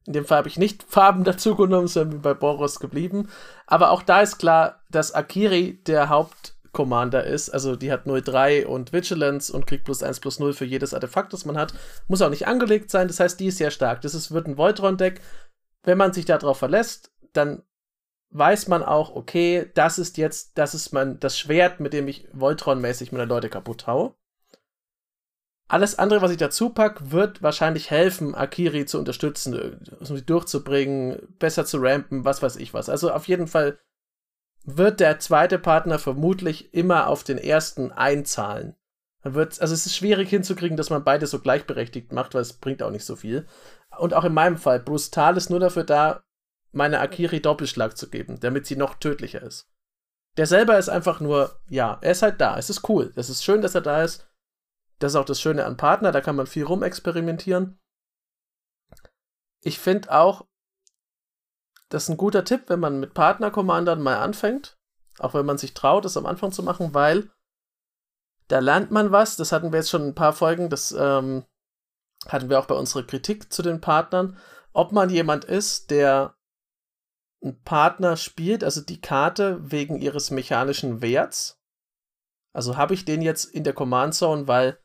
in 0.06 0.12
dem 0.12 0.24
Fall 0.24 0.38
habe 0.38 0.48
ich 0.48 0.58
nicht 0.58 0.82
Farben 0.82 1.24
dazu 1.24 1.56
genommen, 1.56 1.88
sondern 1.88 2.22
bei 2.22 2.34
Boros 2.34 2.80
geblieben. 2.80 3.28
Aber 3.66 3.90
auch 3.90 4.02
da 4.02 4.20
ist 4.20 4.38
klar, 4.38 4.82
dass 4.90 5.14
Akiri 5.14 5.80
der 5.86 6.08
Hauptcommander 6.08 7.24
ist. 7.24 7.50
Also 7.50 7.76
die 7.76 7.90
hat 7.90 8.06
0-3 8.06 8.66
und 8.66 8.92
Vigilance 8.92 9.52
und 9.52 9.66
kriegt 9.66 9.84
plus 9.84 10.02
1 10.02 10.20
plus 10.20 10.38
0 10.38 10.52
für 10.52 10.64
jedes 10.64 10.94
Artefakt, 10.94 11.32
das 11.32 11.44
man 11.44 11.56
hat. 11.56 11.74
Muss 12.08 12.22
auch 12.22 12.30
nicht 12.30 12.46
angelegt 12.46 12.90
sein. 12.90 13.08
Das 13.08 13.20
heißt, 13.20 13.40
die 13.40 13.46
ist 13.46 13.58
sehr 13.58 13.70
stark. 13.70 14.02
Das 14.02 14.14
ist, 14.14 14.32
wird 14.32 14.46
ein 14.46 14.58
Voltron-Deck. 14.58 15.20
Wenn 15.82 15.98
man 15.98 16.12
sich 16.12 16.24
darauf 16.24 16.58
verlässt, 16.58 17.12
dann 17.32 17.62
weiß 18.30 18.68
man 18.68 18.82
auch, 18.82 19.14
okay, 19.14 19.70
das 19.74 19.98
ist 19.98 20.18
jetzt, 20.18 20.58
das 20.58 20.74
ist 20.74 20.92
mein, 20.92 21.20
das 21.20 21.38
Schwert, 21.38 21.80
mit 21.80 21.92
dem 21.92 22.08
ich 22.08 22.28
Voltron-mäßig 22.32 23.12
meine 23.12 23.26
Leute 23.26 23.48
kaputt 23.48 23.86
haue. 23.86 24.14
Alles 25.66 25.98
andere, 25.98 26.20
was 26.20 26.30
ich 26.30 26.36
dazu 26.36 26.70
packe, 26.70 27.10
wird 27.10 27.42
wahrscheinlich 27.42 27.90
helfen, 27.90 28.34
Akiri 28.34 28.84
zu 28.84 28.98
unterstützen, 28.98 29.80
sie 30.00 30.22
durchzubringen, 30.22 31.22
besser 31.38 31.64
zu 31.64 31.78
rampen, 31.78 32.24
was 32.24 32.42
weiß 32.42 32.56
ich 32.56 32.74
was. 32.74 32.90
Also 32.90 33.10
auf 33.10 33.28
jeden 33.28 33.46
Fall 33.46 33.78
wird 34.64 35.00
der 35.00 35.18
zweite 35.20 35.58
Partner 35.58 35.98
vermutlich 35.98 36.74
immer 36.74 37.08
auf 37.08 37.24
den 37.24 37.38
ersten 37.38 37.92
einzahlen. 37.92 38.76
Wird, 39.22 39.60
also 39.62 39.72
es 39.72 39.86
ist 39.86 39.96
schwierig 39.96 40.28
hinzukriegen, 40.28 40.76
dass 40.76 40.90
man 40.90 41.02
beide 41.02 41.26
so 41.26 41.38
gleichberechtigt 41.38 42.12
macht, 42.12 42.34
weil 42.34 42.42
es 42.42 42.52
bringt 42.52 42.82
auch 42.82 42.90
nicht 42.90 43.06
so 43.06 43.16
viel. 43.16 43.46
Und 43.98 44.12
auch 44.12 44.24
in 44.24 44.34
meinem 44.34 44.58
Fall, 44.58 44.80
Bruce 44.80 45.10
Tal 45.10 45.38
ist 45.38 45.48
nur 45.48 45.60
dafür 45.60 45.84
da, 45.84 46.24
meine 46.72 47.00
Akiri 47.00 47.40
Doppelschlag 47.40 47.96
zu 47.96 48.10
geben, 48.10 48.38
damit 48.40 48.66
sie 48.66 48.76
noch 48.76 48.96
tödlicher 48.96 49.42
ist. 49.42 49.70
Der 50.36 50.46
selber 50.46 50.78
ist 50.78 50.88
einfach 50.88 51.20
nur, 51.20 51.58
ja, 51.68 51.98
er 52.02 52.10
ist 52.10 52.22
halt 52.22 52.40
da. 52.40 52.58
Es 52.58 52.68
ist 52.68 52.86
cool. 52.88 53.12
Es 53.14 53.30
ist 53.30 53.44
schön, 53.44 53.62
dass 53.62 53.74
er 53.74 53.80
da 53.80 54.02
ist. 54.02 54.26
Das 54.98 55.12
ist 55.12 55.16
auch 55.16 55.24
das 55.24 55.40
Schöne 55.40 55.64
an 55.64 55.76
Partner, 55.76 56.12
da 56.12 56.20
kann 56.20 56.36
man 56.36 56.46
viel 56.46 56.64
rumexperimentieren. 56.64 57.78
Ich 59.60 59.78
finde 59.78 60.12
auch, 60.12 60.46
das 61.88 62.04
ist 62.04 62.08
ein 62.10 62.16
guter 62.16 62.44
Tipp, 62.44 62.64
wenn 62.68 62.80
man 62.80 63.00
mit 63.00 63.14
Partner-Commandern 63.14 64.00
mal 64.00 64.16
anfängt, 64.16 64.78
auch 65.18 65.34
wenn 65.34 65.46
man 65.46 65.58
sich 65.58 65.74
traut, 65.74 66.04
das 66.04 66.16
am 66.16 66.26
Anfang 66.26 66.52
zu 66.52 66.62
machen, 66.62 66.94
weil 66.94 67.30
da 68.48 68.58
lernt 68.58 68.90
man 68.90 69.12
was. 69.12 69.36
Das 69.36 69.52
hatten 69.52 69.72
wir 69.72 69.78
jetzt 69.78 69.90
schon 69.90 70.02
ein 70.02 70.14
paar 70.14 70.32
Folgen, 70.32 70.68
das 70.68 70.92
ähm, 70.92 71.44
hatten 72.28 72.50
wir 72.50 72.58
auch 72.58 72.66
bei 72.66 72.74
unserer 72.74 73.04
Kritik 73.04 73.52
zu 73.52 73.62
den 73.62 73.80
Partnern. 73.80 74.38
Ob 74.72 74.92
man 74.92 75.08
jemand 75.10 75.44
ist, 75.44 75.90
der 75.90 76.36
einen 77.42 77.62
Partner 77.62 78.16
spielt, 78.16 78.64
also 78.64 78.80
die 78.80 79.00
Karte 79.00 79.70
wegen 79.70 79.98
ihres 79.98 80.30
mechanischen 80.30 81.00
Werts. 81.02 81.60
Also 82.52 82.76
habe 82.76 82.94
ich 82.94 83.04
den 83.04 83.22
jetzt 83.22 83.44
in 83.44 83.64
der 83.64 83.72
Command 83.72 84.14
Zone, 84.14 84.48
weil 84.48 84.78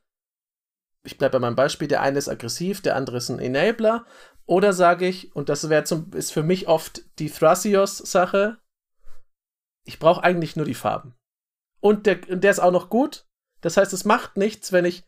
ich 1.09 1.17
bleibe 1.17 1.33
bei 1.33 1.39
meinem 1.39 1.55
Beispiel, 1.55 1.87
der 1.87 2.03
eine 2.03 2.19
ist 2.19 2.29
aggressiv, 2.29 2.81
der 2.81 2.95
andere 2.95 3.17
ist 3.17 3.29
ein 3.29 3.39
Enabler. 3.39 4.05
Oder 4.45 4.73
sage 4.73 5.07
ich, 5.07 5.35
und 5.35 5.49
das 5.49 5.67
zum, 5.85 6.11
ist 6.13 6.31
für 6.31 6.43
mich 6.43 6.67
oft 6.67 7.01
die 7.17 7.31
Thrasios-Sache, 7.31 8.57
ich 9.85 9.97
brauche 9.97 10.23
eigentlich 10.23 10.55
nur 10.55 10.67
die 10.67 10.75
Farben. 10.75 11.15
Und 11.81 12.05
der, 12.05 12.15
der 12.15 12.51
ist 12.51 12.59
auch 12.59 12.71
noch 12.71 12.89
gut. 12.89 13.25
Das 13.61 13.75
heißt, 13.75 13.91
es 13.91 14.05
macht 14.05 14.37
nichts, 14.37 14.71
wenn 14.71 14.85
ich. 14.85 15.03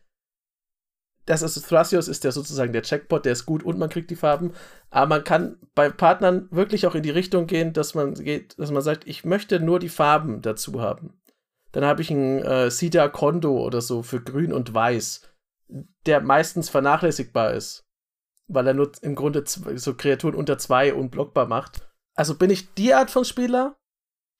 Das 1.24 1.42
ist 1.42 1.68
Thrasios 1.68 2.08
ist 2.08 2.24
der 2.24 2.32
sozusagen 2.32 2.72
der 2.72 2.82
Checkpot, 2.82 3.24
der 3.24 3.32
ist 3.32 3.46
gut 3.46 3.62
und 3.62 3.78
man 3.78 3.90
kriegt 3.90 4.10
die 4.10 4.16
Farben. 4.16 4.54
Aber 4.90 5.06
man 5.06 5.22
kann 5.22 5.60
bei 5.76 5.88
Partnern 5.88 6.48
wirklich 6.50 6.84
auch 6.84 6.96
in 6.96 7.04
die 7.04 7.10
Richtung 7.10 7.46
gehen, 7.46 7.72
dass 7.72 7.94
man 7.94 8.14
geht, 8.14 8.58
dass 8.58 8.72
man 8.72 8.82
sagt, 8.82 9.06
ich 9.06 9.24
möchte 9.24 9.60
nur 9.60 9.78
die 9.78 9.88
Farben 9.88 10.42
dazu 10.42 10.80
haben. 10.80 11.20
Dann 11.70 11.84
habe 11.84 12.02
ich 12.02 12.10
einen 12.10 12.42
äh, 12.42 12.72
Sida 12.72 13.08
Kondo 13.08 13.64
oder 13.64 13.80
so 13.80 14.02
für 14.02 14.20
Grün 14.20 14.52
und 14.52 14.74
Weiß 14.74 15.31
der 16.06 16.20
meistens 16.20 16.68
vernachlässigbar 16.68 17.52
ist, 17.54 17.84
weil 18.48 18.66
er 18.66 18.74
nur 18.74 18.92
im 19.02 19.14
Grunde 19.14 19.44
so 19.46 19.94
Kreaturen 19.94 20.34
unter 20.34 20.58
zwei 20.58 20.94
unblockbar 20.94 21.46
macht. 21.46 21.88
Also 22.14 22.36
bin 22.36 22.50
ich 22.50 22.74
die 22.74 22.94
Art 22.94 23.10
von 23.10 23.24
Spieler, 23.24 23.76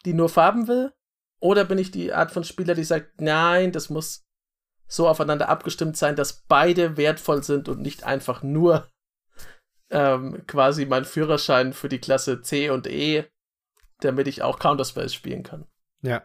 die 0.05 0.15
nur 0.15 0.29
Farben 0.29 0.69
will? 0.69 0.93
Oder 1.41 1.65
bin 1.65 1.79
ich 1.79 1.91
die 1.91 2.13
Art 2.13 2.31
von 2.31 2.45
Spieler, 2.45 2.75
die 2.75 2.85
sagt, 2.85 3.21
nein, 3.21 3.73
das 3.73 3.91
muss 3.91 4.25
so 4.87 5.09
aufeinander 5.09 5.49
abgestimmt 5.49 5.97
sein, 5.97 6.17
dass 6.17 6.45
beide 6.47 6.97
wertvoll 6.97 7.43
sind 7.43 7.69
und 7.69 7.81
nicht 7.81 8.05
einfach 8.05 8.43
nur 8.43 8.89
ähm, 9.91 10.47
quasi 10.47 10.87
mein 10.87 11.05
Führerschein 11.05 11.73
für 11.73 11.89
die 11.89 12.01
Klasse 12.01 12.43
C 12.43 12.71
und 12.71 12.87
E, 12.87 13.25
damit 14.01 14.29
ich 14.29 14.43
auch 14.43 14.59
Counterspace 14.59 15.15
spielen 15.15 15.43
kann. 15.43 15.67
Ja. 16.03 16.23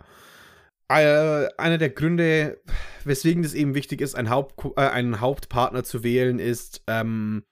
Äh, 0.90 1.50
einer 1.58 1.78
der 1.78 1.90
Gründe, 1.90 2.62
weswegen 3.04 3.44
es 3.44 3.54
eben 3.54 3.76
wichtig 3.76 4.02
ist, 4.02 4.16
einen, 4.16 4.30
Haupt, 4.30 4.64
äh, 4.78 4.82
einen 4.82 5.20
Hauptpartner 5.20 5.84
zu 5.84 6.04
wählen, 6.04 6.40
ist, 6.40 6.84
ähm, 6.88 7.44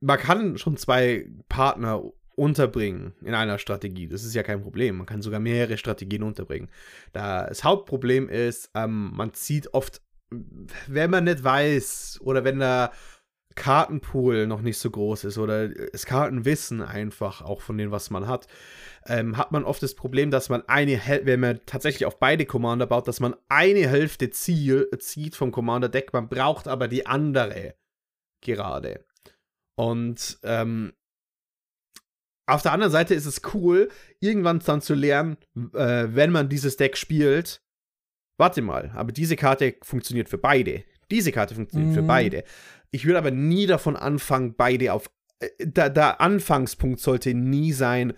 man 0.00 0.18
kann 0.18 0.58
schon 0.58 0.76
zwei 0.76 1.28
Partner 1.48 2.02
unterbringen 2.36 3.14
in 3.20 3.34
einer 3.34 3.58
Strategie. 3.58 4.08
Das 4.08 4.24
ist 4.24 4.34
ja 4.34 4.42
kein 4.42 4.62
Problem. 4.62 4.96
Man 4.96 5.06
kann 5.06 5.22
sogar 5.22 5.40
mehrere 5.40 5.76
Strategien 5.76 6.22
unterbringen. 6.22 6.70
Das 7.12 7.64
Hauptproblem 7.64 8.28
ist, 8.28 8.70
ähm, 8.74 9.10
man 9.14 9.34
zieht 9.34 9.74
oft, 9.74 10.00
wenn 10.86 11.10
man 11.10 11.24
nicht 11.24 11.42
weiß 11.42 12.20
oder 12.22 12.44
wenn 12.44 12.60
da 12.60 12.92
Kartenpool 13.58 14.46
noch 14.46 14.60
nicht 14.60 14.78
so 14.78 14.88
groß 14.88 15.24
ist 15.24 15.36
oder 15.36 15.68
das 15.68 16.06
Kartenwissen 16.06 16.80
einfach 16.80 17.42
auch 17.42 17.60
von 17.60 17.76
dem, 17.76 17.90
was 17.90 18.08
man 18.08 18.28
hat, 18.28 18.46
ähm, 19.06 19.36
hat 19.36 19.50
man 19.50 19.64
oft 19.64 19.82
das 19.82 19.96
Problem, 19.96 20.30
dass 20.30 20.48
man 20.48 20.62
eine, 20.68 20.96
Hälfte, 20.96 21.26
wenn 21.26 21.40
man 21.40 21.60
tatsächlich 21.66 22.06
auf 22.06 22.20
beide 22.20 22.46
Commander 22.46 22.86
baut, 22.86 23.08
dass 23.08 23.18
man 23.18 23.34
eine 23.48 23.88
Hälfte 23.88 24.30
Ziel, 24.30 24.88
zieht 25.00 25.34
vom 25.34 25.50
Commander-Deck, 25.50 26.12
man 26.12 26.28
braucht 26.28 26.68
aber 26.68 26.86
die 26.86 27.06
andere 27.06 27.74
gerade. 28.40 29.04
Und 29.76 30.38
ähm, 30.44 30.92
auf 32.46 32.62
der 32.62 32.72
anderen 32.72 32.92
Seite 32.92 33.14
ist 33.14 33.26
es 33.26 33.42
cool, 33.54 33.90
irgendwann 34.20 34.60
dann 34.60 34.80
zu 34.80 34.94
lernen, 34.94 35.36
äh, 35.74 36.06
wenn 36.10 36.30
man 36.30 36.48
dieses 36.48 36.76
Deck 36.76 36.96
spielt, 36.96 37.60
warte 38.38 38.62
mal, 38.62 38.92
aber 38.94 39.10
diese 39.10 39.34
Karte 39.34 39.74
funktioniert 39.82 40.28
für 40.28 40.38
beide. 40.38 40.84
Diese 41.10 41.32
Karte 41.32 41.54
funktioniert 41.54 41.90
mhm. 41.90 41.94
für 41.94 42.02
beide. 42.02 42.44
Ich 42.90 43.04
würde 43.04 43.18
aber 43.18 43.30
nie 43.30 43.66
davon 43.66 43.96
anfangen, 43.96 44.54
beide 44.54 44.92
auf. 44.92 45.10
Äh, 45.40 45.48
der, 45.60 45.90
der 45.90 46.20
Anfangspunkt 46.20 47.00
sollte 47.00 47.34
nie 47.34 47.72
sein, 47.72 48.14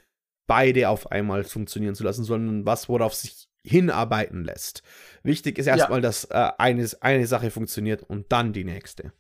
beide 0.47 0.89
auf 0.89 1.11
einmal 1.11 1.45
funktionieren 1.45 1.95
zu 1.95 2.05
lassen, 2.05 2.25
sondern 2.25 2.67
was, 2.67 2.89
worauf 2.89 3.15
sich 3.15 3.49
hinarbeiten 3.65 4.45
lässt. 4.45 4.83
Wichtig 5.23 5.59
ist 5.59 5.67
erstmal, 5.67 5.99
ja. 5.99 6.03
dass 6.03 6.25
äh, 6.25 6.51
eine, 6.59 6.89
eine 7.01 7.27
Sache 7.27 7.51
funktioniert 7.51 8.03
und 8.03 8.33
dann 8.33 8.53
die 8.53 8.65
nächste. 8.65 9.13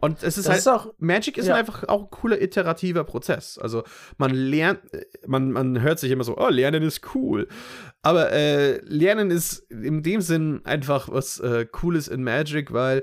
Und 0.00 0.22
es 0.22 0.38
ist 0.38 0.46
das 0.46 0.48
halt, 0.48 0.58
ist 0.58 0.68
auch, 0.68 0.94
Magic 0.98 1.38
ist 1.38 1.48
ja. 1.48 1.56
einfach 1.56 1.84
auch 1.88 2.04
ein 2.04 2.10
cooler 2.10 2.40
iterativer 2.40 3.04
Prozess. 3.04 3.58
Also 3.58 3.82
man 4.16 4.30
lernt, 4.32 4.80
man, 5.26 5.50
man 5.50 5.80
hört 5.80 5.98
sich 5.98 6.10
immer 6.10 6.24
so, 6.24 6.36
oh, 6.36 6.48
Lernen 6.48 6.82
ist 6.82 7.14
cool. 7.14 7.48
Aber 8.02 8.32
äh, 8.32 8.80
Lernen 8.84 9.30
ist 9.30 9.70
in 9.70 10.02
dem 10.02 10.20
Sinn 10.20 10.60
einfach 10.64 11.08
was 11.10 11.40
äh, 11.40 11.66
Cooles 11.66 12.06
in 12.06 12.22
Magic, 12.22 12.72
weil 12.72 13.02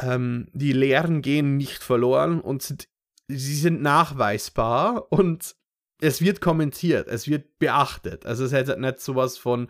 ähm, 0.00 0.48
die 0.52 0.72
Lehren 0.72 1.22
gehen 1.22 1.56
nicht 1.56 1.82
verloren 1.82 2.40
und 2.40 2.62
sind, 2.62 2.88
sie 3.28 3.56
sind 3.56 3.82
nachweisbar 3.82 5.10
und 5.10 5.56
es 6.00 6.20
wird 6.20 6.40
kommentiert, 6.40 7.08
es 7.08 7.28
wird 7.28 7.58
beachtet. 7.58 8.26
Also 8.26 8.44
es 8.44 8.52
ist 8.52 8.68
halt 8.68 8.78
nicht 8.80 9.00
sowas 9.00 9.38
von, 9.38 9.68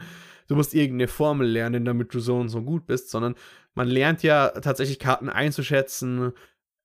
du 0.48 0.56
musst 0.56 0.74
irgendeine 0.74 1.08
Formel 1.08 1.48
lernen, 1.48 1.84
damit 1.84 2.14
du 2.14 2.20
so 2.20 2.36
und 2.38 2.48
so 2.48 2.62
gut 2.62 2.86
bist, 2.86 3.10
sondern 3.10 3.34
man 3.74 3.88
lernt 3.88 4.22
ja 4.22 4.48
tatsächlich 4.48 4.98
Karten 4.98 5.28
einzuschätzen, 5.28 6.32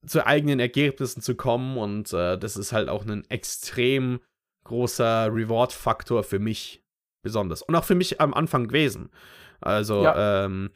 zu 0.05 0.25
eigenen 0.25 0.59
Ergebnissen 0.59 1.21
zu 1.21 1.35
kommen 1.35 1.77
und 1.77 2.13
äh, 2.13 2.37
das 2.37 2.55
ist 2.55 2.71
halt 2.71 2.89
auch 2.89 3.05
ein 3.05 3.23
extrem 3.29 4.19
großer 4.63 5.29
Reward-Faktor 5.33 6.23
für 6.23 6.39
mich 6.39 6.83
besonders. 7.23 7.61
Und 7.61 7.75
auch 7.75 7.83
für 7.83 7.95
mich 7.95 8.21
am 8.21 8.33
Anfang 8.33 8.67
gewesen. 8.67 9.09
Also, 9.59 10.03
ja. 10.03 10.45
ähm, 10.45 10.71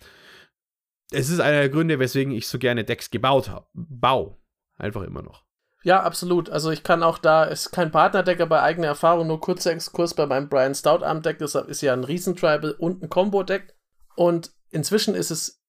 es 1.11 1.29
ist 1.29 1.39
einer 1.39 1.59
der 1.59 1.69
Gründe, 1.69 1.99
weswegen 1.99 2.33
ich 2.33 2.47
so 2.47 2.57
gerne 2.57 2.83
Decks 2.83 3.11
gebaut 3.11 3.49
habe. 3.49 3.67
Bau. 3.73 4.37
Einfach 4.77 5.03
immer 5.03 5.21
noch. 5.21 5.43
Ja, 5.83 6.03
absolut. 6.03 6.49
Also 6.49 6.69
ich 6.69 6.83
kann 6.83 7.01
auch 7.01 7.17
da, 7.17 7.43
ist 7.43 7.71
kein 7.71 7.91
Partnerdeck, 7.91 8.39
aber 8.39 8.61
eigene 8.61 8.87
Erfahrung, 8.87 9.27
nur 9.27 9.41
kurzer 9.41 9.71
Exkurs 9.71 10.13
bei 10.13 10.25
meinem 10.27 10.47
Brian 10.47 10.75
Stout 10.75 11.03
Arm 11.03 11.21
Deck, 11.21 11.39
das 11.39 11.55
ist 11.55 11.81
ja 11.81 11.93
ein 11.93 12.03
Riesentribal 12.03 12.71
und 12.71 13.01
ein 13.01 13.09
Combo-Deck. 13.09 13.75
Und 14.15 14.51
inzwischen 14.69 15.15
ist 15.15 15.31
es 15.31 15.61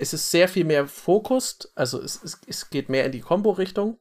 es 0.00 0.14
ist 0.14 0.30
sehr 0.30 0.48
viel 0.48 0.64
mehr 0.64 0.86
fokust, 0.86 1.72
also 1.74 2.00
es, 2.00 2.22
es, 2.24 2.40
es 2.46 2.70
geht 2.70 2.88
mehr 2.88 3.04
in 3.04 3.12
die 3.12 3.20
Combo-Richtung. 3.20 3.98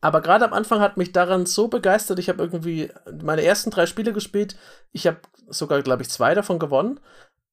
Aber 0.00 0.22
gerade 0.22 0.44
am 0.46 0.54
Anfang 0.54 0.80
hat 0.80 0.96
mich 0.96 1.12
daran 1.12 1.44
so 1.44 1.68
begeistert, 1.68 2.18
ich 2.18 2.30
habe 2.30 2.42
irgendwie 2.42 2.90
meine 3.22 3.44
ersten 3.44 3.70
drei 3.70 3.84
Spiele 3.84 4.14
gespielt. 4.14 4.56
Ich 4.90 5.06
habe 5.06 5.18
sogar, 5.48 5.82
glaube 5.82 6.02
ich, 6.02 6.08
zwei 6.08 6.34
davon 6.34 6.58
gewonnen. 6.58 6.98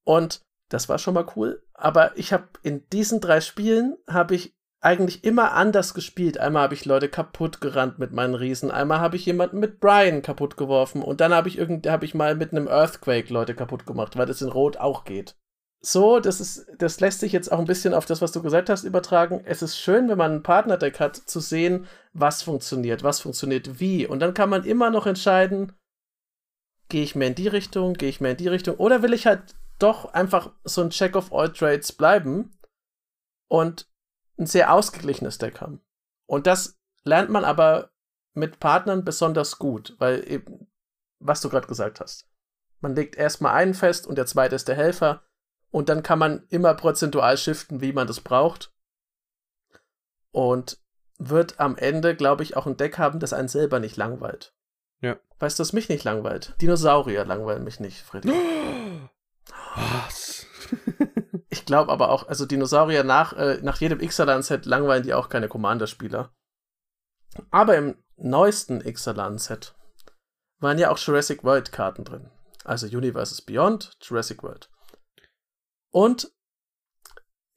Und 0.04 0.40
das 0.70 0.88
war 0.88 0.98
schon 0.98 1.12
mal 1.12 1.26
cool. 1.36 1.62
Aber 1.74 2.16
ich 2.16 2.32
habe 2.32 2.48
in 2.62 2.88
diesen 2.90 3.20
drei 3.20 3.42
Spielen 3.42 3.98
habe 4.08 4.34
ich 4.36 4.54
eigentlich 4.82 5.24
immer 5.24 5.52
anders 5.52 5.94
gespielt. 5.94 6.38
Einmal 6.38 6.64
habe 6.64 6.74
ich 6.74 6.84
Leute 6.84 7.08
kaputt 7.08 7.60
gerannt 7.60 7.98
mit 7.98 8.12
meinen 8.12 8.34
Riesen, 8.34 8.70
einmal 8.70 9.00
habe 9.00 9.16
ich 9.16 9.24
jemanden 9.24 9.58
mit 9.58 9.80
Brian 9.80 10.22
kaputt 10.22 10.56
geworfen 10.56 11.02
und 11.02 11.20
dann 11.20 11.32
habe 11.32 11.48
ich 11.48 11.56
irgend 11.56 11.86
habe 11.86 12.04
ich 12.04 12.14
mal 12.14 12.34
mit 12.34 12.52
einem 12.52 12.68
Earthquake 12.68 13.32
Leute 13.32 13.54
kaputt 13.54 13.86
gemacht, 13.86 14.16
weil 14.16 14.26
das 14.26 14.42
in 14.42 14.48
Rot 14.48 14.76
auch 14.76 15.04
geht 15.04 15.36
so, 15.84 16.20
das 16.20 16.40
ist, 16.40 16.66
das 16.78 17.00
lässt 17.00 17.20
sich 17.20 17.32
jetzt 17.32 17.50
auch 17.50 17.58
ein 17.58 17.64
bisschen 17.64 17.92
auf 17.92 18.06
das, 18.06 18.22
was 18.22 18.30
du 18.30 18.40
gesagt 18.40 18.70
hast, 18.70 18.84
übertragen. 18.84 19.42
Es 19.44 19.62
ist 19.62 19.76
schön, 19.76 20.08
wenn 20.08 20.16
man 20.16 20.32
ein 20.32 20.42
Partnerdeck 20.44 21.00
hat, 21.00 21.16
zu 21.16 21.40
sehen, 21.40 21.86
was 22.12 22.42
funktioniert, 22.42 23.02
was 23.02 23.20
funktioniert 23.20 23.80
wie. 23.80 24.06
Und 24.06 24.20
dann 24.20 24.32
kann 24.32 24.48
man 24.48 24.64
immer 24.64 24.90
noch 24.90 25.06
entscheiden, 25.06 25.72
gehe 26.88 27.02
ich 27.02 27.16
mehr 27.16 27.28
in 27.28 27.34
die 27.34 27.48
Richtung, 27.48 27.94
gehe 27.94 28.08
ich 28.08 28.20
mehr 28.20 28.32
in 28.32 28.36
die 28.36 28.48
Richtung, 28.48 28.76
oder 28.76 29.02
will 29.02 29.12
ich 29.12 29.26
halt 29.26 29.56
doch 29.80 30.14
einfach 30.14 30.52
so 30.62 30.82
ein 30.82 30.90
Check 30.90 31.16
of 31.16 31.32
all 31.32 31.52
Trades 31.52 31.90
bleiben 31.92 32.56
und 33.48 33.88
ein 34.42 34.46
sehr 34.46 34.72
ausgeglichenes 34.72 35.38
Deck 35.38 35.60
haben. 35.60 35.80
Und 36.26 36.46
das 36.46 36.78
lernt 37.04 37.30
man 37.30 37.44
aber 37.44 37.90
mit 38.34 38.60
Partnern 38.60 39.04
besonders 39.04 39.58
gut, 39.58 39.94
weil 39.98 40.28
eben, 40.30 40.66
was 41.18 41.40
du 41.40 41.48
gerade 41.48 41.66
gesagt 41.66 42.00
hast. 42.00 42.28
Man 42.80 42.94
legt 42.94 43.16
erstmal 43.16 43.54
einen 43.54 43.74
fest 43.74 44.06
und 44.06 44.16
der 44.16 44.26
zweite 44.26 44.56
ist 44.56 44.68
der 44.68 44.74
Helfer 44.74 45.22
und 45.70 45.88
dann 45.88 46.02
kann 46.02 46.18
man 46.18 46.44
immer 46.48 46.74
prozentual 46.74 47.36
shiften, 47.36 47.80
wie 47.80 47.92
man 47.92 48.06
das 48.06 48.20
braucht. 48.20 48.72
Und 50.32 50.78
wird 51.18 51.60
am 51.60 51.76
Ende, 51.76 52.16
glaube 52.16 52.42
ich, 52.42 52.56
auch 52.56 52.66
ein 52.66 52.76
Deck 52.76 52.98
haben, 52.98 53.20
das 53.20 53.32
einen 53.32 53.48
selber 53.48 53.78
nicht 53.78 53.96
langweilt. 53.96 54.54
Ja. 55.00 55.18
Weißt 55.38 55.58
du, 55.58 55.60
was 55.60 55.72
mich 55.72 55.88
nicht 55.88 56.04
langweilt? 56.04 56.54
Dinosaurier 56.60 57.24
langweilen 57.24 57.64
mich 57.64 57.80
nicht, 57.80 58.02
Freddy. 58.02 58.32
Was? 59.74 60.41
ich 61.48 61.64
glaube 61.66 61.92
aber 61.92 62.10
auch, 62.10 62.28
also 62.28 62.46
Dinosaurier 62.46 63.04
nach, 63.04 63.32
äh, 63.34 63.58
nach 63.62 63.80
jedem 63.80 64.00
Ixalan-Set 64.00 64.66
langweilen 64.66 65.02
die 65.02 65.14
auch 65.14 65.28
keine 65.28 65.48
Commander-Spieler. 65.48 66.32
Aber 67.50 67.76
im 67.76 67.96
neuesten 68.16 68.80
Ixalan-Set 68.80 69.74
waren 70.60 70.78
ja 70.78 70.90
auch 70.90 70.98
Jurassic 70.98 71.44
World-Karten 71.44 72.04
drin. 72.04 72.30
Also 72.64 72.86
Universes 72.86 73.42
Beyond, 73.42 73.96
Jurassic 74.00 74.42
World. 74.42 74.70
Und 75.90 76.32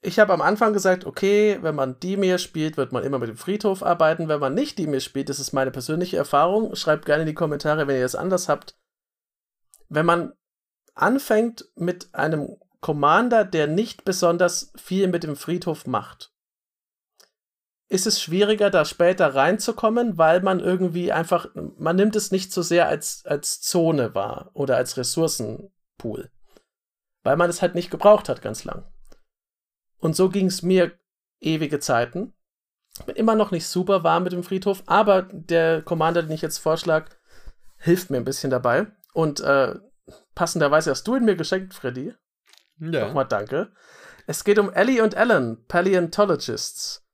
ich 0.02 0.18
habe 0.18 0.32
am 0.32 0.40
Anfang 0.40 0.72
gesagt, 0.72 1.04
okay, 1.04 1.58
wenn 1.62 1.74
man 1.74 1.98
Dimir 1.98 2.38
spielt, 2.38 2.76
wird 2.76 2.92
man 2.92 3.02
immer 3.02 3.18
mit 3.18 3.28
dem 3.28 3.36
Friedhof 3.36 3.82
arbeiten. 3.82 4.28
Wenn 4.28 4.40
man 4.40 4.54
nicht 4.54 4.78
Dimir 4.78 5.00
spielt, 5.00 5.28
das 5.28 5.40
ist 5.40 5.52
meine 5.52 5.70
persönliche 5.70 6.16
Erfahrung. 6.16 6.74
Schreibt 6.76 7.06
gerne 7.06 7.22
in 7.22 7.28
die 7.28 7.34
Kommentare, 7.34 7.86
wenn 7.86 7.96
ihr 7.96 8.02
das 8.02 8.14
anders 8.14 8.48
habt. 8.48 8.78
Wenn 9.88 10.06
man 10.06 10.32
anfängt 10.94 11.68
mit 11.74 12.14
einem 12.14 12.56
Commander, 12.86 13.44
der 13.44 13.66
nicht 13.66 14.04
besonders 14.04 14.72
viel 14.76 15.08
mit 15.08 15.24
dem 15.24 15.36
Friedhof 15.36 15.86
macht, 15.86 16.32
ist 17.88 18.06
es 18.06 18.20
schwieriger, 18.20 18.70
da 18.70 18.84
später 18.84 19.34
reinzukommen, 19.34 20.18
weil 20.18 20.40
man 20.40 20.60
irgendwie 20.60 21.12
einfach, 21.12 21.48
man 21.54 21.96
nimmt 21.96 22.16
es 22.16 22.30
nicht 22.30 22.52
so 22.52 22.62
sehr 22.62 22.88
als, 22.88 23.24
als 23.26 23.60
Zone 23.60 24.14
wahr 24.14 24.50
oder 24.54 24.76
als 24.76 24.96
Ressourcenpool 24.96 26.30
weil 27.26 27.36
man 27.36 27.50
es 27.50 27.60
halt 27.60 27.74
nicht 27.74 27.90
gebraucht 27.90 28.28
hat 28.28 28.40
ganz 28.40 28.62
lang. 28.62 28.84
Und 29.98 30.14
so 30.14 30.28
ging 30.28 30.46
es 30.46 30.62
mir 30.62 30.96
ewige 31.40 31.80
Zeiten. 31.80 32.32
Bin 33.04 33.16
immer 33.16 33.34
noch 33.34 33.50
nicht 33.50 33.66
super 33.66 34.04
warm 34.04 34.22
mit 34.22 34.32
dem 34.32 34.44
Friedhof, 34.44 34.84
aber 34.86 35.22
der 35.22 35.82
Commander, 35.82 36.22
den 36.22 36.30
ich 36.30 36.40
jetzt 36.40 36.58
vorschlage, 36.58 37.10
hilft 37.78 38.10
mir 38.10 38.18
ein 38.18 38.24
bisschen 38.24 38.50
dabei. 38.50 38.86
Und 39.12 39.40
äh, 39.40 39.74
passenderweise 40.36 40.92
hast 40.92 41.08
du 41.08 41.16
ihn 41.16 41.24
mir 41.24 41.34
geschenkt, 41.34 41.74
Freddy. 41.74 42.14
Ja. 42.78 43.06
Nochmal 43.06 43.26
danke. 43.26 43.72
Es 44.26 44.44
geht 44.44 44.58
um 44.58 44.72
Ellie 44.72 45.02
und 45.02 45.14
Alan, 45.14 45.64
Paleontologists. 45.68 47.04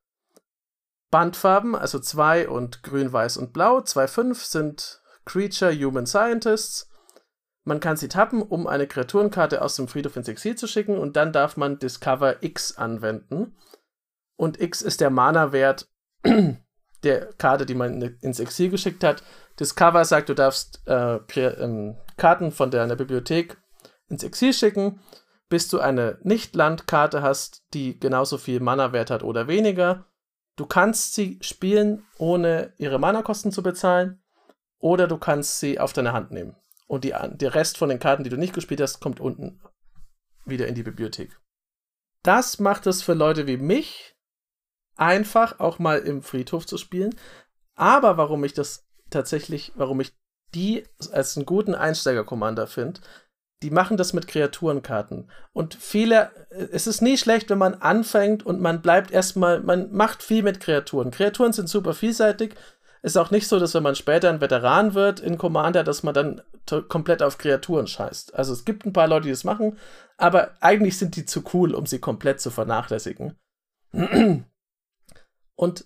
Bandfarben, 1.10 1.76
also 1.76 1.98
2 1.98 2.48
und 2.48 2.82
grün, 2.82 3.12
weiß 3.12 3.36
und 3.36 3.52
blau. 3.52 3.78
2,5 3.78 4.34
sind 4.50 5.02
Creature 5.26 5.72
Human 5.74 6.06
Scientists. 6.06 6.88
Man 7.64 7.80
kann 7.80 7.96
sie 7.96 8.08
tappen, 8.08 8.42
um 8.42 8.66
eine 8.66 8.86
Kreaturenkarte 8.86 9.62
aus 9.62 9.76
dem 9.76 9.88
Friedhof 9.88 10.16
ins 10.16 10.28
Exil 10.28 10.56
zu 10.56 10.66
schicken 10.66 10.98
und 10.98 11.16
dann 11.16 11.32
darf 11.32 11.56
man 11.56 11.78
Discover 11.78 12.42
X 12.42 12.76
anwenden. 12.76 13.56
Und 14.36 14.60
X 14.60 14.82
ist 14.82 15.00
der 15.00 15.10
Mana-Wert 15.10 15.88
der 17.04 17.32
Karte, 17.34 17.66
die 17.66 17.74
man 17.74 18.00
ins 18.20 18.40
Exil 18.40 18.70
geschickt 18.70 19.04
hat. 19.04 19.22
Discover 19.60 20.04
sagt, 20.04 20.28
du 20.28 20.34
darfst 20.34 20.82
äh, 20.86 21.18
ähm, 21.36 21.96
Karten 22.16 22.50
von 22.50 22.70
deiner 22.70 22.96
Bibliothek 22.96 23.58
ins 24.08 24.24
Exil 24.24 24.52
schicken, 24.52 25.00
bis 25.52 25.68
du 25.68 25.80
eine 25.80 26.18
Nicht-Land-Karte 26.22 27.20
hast, 27.20 27.62
die 27.74 28.00
genauso 28.00 28.38
viel 28.38 28.58
Mana-Wert 28.58 29.10
hat 29.10 29.22
oder 29.22 29.48
weniger. 29.48 30.06
Du 30.56 30.64
kannst 30.64 31.12
sie 31.12 31.38
spielen, 31.42 32.06
ohne 32.16 32.72
ihre 32.78 32.98
Mana-Kosten 32.98 33.52
zu 33.52 33.62
bezahlen, 33.62 34.22
oder 34.78 35.06
du 35.06 35.18
kannst 35.18 35.60
sie 35.60 35.78
auf 35.78 35.92
deine 35.92 36.14
Hand 36.14 36.30
nehmen. 36.30 36.56
Und 36.86 37.04
die, 37.04 37.12
der 37.32 37.54
Rest 37.54 37.76
von 37.76 37.90
den 37.90 37.98
Karten, 37.98 38.24
die 38.24 38.30
du 38.30 38.38
nicht 38.38 38.54
gespielt 38.54 38.80
hast, 38.80 39.00
kommt 39.00 39.20
unten 39.20 39.60
wieder 40.46 40.66
in 40.68 40.74
die 40.74 40.84
Bibliothek. 40.84 41.38
Das 42.22 42.58
macht 42.58 42.86
es 42.86 43.02
für 43.02 43.12
Leute 43.12 43.46
wie 43.46 43.58
mich 43.58 44.16
einfach, 44.96 45.60
auch 45.60 45.78
mal 45.78 45.98
im 45.98 46.22
Friedhof 46.22 46.64
zu 46.64 46.78
spielen. 46.78 47.14
Aber 47.74 48.16
warum 48.16 48.42
ich 48.44 48.54
das 48.54 48.86
tatsächlich, 49.10 49.72
warum 49.74 50.00
ich 50.00 50.14
die 50.54 50.86
als 51.12 51.36
einen 51.36 51.44
guten 51.44 51.74
Einsteiger-Commander 51.74 52.66
finde, 52.66 53.02
die 53.62 53.70
machen 53.70 53.96
das 53.96 54.12
mit 54.12 54.28
Kreaturenkarten. 54.28 55.30
Und 55.52 55.74
viele, 55.74 56.30
es 56.50 56.86
ist 56.86 57.00
nie 57.00 57.16
schlecht, 57.16 57.48
wenn 57.50 57.58
man 57.58 57.74
anfängt 57.74 58.44
und 58.44 58.60
man 58.60 58.82
bleibt 58.82 59.10
erstmal, 59.10 59.60
man 59.60 59.92
macht 59.92 60.22
viel 60.22 60.42
mit 60.42 60.60
Kreaturen. 60.60 61.10
Kreaturen 61.10 61.52
sind 61.52 61.68
super 61.68 61.94
vielseitig 61.94 62.54
ist 63.02 63.16
auch 63.16 63.32
nicht 63.32 63.48
so, 63.48 63.58
dass 63.58 63.74
wenn 63.74 63.82
man 63.82 63.96
später 63.96 64.30
ein 64.30 64.40
Veteran 64.40 64.94
wird 64.94 65.18
in 65.18 65.36
Commander, 65.36 65.82
dass 65.82 66.04
man 66.04 66.14
dann 66.14 66.40
komplett 66.88 67.22
auf 67.22 67.36
Kreaturen 67.36 67.88
scheißt. 67.88 68.34
Also 68.34 68.52
es 68.52 68.64
gibt 68.64 68.86
ein 68.86 68.92
paar 68.92 69.08
Leute, 69.08 69.24
die 69.24 69.30
das 69.30 69.42
machen, 69.42 69.76
aber 70.16 70.52
eigentlich 70.60 70.96
sind 70.96 71.16
die 71.16 71.26
zu 71.26 71.42
cool, 71.52 71.74
um 71.74 71.86
sie 71.86 71.98
komplett 71.98 72.40
zu 72.40 72.50
vernachlässigen. 72.50 73.36
Und 75.56 75.84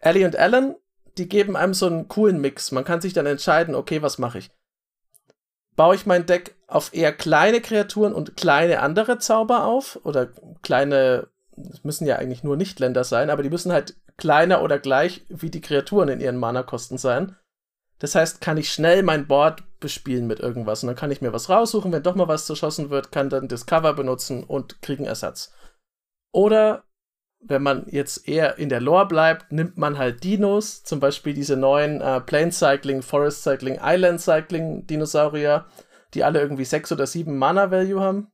Ellie 0.00 0.24
und 0.24 0.36
Alan, 0.36 0.76
die 1.16 1.28
geben 1.28 1.56
einem 1.56 1.74
so 1.74 1.86
einen 1.86 2.06
coolen 2.06 2.40
Mix. 2.40 2.70
Man 2.70 2.84
kann 2.84 3.00
sich 3.00 3.12
dann 3.12 3.26
entscheiden, 3.26 3.74
okay, 3.74 4.00
was 4.02 4.18
mache 4.18 4.38
ich? 4.38 4.50
Baue 5.74 5.96
ich 5.96 6.06
mein 6.06 6.26
Deck 6.26 6.56
auf 6.68 6.94
eher 6.94 7.12
kleine 7.12 7.60
Kreaturen 7.60 8.12
und 8.12 8.36
kleine 8.36 8.80
andere 8.80 9.18
Zauber 9.18 9.64
auf. 9.64 9.98
Oder 10.04 10.28
kleine, 10.62 11.28
es 11.56 11.82
müssen 11.82 12.06
ja 12.06 12.16
eigentlich 12.16 12.44
nur 12.44 12.56
Nichtländer 12.56 13.02
sein, 13.02 13.30
aber 13.30 13.42
die 13.42 13.50
müssen 13.50 13.72
halt 13.72 13.96
kleiner 14.18 14.62
oder 14.62 14.78
gleich 14.78 15.24
wie 15.28 15.50
die 15.50 15.62
Kreaturen 15.62 16.08
in 16.08 16.20
ihren 16.20 16.36
Mana-Kosten 16.36 16.98
sein. 16.98 17.36
Das 17.98 18.14
heißt, 18.14 18.40
kann 18.40 18.58
ich 18.58 18.70
schnell 18.70 19.02
mein 19.02 19.26
Board 19.26 19.62
bespielen 19.80 20.26
mit 20.26 20.40
irgendwas. 20.40 20.82
Und 20.82 20.88
dann 20.88 20.96
kann 20.96 21.10
ich 21.10 21.20
mir 21.20 21.32
was 21.32 21.48
raussuchen, 21.48 21.90
wenn 21.90 22.02
doch 22.02 22.14
mal 22.14 22.28
was 22.28 22.46
zerschossen 22.46 22.90
wird, 22.90 23.10
kann 23.10 23.30
dann 23.30 23.48
Discover 23.48 23.94
benutzen 23.94 24.44
und 24.44 24.82
kriegen 24.82 25.04
Ersatz. 25.04 25.52
Oder 26.32 26.84
wenn 27.40 27.62
man 27.62 27.86
jetzt 27.88 28.28
eher 28.28 28.58
in 28.58 28.68
der 28.68 28.80
Lore 28.80 29.06
bleibt, 29.06 29.52
nimmt 29.52 29.78
man 29.78 29.96
halt 29.96 30.24
Dinos, 30.24 30.82
zum 30.82 31.00
Beispiel 31.00 31.34
diese 31.34 31.56
neuen 31.56 32.00
äh, 32.00 32.20
Plane 32.20 32.52
Cycling, 32.52 33.02
Forest 33.02 33.42
Cycling, 33.42 33.78
Island 33.82 34.20
Cycling 34.20 34.86
Dinosaurier, 34.86 35.66
die 36.14 36.24
alle 36.24 36.40
irgendwie 36.40 36.64
sechs 36.64 36.92
oder 36.92 37.06
sieben 37.06 37.38
Mana 37.38 37.70
Value 37.70 38.00
haben. 38.00 38.32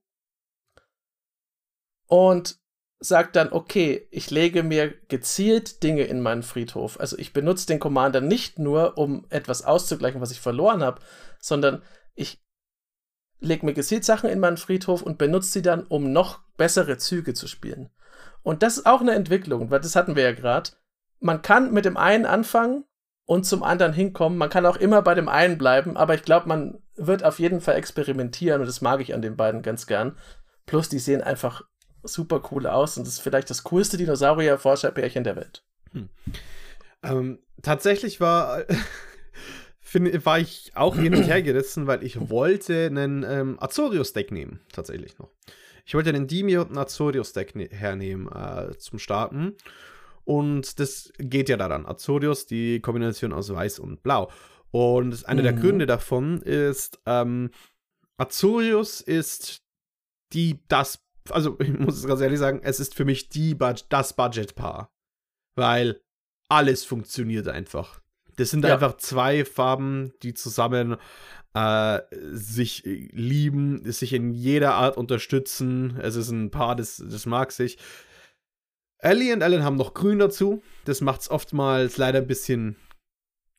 Und 2.07 2.59
sagt 3.01 3.37
dann, 3.37 3.53
okay, 3.53 4.09
ich 4.11 4.31
lege 4.31 4.63
mir 4.63 4.95
gezielt 5.09 5.83
Dinge 5.83 6.05
in 6.05 6.21
meinen 6.21 6.43
Friedhof. 6.43 6.99
Also 6.99 7.19
ich 7.19 7.33
benutze 7.33 7.67
den 7.67 7.79
Commander 7.79 8.21
nicht 8.21 8.59
nur, 8.59 8.97
um 8.97 9.27
etwas 9.31 9.65
auszugleichen, 9.65 10.21
was 10.21 10.31
ich 10.31 10.41
verloren 10.41 10.83
habe, 10.83 11.01
sondern 11.39 11.83
ich 12.15 12.43
lege 13.41 13.67
mir 13.67 13.75
gezielt 13.75 14.05
Sachen 14.05 14.31
in 14.31 14.41
meinen 14.41 14.57
Friedhof 14.57 15.03
und 15.03 15.19
benutze 15.19 15.51
sie 15.51 15.63
dann, 15.63 15.85
um 15.87 16.13
noch 16.13 16.41
bessere 16.57 16.97
Züge 16.97 17.35
zu 17.35 17.47
spielen. 17.47 17.91
Und 18.43 18.63
das 18.63 18.79
ist 18.79 18.87
auch 18.87 19.01
eine 19.01 19.13
Entwicklung, 19.13 19.71
weil 19.71 19.81
das 19.81 19.97
hatten 19.97 20.17
wir 20.17 20.23
ja 20.23 20.33
gerade. 20.33 20.71
Man 21.21 21.43
kann 21.43 21.73
mit 21.73 21.85
dem 21.85 21.97
einen 21.97 22.27
anfangen 22.27 22.85
und 23.27 23.45
zum 23.45 23.63
anderen 23.63 23.93
hinkommen. 23.93 24.39
Man 24.39 24.51
kann 24.51 24.67
auch 24.67 24.77
immer 24.77 25.03
bei 25.03 25.15
dem 25.15 25.29
einen 25.29 25.59
bleiben, 25.59 25.97
aber 25.97 26.15
ich 26.15 26.23
glaube, 26.23 26.49
man 26.49 26.79
wird 26.97 27.25
auf 27.25 27.39
jeden 27.39 27.61
Fall 27.61 27.77
experimentieren 27.77 28.61
und 28.61 28.67
das 28.67 28.81
mag 28.81 29.01
ich 29.01 29.15
an 29.15 29.23
den 29.23 29.37
beiden 29.37 29.63
ganz 29.63 29.87
gern. 29.87 30.17
Plus, 30.67 30.89
die 30.89 30.99
sehen 30.99 31.23
einfach 31.23 31.63
super 32.03 32.43
cool 32.51 32.67
aus 32.67 32.97
und 32.97 33.07
das 33.07 33.15
ist 33.15 33.21
vielleicht 33.21 33.51
das 33.51 33.65
coolste 33.65 33.97
Dinosaurier-Forscherpärchen 33.97 35.25
der 35.25 35.37
Welt. 35.37 35.65
Hm. 35.93 36.09
Ähm, 37.03 37.39
tatsächlich 37.63 38.21
war, 38.21 38.65
war 40.25 40.39
ich 40.39 40.73
auch 40.75 40.97
hin 40.97 41.15
und 41.15 41.23
her 41.23 41.43
gerissen, 41.43 41.87
weil 41.87 42.03
ich 42.03 42.29
wollte 42.29 42.87
einen 42.87 43.25
ähm, 43.27 43.57
Azorius-Deck 43.61 44.33
nehmen, 44.33 44.61
tatsächlich 44.73 45.19
noch. 45.19 45.31
Ich 45.87 45.95
wollte 45.95 46.11
einen 46.11 46.27
Dimi 46.27 46.57
und 46.57 46.69
einen 46.69 46.79
Azorius-Deck 46.79 47.57
ne 47.57 47.69
hernehmen 47.71 48.29
äh, 48.29 48.77
zum 48.79 48.99
Starten. 48.99 49.57
Und 50.25 50.81
das 50.81 51.13
geht 51.19 51.49
ja 51.49 51.57
daran. 51.57 51.87
Azorius, 51.87 52.47
die 52.47 52.81
Kombination 52.81 53.33
aus 53.33 53.53
Weiß 53.53 53.79
und 53.79 54.03
Blau. 54.03 54.31
Und 54.71 55.27
einer 55.27 55.43
mhm. 55.43 55.45
der 55.45 55.53
Gründe 55.53 55.87
davon 55.87 56.41
ist, 56.43 57.01
ähm, 57.07 57.51
Azorius 58.17 59.01
ist 59.01 59.63
die, 60.33 60.61
das, 60.69 61.05
also 61.31 61.57
ich 61.61 61.79
muss 61.79 61.99
es 61.99 62.07
ganz 62.07 62.21
ehrlich 62.21 62.39
sagen, 62.39 62.61
es 62.63 62.81
ist 62.81 62.95
für 62.95 63.05
mich 63.05 63.29
die, 63.29 63.57
das 63.89 64.17
Budget-Paar. 64.17 64.91
Weil 65.57 66.01
alles 66.49 66.85
funktioniert 66.85 67.49
einfach. 67.49 68.01
Das 68.37 68.51
sind 68.51 68.65
ja. 68.65 68.75
einfach 68.75 68.97
zwei 68.97 69.45
Farben, 69.45 70.13
die 70.23 70.35
zusammen 70.35 70.97
äh, 71.55 72.01
sich 72.33 72.83
lieben, 72.85 73.91
sich 73.91 74.13
in 74.13 74.33
jeder 74.33 74.75
Art 74.75 74.97
unterstützen. 74.97 75.99
Es 76.01 76.17
ist 76.17 76.31
ein 76.31 76.51
Paar, 76.51 76.75
das, 76.75 76.97
das 76.97 77.27
mag 77.27 77.53
sich. 77.53 77.79
Ellie 79.05 79.35
und 79.35 79.43
Ellen 79.43 79.63
haben 79.63 79.77
noch 79.77 79.93
Grün 79.93 80.19
dazu. 80.19 80.63
Das 80.87 81.03
macht 81.03 81.21
es 81.21 81.31
oftmals 81.31 81.99
leider 81.99 82.21
ein 82.21 82.27
bisschen 82.27 82.77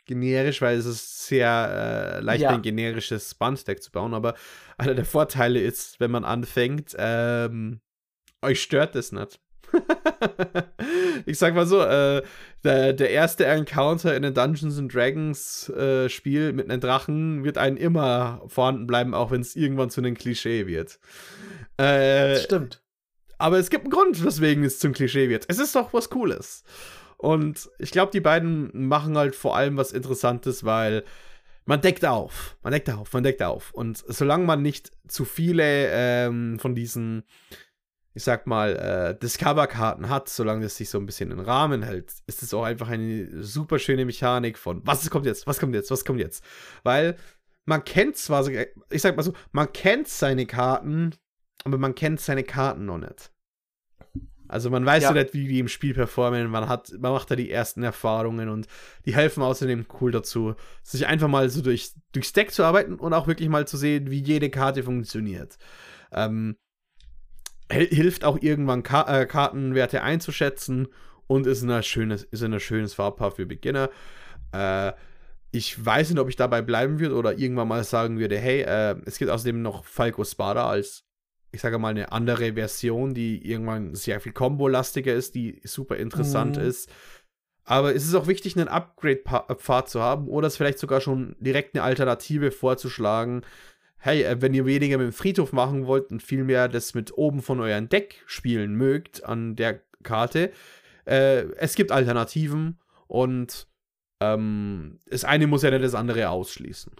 generisch, 0.06 0.62
weil 0.62 0.78
es 0.78 0.86
ist 0.86 1.28
sehr 1.28 2.18
äh, 2.18 2.20
leicht, 2.22 2.42
ja. 2.42 2.50
ein 2.50 2.64
generisches 2.64 3.36
Banddeck 3.36 3.82
zu 3.82 3.92
bauen. 3.92 4.16
Aber 4.16 4.34
einer 4.78 4.96
der 4.96 5.06
Vorteile 5.06 5.60
ist, 5.60 6.00
wenn 6.00 6.10
man 6.10 6.26
anfängt, 6.26 6.96
ähm, 6.98 7.80
euch 8.42 8.62
stört 8.62 8.96
das 8.96 9.12
nicht. 9.12 9.40
ich 11.26 11.38
sag 11.38 11.54
mal 11.54 11.68
so, 11.68 11.82
äh, 11.82 12.24
der, 12.64 12.94
der 12.94 13.10
erste 13.12 13.46
Encounter 13.46 14.16
in 14.16 14.26
einem 14.26 14.34
Dungeons 14.34 14.80
and 14.80 14.94
Dragons 14.94 15.70
äh, 15.70 16.10
Spiel 16.10 16.54
mit 16.54 16.70
einem 16.70 16.82
Drachen 16.82 17.44
wird 17.44 17.60
einen 17.60 17.78
immer 17.78 18.42
vorhanden 18.48 18.88
bleiben, 18.88 19.14
auch 19.14 19.30
wenn 19.30 19.42
es 19.42 19.56
irgendwann 19.56 19.92
zu 19.92 20.02
einem 20.02 20.16
Klischee 20.16 20.66
wird. 20.66 21.00
Äh, 21.78 22.38
stimmt. 22.38 22.85
Aber 23.38 23.58
es 23.58 23.70
gibt 23.70 23.86
einen 23.86 23.92
Grund, 23.92 24.24
weswegen 24.24 24.64
es 24.64 24.80
zum 24.80 24.94
Klischee 24.94 25.30
wird. 25.30 25.46
Es 25.48 25.60
ist 25.60 25.76
doch 25.76 25.94
was 25.94 26.10
Cooles. 26.10 26.64
Und 27.18 27.70
ich 27.80 27.92
glaube, 27.92 28.12
die 28.12 28.22
beiden 28.22 28.88
machen 28.88 29.18
halt 29.18 29.36
vor 29.36 29.56
allem 29.56 29.78
was 29.78 29.92
Interessantes, 29.92 30.64
weil 30.64 31.04
man 31.66 31.82
deckt 31.82 32.06
auf. 32.06 32.58
Man 32.62 32.74
deckt 32.74 32.90
auf, 32.90 33.14
man 33.14 33.24
deckt 33.24 33.42
auf. 33.42 33.72
Und 33.74 34.04
solange 34.08 34.46
man 34.46 34.62
nicht 34.62 34.92
zu 35.08 35.26
viele 35.26 35.90
ähm, 35.92 36.60
von 36.60 36.76
diesen 36.76 37.24
ich 38.16 38.24
sag 38.24 38.48
mal, 38.48 38.76
äh, 38.78 39.20
Discover-Karten 39.20 40.10
hat, 40.10 40.30
solange 40.30 40.66
es 40.66 40.78
sich 40.78 40.90
so 40.90 40.98
ein 40.98 41.06
bisschen 41.06 41.32
in 41.32 41.40
Rahmen 41.42 41.84
hält, 41.84 42.14
ist 42.28 42.44
es 42.44 42.54
auch 42.54 42.64
einfach 42.64 42.88
eine 42.88 43.44
super 43.44 43.78
schöne 43.78 44.06
Mechanik 44.06 44.58
von, 44.58 44.82
was 44.86 45.10
kommt 45.10 45.26
jetzt, 45.26 45.46
was 45.48 45.60
kommt 45.60 45.76
jetzt, 45.76 45.92
was 45.92 46.06
kommt 46.06 46.22
jetzt. 46.22 46.42
Weil 46.84 47.18
man 47.66 47.84
kennt 47.84 48.16
zwar, 48.16 48.48
ich 48.48 49.02
sag 49.02 49.18
mal 49.18 49.24
so, 49.24 49.34
man 49.52 49.72
kennt 49.74 50.08
seine 50.08 50.46
Karten, 50.46 51.14
aber 51.66 51.78
man 51.78 51.96
kennt 51.96 52.22
seine 52.22 52.44
Karten 52.44 52.86
noch 52.86 53.00
nicht. 53.00 53.32
Also 54.48 54.70
man 54.70 54.86
weiß 54.86 55.04
ja 55.04 55.14
nicht, 55.14 55.34
wie 55.34 55.48
die 55.48 55.60
im 55.60 55.68
Spiel 55.68 55.94
performen, 55.94 56.50
man 56.50 56.70
hat, 56.70 56.92
man 57.00 57.12
macht 57.12 57.32
da 57.32 57.36
die 57.36 57.50
ersten 57.50 57.82
Erfahrungen 57.82 58.48
und 58.50 58.68
die 59.06 59.16
helfen 59.16 59.42
außerdem 59.42 59.88
cool 60.00 60.12
dazu, 60.12 60.54
sich 60.84 61.08
einfach 61.08 61.28
mal 61.28 61.50
so 61.50 61.62
durch, 61.62 61.94
durchs 62.12 62.32
Deck 62.32 62.52
zu 62.52 62.64
arbeiten 62.64 62.96
und 62.96 63.14
auch 63.14 63.28
wirklich 63.28 63.50
mal 63.50 63.68
zu 63.68 63.76
sehen, 63.76 64.12
wie 64.12 64.22
jede 64.22 64.52
Karte 64.52 64.84
funktioniert. 64.84 65.58
Ähm, 66.12 66.58
hilft 67.72 68.24
auch 68.24 68.38
irgendwann 68.40 68.84
Ka 68.84 69.22
äh, 69.22 69.26
Kartenwerte 69.26 70.04
einzuschätzen 70.04 70.88
und 71.26 71.48
ist 71.48 71.64
ein 71.64 71.84
schönes, 71.84 72.24
ist 72.24 72.44
ein 72.44 72.60
schönes 72.60 72.94
Farbpaar 72.94 73.32
für 73.32 73.48
Beginner. 73.48 73.90
Äh, 74.52 74.94
ich 75.52 75.84
weiß 75.84 76.10
nicht, 76.10 76.20
ob 76.20 76.30
ich 76.30 76.36
dabei 76.36 76.62
bleiben 76.62 77.00
würde 77.00 77.16
oder 77.16 77.38
irgendwann 77.38 77.70
mal 77.70 77.84
sagen 77.84 78.20
würde, 78.20 78.38
hey, 78.38 78.62
äh, 78.62 78.96
es 79.06 79.18
gibt 79.18 79.32
außerdem 79.32 79.62
noch 79.62 79.86
Falco 79.86 80.24
Spada 80.24 80.70
als, 80.70 81.05
ich 81.56 81.62
sage 81.62 81.80
mal, 81.80 81.90
eine 81.90 82.12
andere 82.12 82.54
Version, 82.54 83.14
die 83.14 83.50
irgendwann 83.50 83.96
sehr 83.96 84.20
viel 84.20 84.34
Combo-lastiger 84.34 85.14
ist, 85.14 85.36
die 85.36 85.62
super 85.64 85.96
interessant 85.96 86.58
mhm. 86.58 86.64
ist. 86.64 86.92
Aber 87.64 87.96
es 87.96 88.04
ist 88.04 88.14
auch 88.14 88.28
wichtig, 88.28 88.56
einen 88.56 88.68
Upgrade-Pfad 88.68 89.90
zu 89.90 90.02
haben 90.02 90.28
oder 90.28 90.48
es 90.48 90.58
vielleicht 90.58 90.78
sogar 90.78 91.02
schon 91.02 91.36
direkt 91.40 91.74
eine 91.74 91.84
Alternative 91.84 92.52
vorzuschlagen, 92.52 93.42
hey, 93.98 94.24
äh, 94.24 94.42
wenn 94.42 94.54
ihr 94.54 94.66
weniger 94.66 94.98
mit 94.98 95.08
dem 95.08 95.14
Friedhof 95.14 95.52
machen 95.52 95.88
wollt 95.88 96.12
und 96.12 96.22
vielmehr 96.22 96.68
das 96.68 96.94
mit 96.94 97.18
oben 97.18 97.42
von 97.42 97.60
eurem 97.60 97.90
Deck 97.90 98.22
spielen 98.28 98.76
mögt 98.76 99.24
an 99.24 99.56
der 99.56 99.82
Karte, 100.04 100.52
äh, 101.06 101.44
es 101.58 101.76
gibt 101.76 101.92
Alternativen 101.92 102.80
und 103.08 103.68
ähm, 104.20 105.00
das 105.08 105.24
eine 105.24 105.48
muss 105.48 105.64
ja 105.64 105.72
nicht 105.72 105.84
das 105.84 105.96
andere 105.96 106.30
ausschließen. 106.30 106.94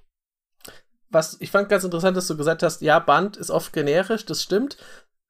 Was 1.10 1.38
ich 1.40 1.52
fand 1.52 1.70
ganz 1.70 1.84
interessant, 1.84 2.18
dass 2.18 2.28
du 2.28 2.38
gesagt 2.38 2.64
hast, 2.64 2.82
ja, 2.82 3.00
Band 3.00 3.38
ist 3.38 3.52
oft 3.52 3.74
generisch, 3.74 4.26
das 4.26 4.42
stimmt. 4.42 4.78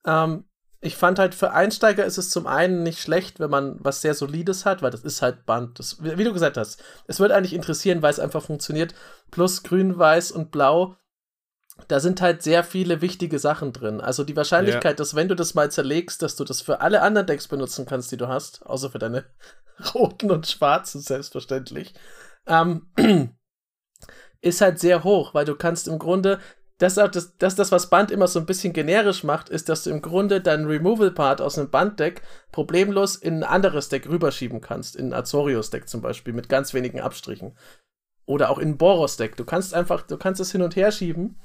Ähm, 0.06 0.46
ich 0.82 0.96
fand 0.96 1.18
halt 1.18 1.34
für 1.34 1.52
Einsteiger 1.52 2.06
ist 2.06 2.18
es 2.18 2.30
zum 2.30 2.46
einen 2.46 2.84
nicht 2.84 3.00
schlecht, 3.00 3.40
wenn 3.40 3.50
man 3.50 3.78
was 3.80 4.02
sehr 4.02 4.14
Solides 4.14 4.66
hat, 4.66 4.82
weil 4.82 4.92
das 4.92 5.02
ist 5.02 5.22
halt 5.22 5.46
Band. 5.46 5.80
Das, 5.80 6.04
wie 6.04 6.24
du 6.24 6.34
gesagt 6.34 6.58
hast, 6.58 6.82
es 7.08 7.20
wird 7.20 7.32
eigentlich 7.32 7.54
interessieren, 7.54 8.02
weil 8.02 8.12
es 8.12 8.20
einfach 8.20 8.44
funktioniert. 8.44 8.94
Plus 9.32 9.64
Grün, 9.64 9.98
Weiß 9.98 10.32
und 10.32 10.52
Blau 10.52 10.96
da 11.88 12.00
sind 12.00 12.22
halt 12.22 12.42
sehr 12.42 12.64
viele 12.64 13.02
wichtige 13.02 13.38
Sachen 13.38 13.74
drin. 13.74 14.02
Also 14.02 14.24
die 14.24 14.36
Wahrscheinlichkeit, 14.36 14.94
ja. 14.94 14.96
dass 14.96 15.16
wenn 15.16 15.28
du 15.28 15.36
das 15.36 15.54
mal 15.56 15.70
zerlegst, 15.70 16.22
dass 16.22 16.36
du 16.36 16.44
das 16.44 16.62
für 16.62 16.82
alle 16.82 17.02
anderen 17.02 17.28
Decks 17.28 17.48
benutzen 17.48 17.86
kannst, 17.86 18.12
die 18.12 18.18
du 18.18 18.28
hast, 18.28 18.66
außer 18.66 18.90
für 18.90 19.00
deine 19.00 19.26
roten 19.94 20.32
und 20.32 20.48
schwarzen, 20.48 21.02
selbstverständlich, 21.02 21.94
ähm, 22.48 22.90
ist 24.46 24.62
halt 24.62 24.80
sehr 24.80 25.04
hoch, 25.04 25.34
weil 25.34 25.46
du 25.46 25.56
kannst 25.56 25.88
im 25.88 26.00
Grunde, 26.00 26.40
das 26.78 26.98
ist 26.98 27.16
das, 27.16 27.38
das, 27.38 27.56
das, 27.56 27.72
was 27.72 27.90
Band 27.90 28.12
immer 28.12 28.28
so 28.28 28.40
ein 28.40 28.46
bisschen 28.46 28.74
generisch 28.74 29.24
macht, 29.24 29.50
ist, 29.50 29.70
dass 29.70 29.84
du 29.84 29.90
im 29.90 30.02
Grunde 30.02 30.42
deinen 30.42 30.68
Removal-Part 30.68 31.42
aus 31.42 31.58
einem 31.58 31.70
Banddeck 31.70 32.22
problemlos 32.52 33.16
in 33.16 33.38
ein 33.38 33.44
anderes 33.44 33.90
Deck 33.90 34.08
rüberschieben 34.08 34.62
kannst, 34.62 34.96
in 34.96 35.08
ein 35.08 35.14
Azorius-Deck 35.14 35.90
zum 35.90 36.02
Beispiel, 36.02 36.34
mit 36.34 36.50
ganz 36.50 36.74
wenigen 36.74 37.00
Abstrichen. 37.00 37.58
Oder 38.26 38.50
auch 38.50 38.60
in 38.60 38.70
ein 38.70 38.78
Boros-Deck. 38.78 39.36
Du 39.36 39.46
kannst 39.46 39.74
einfach, 39.74 40.04
du 40.04 40.18
kannst 40.18 40.42
es 40.42 40.52
hin 40.52 40.62
und 40.62 40.76
her 40.76 40.92
schieben 40.92 41.40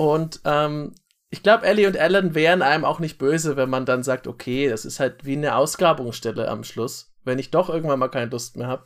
und 0.00 0.40
ähm, 0.46 0.94
ich 1.28 1.42
glaube, 1.42 1.66
Ellie 1.66 1.86
und 1.86 1.96
Alan 1.96 2.34
wären 2.34 2.62
einem 2.62 2.84
auch 2.84 2.98
nicht 2.98 3.18
böse, 3.18 3.56
wenn 3.56 3.70
man 3.70 3.84
dann 3.84 4.02
sagt, 4.02 4.26
okay, 4.26 4.68
das 4.68 4.84
ist 4.84 4.98
halt 4.98 5.24
wie 5.24 5.36
eine 5.36 5.54
Ausgrabungsstelle 5.54 6.48
am 6.48 6.64
Schluss. 6.64 7.12
Wenn 7.22 7.38
ich 7.38 7.50
doch 7.50 7.68
irgendwann 7.68 7.98
mal 7.98 8.08
keine 8.08 8.30
Lust 8.30 8.56
mehr 8.56 8.66
habe, 8.66 8.84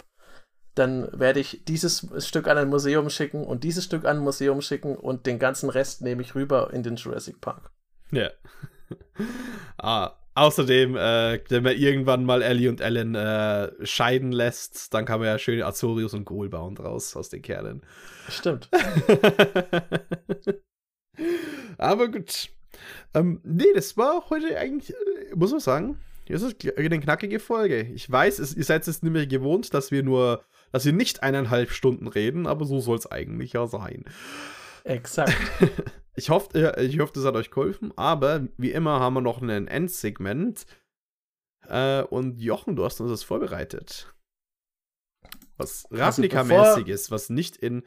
dann 0.75 1.09
werde 1.13 1.41
ich 1.41 1.65
dieses 1.65 2.07
Stück 2.19 2.49
an 2.49 2.59
ein 2.59 2.69
Museum 2.69 3.09
schicken 3.11 3.45
und 3.45 3.65
dieses 3.65 3.85
Stück 3.85 4.05
an 4.05 4.19
ein 4.19 4.23
Museum 4.23 4.61
schicken 4.61 4.97
und 4.97 5.27
den 5.27 5.39
ganzen 5.39 5.71
Rest 5.71 6.03
nehme 6.03 6.23
ich 6.23 6.35
rüber 6.35 6.73
in 6.73 6.83
den 6.83 6.97
Jurassic 6.97 7.41
Park. 7.41 7.71
Ja. 8.11 8.31
ah, 9.79 10.13
außerdem, 10.35 10.97
äh, 10.97 11.41
wenn 11.49 11.63
man 11.63 11.77
irgendwann 11.77 12.25
mal 12.25 12.43
Ellie 12.43 12.69
und 12.69 12.83
Alan 12.83 13.15
äh, 13.15 13.71
scheiden 13.87 14.33
lässt, 14.33 14.93
dann 14.95 15.05
kann 15.05 15.21
man 15.21 15.29
ja 15.29 15.39
schöne 15.39 15.65
Azorius 15.65 16.15
und 16.15 16.25
Gohl 16.25 16.49
bauen 16.49 16.75
draus 16.75 17.15
aus 17.17 17.29
den 17.29 17.43
Kernen. 17.43 17.83
Stimmt. 18.29 18.69
Aber 21.79 22.09
gut. 22.09 22.49
Ähm, 23.15 23.41
nee, 23.45 23.73
das 23.75 23.97
war 23.97 24.29
heute 24.31 24.59
eigentlich, 24.59 24.91
äh, 24.91 25.35
muss 25.35 25.53
man 25.53 25.61
sagen, 25.61 26.01
das 26.29 26.43
ist 26.43 26.79
eine 26.79 27.01
knackige 27.01 27.39
Folge. 27.39 27.83
Ich 27.83 28.11
weiß, 28.11 28.39
es, 28.39 28.55
ihr 28.57 28.65
seid 28.65 28.87
es 28.89 29.03
nicht 29.03 29.13
mehr 29.13 29.27
gewohnt, 29.27 29.75
dass 29.75 29.91
wir 29.91 30.03
nur, 30.03 30.43
dass 30.75 30.85
wir 30.85 30.93
nicht 30.93 31.23
eineinhalb 31.23 31.71
Stunden 31.71 32.09
reden, 32.09 32.49
aber 32.49 32.65
so 32.65 32.81
soll 32.81 32.99
es 32.99 33.07
eigentlich 33.07 33.53
ja 33.53 33.69
sein. 33.69 34.07
Exakt. 34.83 35.37
ich 36.17 36.31
hoffe, 36.31 36.75
ich 36.81 36.99
hoffe, 36.99 37.13
das 37.15 37.25
hat 37.25 37.37
euch 37.37 37.53
geholfen, 37.53 37.93
aber 37.95 38.49
wie 38.57 38.73
immer 38.73 38.99
haben 38.99 39.15
wir 39.15 39.21
noch 39.21 39.41
ein 39.41 39.69
Endsegment. 39.69 40.67
Äh, 41.69 42.03
und 42.03 42.41
Jochen, 42.41 42.75
du 42.75 42.85
hast 42.85 43.01
uns 43.01 43.13
das 43.13 43.23
vorbereitet. 43.23 44.13
Was 45.59 45.87
also 45.93 46.03
Ravnica-mäßig 46.03 46.89
ist, 46.89 47.13
was 47.13 47.31
nicht 47.31 47.57
in 47.57 47.85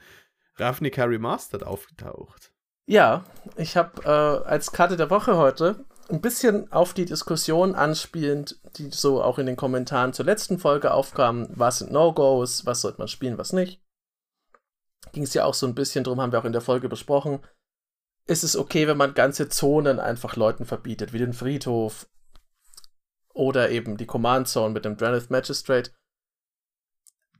Ravnica 0.56 1.04
Remastered 1.04 1.66
aufgetaucht. 1.66 2.54
Ja, 2.86 3.26
ich 3.58 3.76
habe 3.76 4.02
äh, 4.06 4.48
als 4.48 4.72
Karte 4.72 4.96
der 4.96 5.10
Woche 5.10 5.36
heute 5.36 5.84
ein 6.10 6.22
bisschen 6.22 6.72
auf 6.72 6.94
die 6.94 7.06
Diskussion 7.06 7.76
anspielend, 7.76 8.60
die 8.78 8.92
so 8.92 9.22
auch 9.22 9.40
in 9.40 9.46
den 9.46 9.56
Kommentaren 9.56 10.14
zur 10.14 10.26
letzten 10.26 10.60
Folge 10.60 10.94
aufkam, 10.94 11.48
was 11.50 11.80
sind 11.80 11.92
No-Gos, 11.92 12.66
was 12.66 12.82
sollte 12.82 13.00
man 13.00 13.08
spielen, 13.08 13.38
was 13.38 13.54
nicht. 13.54 13.82
Ging 15.12 15.24
es 15.24 15.34
ja 15.34 15.46
auch 15.46 15.54
so 15.54 15.66
ein 15.68 15.76
bisschen 15.76 16.04
drum, 16.04 16.22
haben 16.22 16.32
wir 16.32 16.40
auch 16.40 16.46
in 16.46 16.52
der 16.54 16.62
Folge 16.62 16.90
besprochen. 16.90 17.40
Ist 18.26 18.44
es 18.44 18.56
okay, 18.56 18.88
wenn 18.88 18.98
man 18.98 19.14
ganze 19.14 19.50
Zonen 19.50 20.00
einfach 20.00 20.36
Leuten 20.36 20.66
verbietet, 20.66 21.14
wie 21.14 21.20
den 21.20 21.34
Friedhof 21.34 22.10
oder 23.34 23.70
eben 23.70 23.98
die 23.98 24.06
Command 24.06 24.48
Zone 24.48 24.74
mit 24.74 24.86
dem 24.86 24.98
Dranith 24.98 25.30
Magistrate? 25.30 25.92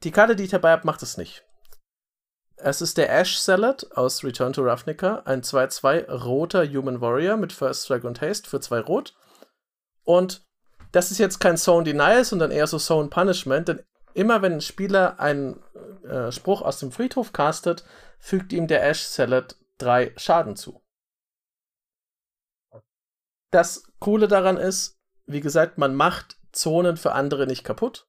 Die 0.04 0.12
Karte, 0.12 0.36
die 0.36 0.44
ich 0.44 0.52
dabei 0.52 0.72
habe, 0.72 0.86
macht 0.86 1.02
es 1.04 1.18
nicht. 1.18 1.47
Es 2.60 2.82
ist 2.82 2.98
der 2.98 3.12
Ash 3.12 3.38
Salad 3.38 3.92
aus 3.96 4.24
Return 4.24 4.52
to 4.52 4.64
Ravnica, 4.64 5.22
ein 5.26 5.44
2-2 5.44 6.10
roter 6.10 6.68
Human 6.68 7.02
Warrior 7.02 7.38
mit 7.38 7.54
First 7.54 7.86
Strike 7.86 8.08
und 8.08 8.20
Haste 8.20 8.50
für 8.50 8.60
2 8.60 8.80
rot. 8.80 9.16
Und 10.04 10.44
das 10.92 11.12
ist 11.12 11.20
jetzt 11.20 11.40
kein 11.40 11.58
Zone 11.58 11.84
Denial, 11.84 12.26
sondern 12.26 12.50
eher 12.50 12.66
so 12.66 12.80
Zone 12.80 13.10
Punishment, 13.10 13.68
denn 13.68 13.84
immer 14.16 14.42
wenn 14.42 14.54
ein 14.54 14.62
Spieler 14.62 15.20
einen 15.20 15.62
äh, 16.04 16.32
Spruch 16.32 16.64
aus 16.64 16.80
dem 16.80 16.92
Friedhof 16.92 17.32
castet, 17.32 17.86
fügt 18.18 18.52
ihm 18.52 18.66
der 18.66 18.84
Ash 18.84 19.04
Salad 19.04 19.56
3 19.78 20.14
Schaden 20.18 20.56
zu. 20.56 20.82
Das 23.52 23.84
Coole 24.00 24.28
daran 24.28 24.58
ist, 24.58 24.98
wie 25.28 25.42
gesagt, 25.42 25.78
man 25.78 25.94
macht 25.94 26.40
Zonen 26.52 26.98
für 26.98 27.12
andere 27.12 27.46
nicht 27.46 27.64
kaputt. 27.64 28.08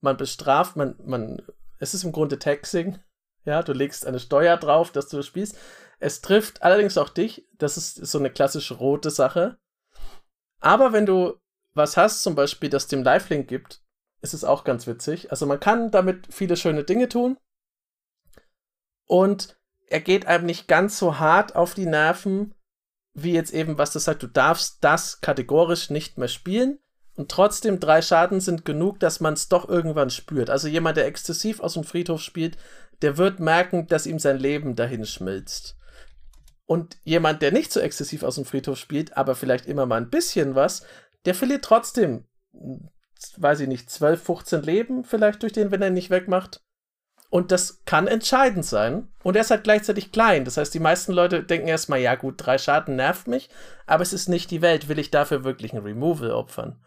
Man 0.00 0.16
bestraft, 0.16 0.76
man, 0.76 0.98
man, 1.04 1.42
es 1.78 1.92
ist 1.92 2.04
im 2.04 2.12
Grunde 2.12 2.38
Taxing 2.38 2.98
ja, 3.44 3.62
du 3.62 3.72
legst 3.72 4.06
eine 4.06 4.20
Steuer 4.20 4.56
drauf, 4.56 4.92
dass 4.92 5.08
du 5.08 5.22
spielst. 5.22 5.56
Es 5.98 6.20
trifft 6.20 6.62
allerdings 6.62 6.98
auch 6.98 7.08
dich. 7.08 7.48
Das 7.58 7.76
ist 7.76 7.94
so 7.94 8.18
eine 8.18 8.30
klassische 8.30 8.74
rote 8.74 9.10
Sache. 9.10 9.58
Aber 10.60 10.92
wenn 10.92 11.06
du 11.06 11.34
was 11.74 11.96
hast, 11.96 12.22
zum 12.22 12.34
Beispiel, 12.34 12.70
das 12.70 12.86
dem 12.86 13.02
Lifelink 13.02 13.48
gibt, 13.48 13.82
ist 14.20 14.34
es 14.34 14.44
auch 14.44 14.64
ganz 14.64 14.86
witzig. 14.86 15.30
Also 15.30 15.46
man 15.46 15.60
kann 15.60 15.90
damit 15.90 16.32
viele 16.32 16.56
schöne 16.56 16.84
Dinge 16.84 17.08
tun. 17.08 17.38
Und 19.06 19.58
er 19.88 20.00
geht 20.00 20.26
einem 20.26 20.46
nicht 20.46 20.68
ganz 20.68 20.98
so 20.98 21.18
hart 21.18 21.56
auf 21.56 21.74
die 21.74 21.86
Nerven, 21.86 22.54
wie 23.14 23.32
jetzt 23.32 23.52
eben, 23.52 23.78
was 23.78 23.92
das 23.92 24.04
sagt, 24.04 24.22
du 24.22 24.26
darfst 24.26 24.78
das 24.82 25.20
kategorisch 25.20 25.90
nicht 25.90 26.18
mehr 26.18 26.28
spielen. 26.28 26.78
Und 27.14 27.30
trotzdem 27.30 27.78
drei 27.78 28.00
Schaden 28.00 28.40
sind 28.40 28.64
genug, 28.64 28.98
dass 29.00 29.20
man 29.20 29.34
es 29.34 29.48
doch 29.48 29.68
irgendwann 29.68 30.08
spürt. 30.08 30.48
Also 30.48 30.68
jemand, 30.68 30.96
der 30.96 31.06
exzessiv 31.06 31.60
aus 31.60 31.74
dem 31.74 31.84
Friedhof 31.84 32.22
spielt, 32.22 32.56
der 33.02 33.18
wird 33.18 33.40
merken, 33.40 33.86
dass 33.86 34.06
ihm 34.06 34.18
sein 34.18 34.38
Leben 34.38 34.76
dahin 34.76 35.04
schmilzt. 35.04 35.76
Und 36.64 36.96
jemand, 37.04 37.42
der 37.42 37.52
nicht 37.52 37.72
so 37.72 37.80
exzessiv 37.80 38.22
aus 38.22 38.36
dem 38.36 38.44
Friedhof 38.44 38.78
spielt, 38.78 39.16
aber 39.16 39.34
vielleicht 39.34 39.66
immer 39.66 39.84
mal 39.84 40.00
ein 40.00 40.10
bisschen 40.10 40.54
was, 40.54 40.86
der 41.24 41.34
verliert 41.34 41.64
trotzdem, 41.64 42.24
weiß 43.36 43.60
ich 43.60 43.68
nicht, 43.68 43.90
12, 43.90 44.22
15 44.22 44.62
Leben 44.62 45.04
vielleicht 45.04 45.42
durch 45.42 45.52
den, 45.52 45.70
wenn 45.70 45.82
er 45.82 45.88
ihn 45.88 45.94
nicht 45.94 46.10
wegmacht. 46.10 46.62
Und 47.28 47.50
das 47.50 47.82
kann 47.86 48.06
entscheidend 48.06 48.64
sein. 48.64 49.08
Und 49.22 49.36
er 49.36 49.42
ist 49.42 49.50
halt 49.50 49.64
gleichzeitig 49.64 50.12
klein. 50.12 50.44
Das 50.44 50.58
heißt, 50.58 50.72
die 50.74 50.80
meisten 50.80 51.12
Leute 51.12 51.42
denken 51.42 51.66
erstmal, 51.66 52.00
ja 52.00 52.14
gut, 52.14 52.34
drei 52.36 52.58
Schaden 52.58 52.96
nervt 52.96 53.26
mich, 53.26 53.48
aber 53.86 54.02
es 54.02 54.12
ist 54.12 54.28
nicht 54.28 54.50
die 54.50 54.60
Welt. 54.60 54.88
Will 54.88 54.98
ich 54.98 55.10
dafür 55.10 55.42
wirklich 55.42 55.72
ein 55.72 55.82
Removal 55.82 56.30
opfern? 56.30 56.84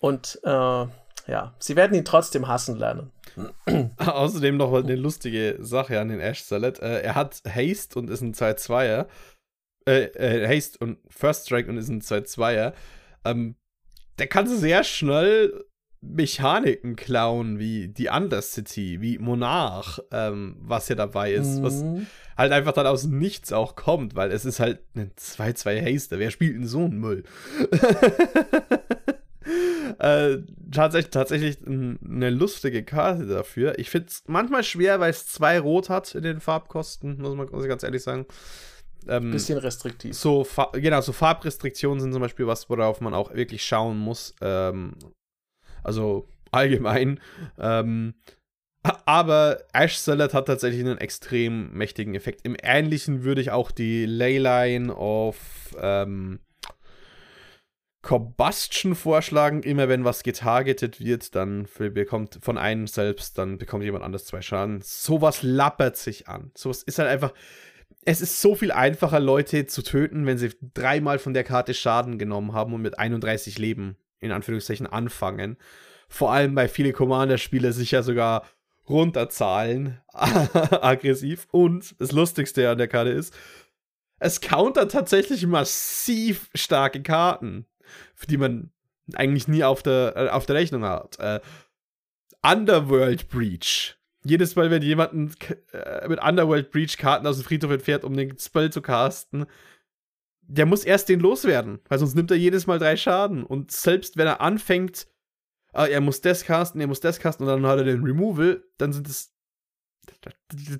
Und 0.00 0.38
äh, 0.44 0.86
ja, 1.28 1.54
sie 1.58 1.76
werden 1.76 1.96
ihn 1.96 2.04
trotzdem 2.04 2.48
hassen 2.48 2.78
lernen. 2.78 3.12
Außerdem 3.98 4.56
noch 4.56 4.72
eine 4.72 4.96
lustige 4.96 5.58
Sache 5.60 6.00
an 6.00 6.08
den 6.08 6.20
Ash 6.20 6.42
Salad. 6.42 6.80
Äh, 6.80 7.02
er 7.02 7.14
hat 7.14 7.42
Haste 7.46 7.98
und 7.98 8.08
ist 8.08 8.22
ein 8.22 8.34
2-2er. 8.34 9.06
Äh, 9.86 10.04
äh, 10.04 10.48
Haste 10.48 10.78
und 10.78 10.98
First 11.08 11.46
Strike 11.46 11.68
und 11.68 11.76
ist 11.76 11.88
ein 11.88 12.00
2-2er. 12.00 12.72
Ähm, 13.24 13.56
der 14.18 14.26
kann 14.26 14.48
sehr 14.48 14.82
schnell 14.84 15.64
Mechaniken 16.00 16.96
klauen, 16.96 17.58
wie 17.58 17.88
die 17.88 18.08
Undercity, 18.08 19.00
wie 19.00 19.18
Monarch, 19.18 19.98
ähm, 20.12 20.56
was 20.60 20.86
hier 20.86 20.96
dabei 20.96 21.32
ist, 21.32 21.58
mhm. 21.58 21.62
was 21.62 21.84
halt 22.36 22.52
einfach 22.52 22.72
dann 22.72 22.86
aus 22.86 23.04
nichts 23.04 23.52
auch 23.52 23.76
kommt, 23.76 24.14
weil 24.14 24.30
es 24.30 24.44
ist 24.44 24.60
halt 24.60 24.80
ein 24.94 25.10
2-2 25.18 25.84
Haste. 25.84 26.18
Wer 26.18 26.30
spielt 26.30 26.54
denn 26.54 26.66
so 26.66 26.84
einen 26.84 26.98
Müll? 26.98 27.24
äh, 29.98 30.38
tatsächlich, 30.72 31.10
tatsächlich 31.10 31.58
eine 31.66 32.30
lustige 32.30 32.82
Karte 32.82 33.26
dafür. 33.26 33.78
Ich 33.78 33.90
finde 33.90 34.08
es 34.08 34.22
manchmal 34.26 34.62
schwer, 34.64 35.00
weil 35.00 35.10
es 35.10 35.26
zwei 35.26 35.58
Rot 35.58 35.88
hat 35.88 36.14
in 36.14 36.22
den 36.22 36.40
Farbkosten, 36.40 37.20
muss 37.20 37.34
man 37.34 37.48
muss 37.50 37.62
ich 37.62 37.68
ganz 37.68 37.82
ehrlich 37.82 38.02
sagen. 38.02 38.26
Ähm, 39.06 39.30
Bisschen 39.30 39.58
restriktiv. 39.58 40.14
So, 40.14 40.46
genau, 40.72 41.00
so 41.00 41.12
Farbrestriktionen 41.12 42.00
sind 42.00 42.12
zum 42.12 42.20
Beispiel 42.20 42.46
was, 42.46 42.68
worauf 42.68 43.00
man 43.00 43.14
auch 43.14 43.32
wirklich 43.34 43.64
schauen 43.64 43.98
muss. 43.98 44.34
Ähm, 44.40 44.94
also 45.82 46.28
allgemein. 46.50 47.20
Ähm, 47.58 48.14
aber 48.82 49.58
Ash 49.72 49.96
Salad 49.96 50.34
hat 50.34 50.46
tatsächlich 50.46 50.80
einen 50.80 50.98
extrem 50.98 51.72
mächtigen 51.72 52.14
Effekt. 52.14 52.40
Im 52.44 52.56
Ähnlichen 52.62 53.24
würde 53.24 53.40
ich 53.40 53.50
auch 53.50 53.70
die 53.70 54.06
Leyline 54.06 54.94
of 54.94 55.36
ähm, 55.80 56.40
Combustion 58.02 58.94
vorschlagen. 58.94 59.62
Immer 59.62 59.88
wenn 59.88 60.04
was 60.04 60.22
getargetet 60.22 61.00
wird, 61.00 61.34
dann 61.34 61.68
bekommt 61.78 62.38
von 62.42 62.58
einem 62.58 62.86
selbst, 62.86 63.38
dann 63.38 63.58
bekommt 63.58 63.84
jemand 63.84 64.04
anders 64.04 64.24
zwei 64.24 64.42
Schaden. 64.42 64.80
Sowas 64.82 65.42
lappert 65.42 65.96
sich 65.96 66.28
an. 66.28 66.50
Sowas 66.56 66.82
ist 66.82 66.98
halt 66.98 67.08
einfach. 67.08 67.32
Es 68.04 68.20
ist 68.20 68.40
so 68.40 68.54
viel 68.54 68.72
einfacher, 68.72 69.20
Leute 69.20 69.66
zu 69.66 69.82
töten, 69.82 70.24
wenn 70.24 70.38
sie 70.38 70.50
dreimal 70.72 71.18
von 71.18 71.34
der 71.34 71.44
Karte 71.44 71.74
Schaden 71.74 72.18
genommen 72.18 72.52
haben 72.52 72.72
und 72.72 72.80
mit 72.80 72.98
31 72.98 73.58
Leben 73.58 73.96
in 74.20 74.32
Anführungszeichen 74.32 74.86
anfangen. 74.86 75.56
Vor 76.08 76.32
allem, 76.32 76.56
weil 76.56 76.68
viele 76.68 76.92
Commander-Spieler 76.92 77.72
sich 77.72 77.90
ja 77.90 78.02
sogar 78.02 78.46
runterzahlen, 78.88 80.00
aggressiv. 80.12 81.46
Und 81.50 82.00
das 82.00 82.12
Lustigste 82.12 82.70
an 82.70 82.78
der 82.78 82.88
Karte 82.88 83.10
ist, 83.10 83.34
es 84.18 84.40
countert 84.40 84.90
tatsächlich 84.90 85.46
massiv 85.46 86.48
starke 86.54 87.02
Karten 87.02 87.66
für 88.14 88.26
die 88.26 88.36
man 88.36 88.70
eigentlich 89.14 89.48
nie 89.48 89.64
auf 89.64 89.82
der, 89.82 90.14
äh, 90.16 90.28
auf 90.28 90.46
der 90.46 90.56
Rechnung 90.56 90.84
hat. 90.84 91.18
Äh, 91.18 91.40
Underworld 92.42 93.28
Breach. 93.28 93.96
Jedes 94.24 94.56
Mal, 94.56 94.70
wenn 94.70 94.82
jemand 94.82 95.36
äh, 95.72 96.08
mit 96.08 96.22
Underworld 96.22 96.70
Breach 96.70 96.96
Karten 96.98 97.26
aus 97.26 97.36
dem 97.36 97.44
Friedhof 97.44 97.70
entfährt, 97.70 98.04
um 98.04 98.16
den 98.16 98.38
Spell 98.38 98.70
zu 98.70 98.82
casten, 98.82 99.46
der 100.42 100.66
muss 100.66 100.84
erst 100.84 101.08
den 101.08 101.20
loswerden, 101.20 101.80
weil 101.88 101.98
sonst 101.98 102.14
nimmt 102.14 102.30
er 102.30 102.36
jedes 102.36 102.66
Mal 102.66 102.78
drei 102.78 102.96
Schaden. 102.96 103.44
Und 103.44 103.70
selbst 103.70 104.16
wenn 104.16 104.26
er 104.26 104.40
anfängt, 104.40 105.06
äh, 105.72 105.90
er 105.90 106.00
muss 106.00 106.20
das 106.20 106.44
casten, 106.44 106.80
er 106.80 106.86
muss 106.86 107.00
das 107.00 107.20
casten 107.20 107.46
und 107.46 107.52
dann 107.52 107.70
hat 107.70 107.78
er 107.78 107.84
den 107.84 108.02
Removal, 108.02 108.64
dann 108.78 108.92
sind 108.92 109.08
es. 109.08 109.34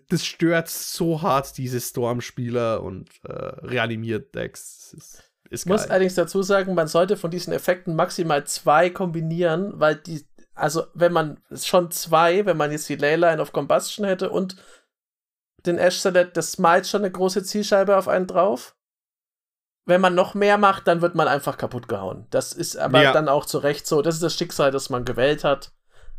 Das 0.08 0.24
stört 0.24 0.68
so 0.68 1.20
hart 1.20 1.58
diese 1.58 1.82
Storm-Spieler 1.82 2.82
und 2.82 3.10
äh, 3.24 3.32
reanimiert 3.32 4.34
Decks. 4.34 5.27
Ist 5.50 5.66
geil. 5.66 5.72
Muss 5.72 5.88
allerdings 5.88 6.14
dazu 6.14 6.42
sagen, 6.42 6.74
man 6.74 6.88
sollte 6.88 7.16
von 7.16 7.30
diesen 7.30 7.52
Effekten 7.52 7.94
maximal 7.96 8.44
zwei 8.44 8.90
kombinieren, 8.90 9.72
weil 9.80 9.96
die, 9.96 10.26
also 10.54 10.84
wenn 10.94 11.12
man 11.12 11.40
schon 11.52 11.90
zwei, 11.90 12.44
wenn 12.46 12.56
man 12.56 12.70
jetzt 12.70 12.88
die 12.88 12.96
Leyline 12.96 13.40
of 13.40 13.52
Combustion 13.52 14.06
hätte 14.06 14.30
und 14.30 14.56
den 15.66 15.78
Ash 15.78 15.98
Salad, 15.98 16.36
das 16.36 16.52
smite 16.52 16.84
schon 16.84 17.02
eine 17.02 17.10
große 17.10 17.42
Zielscheibe 17.42 17.96
auf 17.96 18.08
einen 18.08 18.26
drauf. 18.26 18.74
Wenn 19.86 20.02
man 20.02 20.14
noch 20.14 20.34
mehr 20.34 20.58
macht, 20.58 20.86
dann 20.86 21.00
wird 21.00 21.14
man 21.14 21.28
einfach 21.28 21.56
kaputt 21.56 21.88
gehauen. 21.88 22.26
Das 22.28 22.52
ist 22.52 22.76
aber 22.76 23.02
ja. 23.02 23.12
dann 23.12 23.28
auch 23.28 23.46
zu 23.46 23.58
Recht 23.58 23.86
so. 23.86 24.02
Das 24.02 24.16
ist 24.16 24.22
das 24.22 24.34
Schicksal, 24.34 24.70
das 24.70 24.90
man 24.90 25.06
gewählt 25.06 25.44
hat 25.44 25.72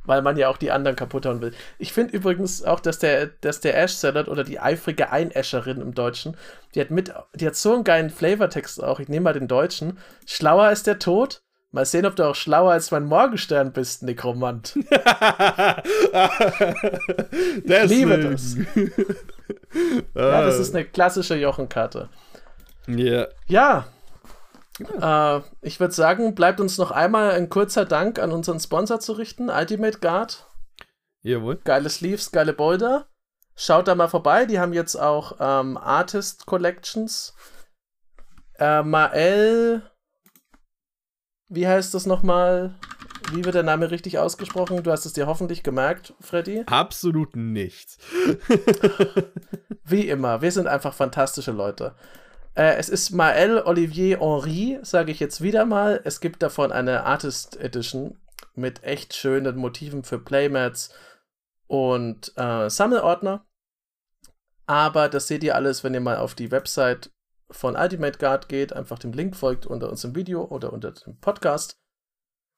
weil 0.09 0.21
man 0.23 0.35
ja 0.37 0.49
auch 0.49 0.57
die 0.57 0.71
anderen 0.71 0.97
kaputt 0.97 1.27
hauen 1.27 1.39
will. 1.39 1.53
Ich 1.77 1.93
finde 1.93 2.15
übrigens 2.15 2.63
auch, 2.63 2.79
dass 2.79 2.97
der, 2.97 3.27
dass 3.27 3.59
der 3.59 3.77
Ash 3.77 3.93
Salad 3.93 4.27
oder 4.27 4.43
die 4.43 4.59
eifrige 4.59 5.11
Einäscherin 5.11 5.79
im 5.81 5.93
Deutschen, 5.93 6.35
die 6.73 6.81
hat 6.81 6.89
mit, 6.89 7.13
die 7.35 7.45
hat 7.45 7.55
so 7.55 7.75
einen 7.75 7.83
geilen 7.83 8.09
Flavortext 8.09 8.83
auch. 8.83 8.99
Ich 8.99 9.07
nehme 9.07 9.25
mal 9.25 9.33
den 9.33 9.47
Deutschen. 9.47 9.99
Schlauer 10.25 10.71
ist 10.71 10.87
der 10.87 10.97
Tod. 10.97 11.43
Mal 11.71 11.85
sehen, 11.85 12.07
ob 12.07 12.15
du 12.15 12.23
auch 12.23 12.33
schlauer 12.33 12.71
als 12.71 12.89
mein 12.89 13.03
Morgenstern 13.05 13.71
bist, 13.71 14.01
Nekromant. 14.01 14.75
ich 14.75 14.83
liebe 17.85 18.17
das. 18.17 18.57
ja, 20.15 20.41
das 20.41 20.57
ist 20.57 20.73
eine 20.75 20.85
klassische 20.85 21.35
Jochenkarte. 21.35 22.09
Yeah. 22.87 23.27
Ja. 23.45 23.85
Äh, 24.79 25.41
ich 25.61 25.79
würde 25.79 25.93
sagen, 25.93 26.35
bleibt 26.35 26.59
uns 26.59 26.77
noch 26.77 26.91
einmal 26.91 27.31
ein 27.31 27.49
kurzer 27.49 27.85
Dank 27.85 28.19
an 28.19 28.31
unseren 28.31 28.59
Sponsor 28.59 28.99
zu 28.99 29.13
richten, 29.13 29.49
Ultimate 29.49 29.99
Guard. 29.99 30.47
Jawohl. 31.21 31.57
Geile 31.63 31.89
Sleeves, 31.89 32.31
geile 32.31 32.53
Boulder. 32.53 33.07
Schaut 33.55 33.87
da 33.87 33.95
mal 33.95 34.07
vorbei, 34.07 34.45
die 34.45 34.59
haben 34.59 34.73
jetzt 34.73 34.95
auch 34.95 35.35
ähm, 35.39 35.77
Artist 35.77 36.45
Collections. 36.45 37.33
Äh, 38.57 38.83
Mael, 38.83 39.81
wie 41.49 41.67
heißt 41.67 41.93
das 41.93 42.05
nochmal? 42.05 42.75
Wie 43.31 43.43
wird 43.43 43.55
der 43.55 43.63
Name 43.63 43.91
richtig 43.91 44.17
ausgesprochen? 44.17 44.83
Du 44.83 44.91
hast 44.91 45.05
es 45.05 45.13
dir 45.13 45.27
hoffentlich 45.27 45.63
gemerkt, 45.63 46.13
Freddy. 46.19 46.63
Absolut 46.67 47.35
nichts. 47.35 47.97
Wie 49.83 50.07
immer, 50.07 50.41
wir 50.41 50.51
sind 50.51 50.67
einfach 50.67 50.93
fantastische 50.93 51.51
Leute. 51.51 51.95
Äh, 52.59 52.75
es 52.75 52.89
ist 52.89 53.11
Mael 53.11 53.61
Olivier 53.61 54.19
Henry, 54.19 54.79
sage 54.81 55.13
ich 55.13 55.21
jetzt 55.21 55.39
wieder 55.39 55.63
mal. 55.63 56.01
Es 56.03 56.19
gibt 56.19 56.43
davon 56.43 56.73
eine 56.73 57.05
Artist 57.05 57.55
Edition 57.55 58.19
mit 58.53 58.83
echt 58.83 59.13
schönen 59.13 59.55
Motiven 59.55 60.03
für 60.03 60.19
Playmats 60.19 60.93
und 61.67 62.33
äh, 62.35 62.69
Sammelordner. 62.69 63.47
Aber 64.65 65.07
das 65.07 65.29
seht 65.29 65.41
ihr 65.45 65.55
alles, 65.55 65.85
wenn 65.85 65.93
ihr 65.93 66.01
mal 66.01 66.17
auf 66.17 66.35
die 66.35 66.51
Website 66.51 67.11
von 67.49 67.77
Ultimate 67.77 68.19
Guard 68.19 68.49
geht, 68.49 68.73
einfach 68.73 68.99
dem 68.99 69.13
Link 69.13 69.37
folgt 69.37 69.65
unter 69.65 69.89
uns 69.89 70.03
im 70.03 70.13
Video 70.13 70.43
oder 70.43 70.73
unter 70.73 70.91
dem 70.91 71.17
Podcast. 71.17 71.77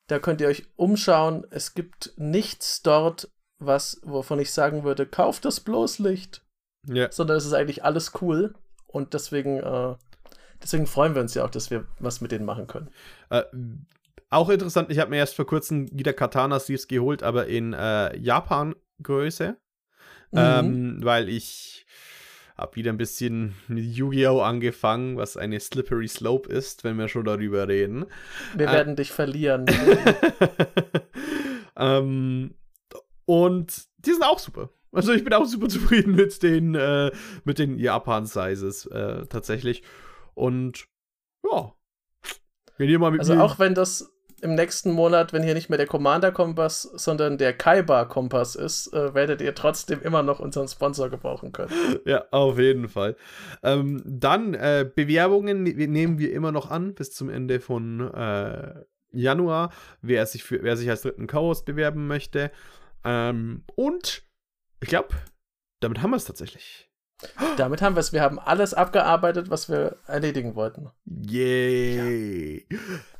Da 0.10 0.18
könnt 0.18 0.41
ihr 0.41 0.47
euch 0.47 0.66
umschauen. 0.78 1.45
Es 1.52 1.76
gibt 1.76 2.14
nichts 2.18 2.82
dort, 2.82 3.30
was, 3.60 4.02
wovon 4.02 4.39
ich 4.39 4.52
sagen 4.52 4.84
würde, 4.84 5.06
kauft 5.06 5.45
das 5.45 5.60
bloß 5.60 5.99
Licht. 5.99 6.43
Ja. 6.88 7.12
Sondern 7.12 7.38
es 7.38 7.45
ist 7.45 7.54
eigentlich 7.54 7.86
alles 7.86 8.14
cool. 8.20 8.56
Und 8.92 9.14
deswegen, 9.14 9.60
äh, 9.60 9.96
deswegen 10.62 10.88
freuen 10.88 11.16
wir 11.16 11.22
uns 11.22 11.34
ja 11.34 11.46
auch, 11.46 11.50
dass 11.50 11.72
wir 11.72 11.86
was 12.00 12.22
mit 12.22 12.32
denen 12.32 12.46
machen 12.46 12.68
können. 12.68 12.89
Äh, 13.30 13.44
auch 14.30 14.50
interessant, 14.50 14.92
ich 14.92 15.00
habe 15.00 15.10
mir 15.10 15.18
erst 15.18 15.36
vor 15.36 15.46
kurzem 15.46 15.89
wieder 15.92 16.14
Katana-Sleeves 16.14 16.88
geholt, 16.88 17.24
aber 17.24 17.48
in 17.48 17.74
äh, 17.74 18.16
Japan-Größe. 18.18 19.58
Mhm. 20.32 20.39
Ähm, 20.39 20.98
weil 21.02 21.28
ich 21.28 21.86
habe 22.58 22.76
wieder 22.76 22.94
ein 22.94 22.98
bisschen 22.98 23.56
mit 23.68 23.84
Yu-Gi-Oh! 23.84 24.42
angefangen, 24.42 25.18
was 25.18 25.36
eine 25.36 25.60
Slippery 25.60 26.08
Slope 26.08 26.50
ist, 26.50 26.84
wenn 26.84 26.98
wir 26.98 27.08
schon 27.08 27.26
darüber 27.26 27.68
reden. 27.68 28.06
Wir 28.56 28.70
Äh. 28.70 28.74
werden 28.74 28.96
dich 28.96 29.12
verlieren. 29.12 29.66
ähm, 31.76 32.54
und 33.26 33.84
die 33.98 34.12
sind 34.12 34.24
auch 34.24 34.39
super. 34.39 34.70
Also 34.92 35.14
ich 35.14 35.24
bin 35.24 35.34
auch 35.34 35.46
super 35.46 35.70
zufrieden 35.70 36.16
mit 36.16 36.44
den, 36.44 36.76
äh, 36.76 37.12
mit 37.44 37.60
den 37.60 37.78
Japan-Sizes 37.78 38.88
äh, 38.88 39.26
tatsächlich. 39.28 39.84
Und 40.34 40.88
ja. 41.50 41.74
Wenn 42.78 42.89
ihr 42.89 43.00
mal 43.00 43.12
mit 43.12 43.22
also 43.22 43.36
mir 43.36 43.44
auch 43.44 43.60
wenn 43.60 43.76
das 43.76 44.12
im 44.42 44.56
nächsten 44.56 44.92
Monat, 44.92 45.34
wenn 45.34 45.44
hier 45.44 45.54
nicht 45.54 45.70
mehr 45.70 45.78
der 45.78 45.88
Commander-Kompass, 45.88 46.82
sondern 46.82 47.38
der 47.38 47.54
Kaiba-Kompass 47.54 48.56
ist, 48.56 48.92
äh, 48.94 49.14
werdet 49.14 49.42
ihr 49.42 49.54
trotzdem 49.54 50.02
immer 50.02 50.24
noch 50.24 50.39
unseren 50.39 50.68
Sponsor 50.68 51.10
gebrauchen 51.10 51.52
können. 51.52 51.72
Ja, 52.06 52.26
auf 52.32 52.58
jeden 52.58 52.89
Fall. 52.89 53.16
Ähm, 53.64 54.02
dann 54.06 54.54
äh, 54.54 54.89
Bewerbungen 54.94 55.64
ne- 55.64 55.88
nehmen 55.88 56.18
wir 56.18 56.34
immer 56.34 56.52
noch 56.52 56.72
an 56.72 56.96
bis 56.96 57.12
zum 57.12 57.30
Ende 57.30 57.60
von 57.60 58.12
äh, 58.14 58.84
Januar, 59.12 59.72
wer 60.02 60.26
sich, 60.26 60.44
für, 60.44 60.64
wer 60.64 60.76
sich 60.78 60.89
als 60.89 61.04
dritten 61.04 61.28
Co-Host 61.28 61.66
bewerben 61.66 62.08
möchte. 62.08 62.52
Ähm, 63.04 63.64
und 63.76 64.24
ich 64.82 64.90
glaube, 64.90 65.10
damit 65.80 66.02
haben 66.02 66.12
wir 66.12 66.18
es 66.18 66.26
tatsächlich. 66.26 66.90
Damit 67.58 67.82
haben 67.82 67.96
wir 67.96 68.00
es. 68.00 68.14
Wir 68.14 68.22
haben 68.22 68.40
alles 68.40 68.74
abgearbeitet, 68.74 69.50
was 69.50 69.70
wir 69.70 69.98
erledigen 70.08 70.56
wollten. 70.56 70.90
Yay! 71.06 72.66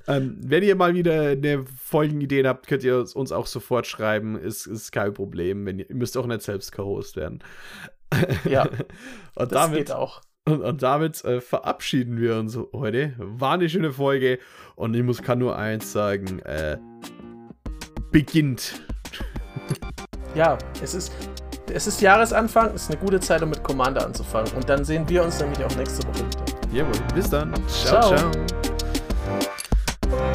Ähm, 0.07 0.38
wenn 0.41 0.64
ihr 0.64 0.76
mal 0.76 0.95
wieder 0.95 1.30
eine 1.30 1.66
Folgenideen 1.66 2.47
habt, 2.47 2.68
könnt 2.68 2.84
ihr 2.84 2.97
uns 2.97 3.14
uns 3.14 3.32
auch 3.32 3.45
sofort 3.45 3.86
schreiben. 3.86 4.39
Ist, 4.39 4.66
ist 4.66 4.91
kein 4.91 5.14
Problem. 5.14 5.66
Wenn 5.66 5.80
ihr, 5.80 5.89
ihr 5.89 5.95
müsst 5.95 6.18
auch 6.18 6.26
nicht 6.26 6.41
selbst 6.41 6.72
Co-Host 6.72 7.16
werden. 7.16 7.43
Ja, 8.45 8.64
und 9.36 9.51
das 9.51 9.68
damit 9.68 9.78
geht 9.78 9.91
auch. 9.91 10.22
Und, 10.47 10.62
und 10.62 10.82
damit 10.82 11.24
äh, 11.24 11.39
verabschieden 11.39 12.20
wir 12.20 12.38
uns 12.38 12.57
heute. 12.74 13.14
War 13.18 13.53
eine 13.53 13.70
schöne 13.70 13.93
Folge. 13.93 14.39
Und 14.76 14.95
ich 14.95 15.03
muss, 15.03 15.22
kann 15.22 15.38
nur 15.38 15.55
eins 15.55 15.91
sagen: 15.91 16.39
äh, 16.39 16.78
beginnt. 18.12 18.82
Ja, 20.34 20.57
es 20.82 20.95
ist, 20.95 21.12
es 21.74 21.88
ist 21.88 22.01
Jahresanfang, 22.01 22.74
ist 22.74 22.89
eine 22.89 22.99
gute 22.99 23.19
Zeit, 23.19 23.41
um 23.41 23.49
mit 23.49 23.63
Commander 23.63 24.05
anzufangen. 24.05 24.51
Und 24.53 24.69
dann 24.69 24.84
sehen 24.84 25.07
wir 25.07 25.24
uns 25.24 25.39
nämlich 25.39 25.63
auch 25.63 25.76
nächste 25.76 26.07
Woche 26.07 26.19
wieder. 26.19 26.43
Jawohl, 26.74 26.93
bis 27.13 27.30
dann. 27.30 27.53
ciao. 27.67 28.15
ciao. 28.15 28.32
ciao. 30.09 30.32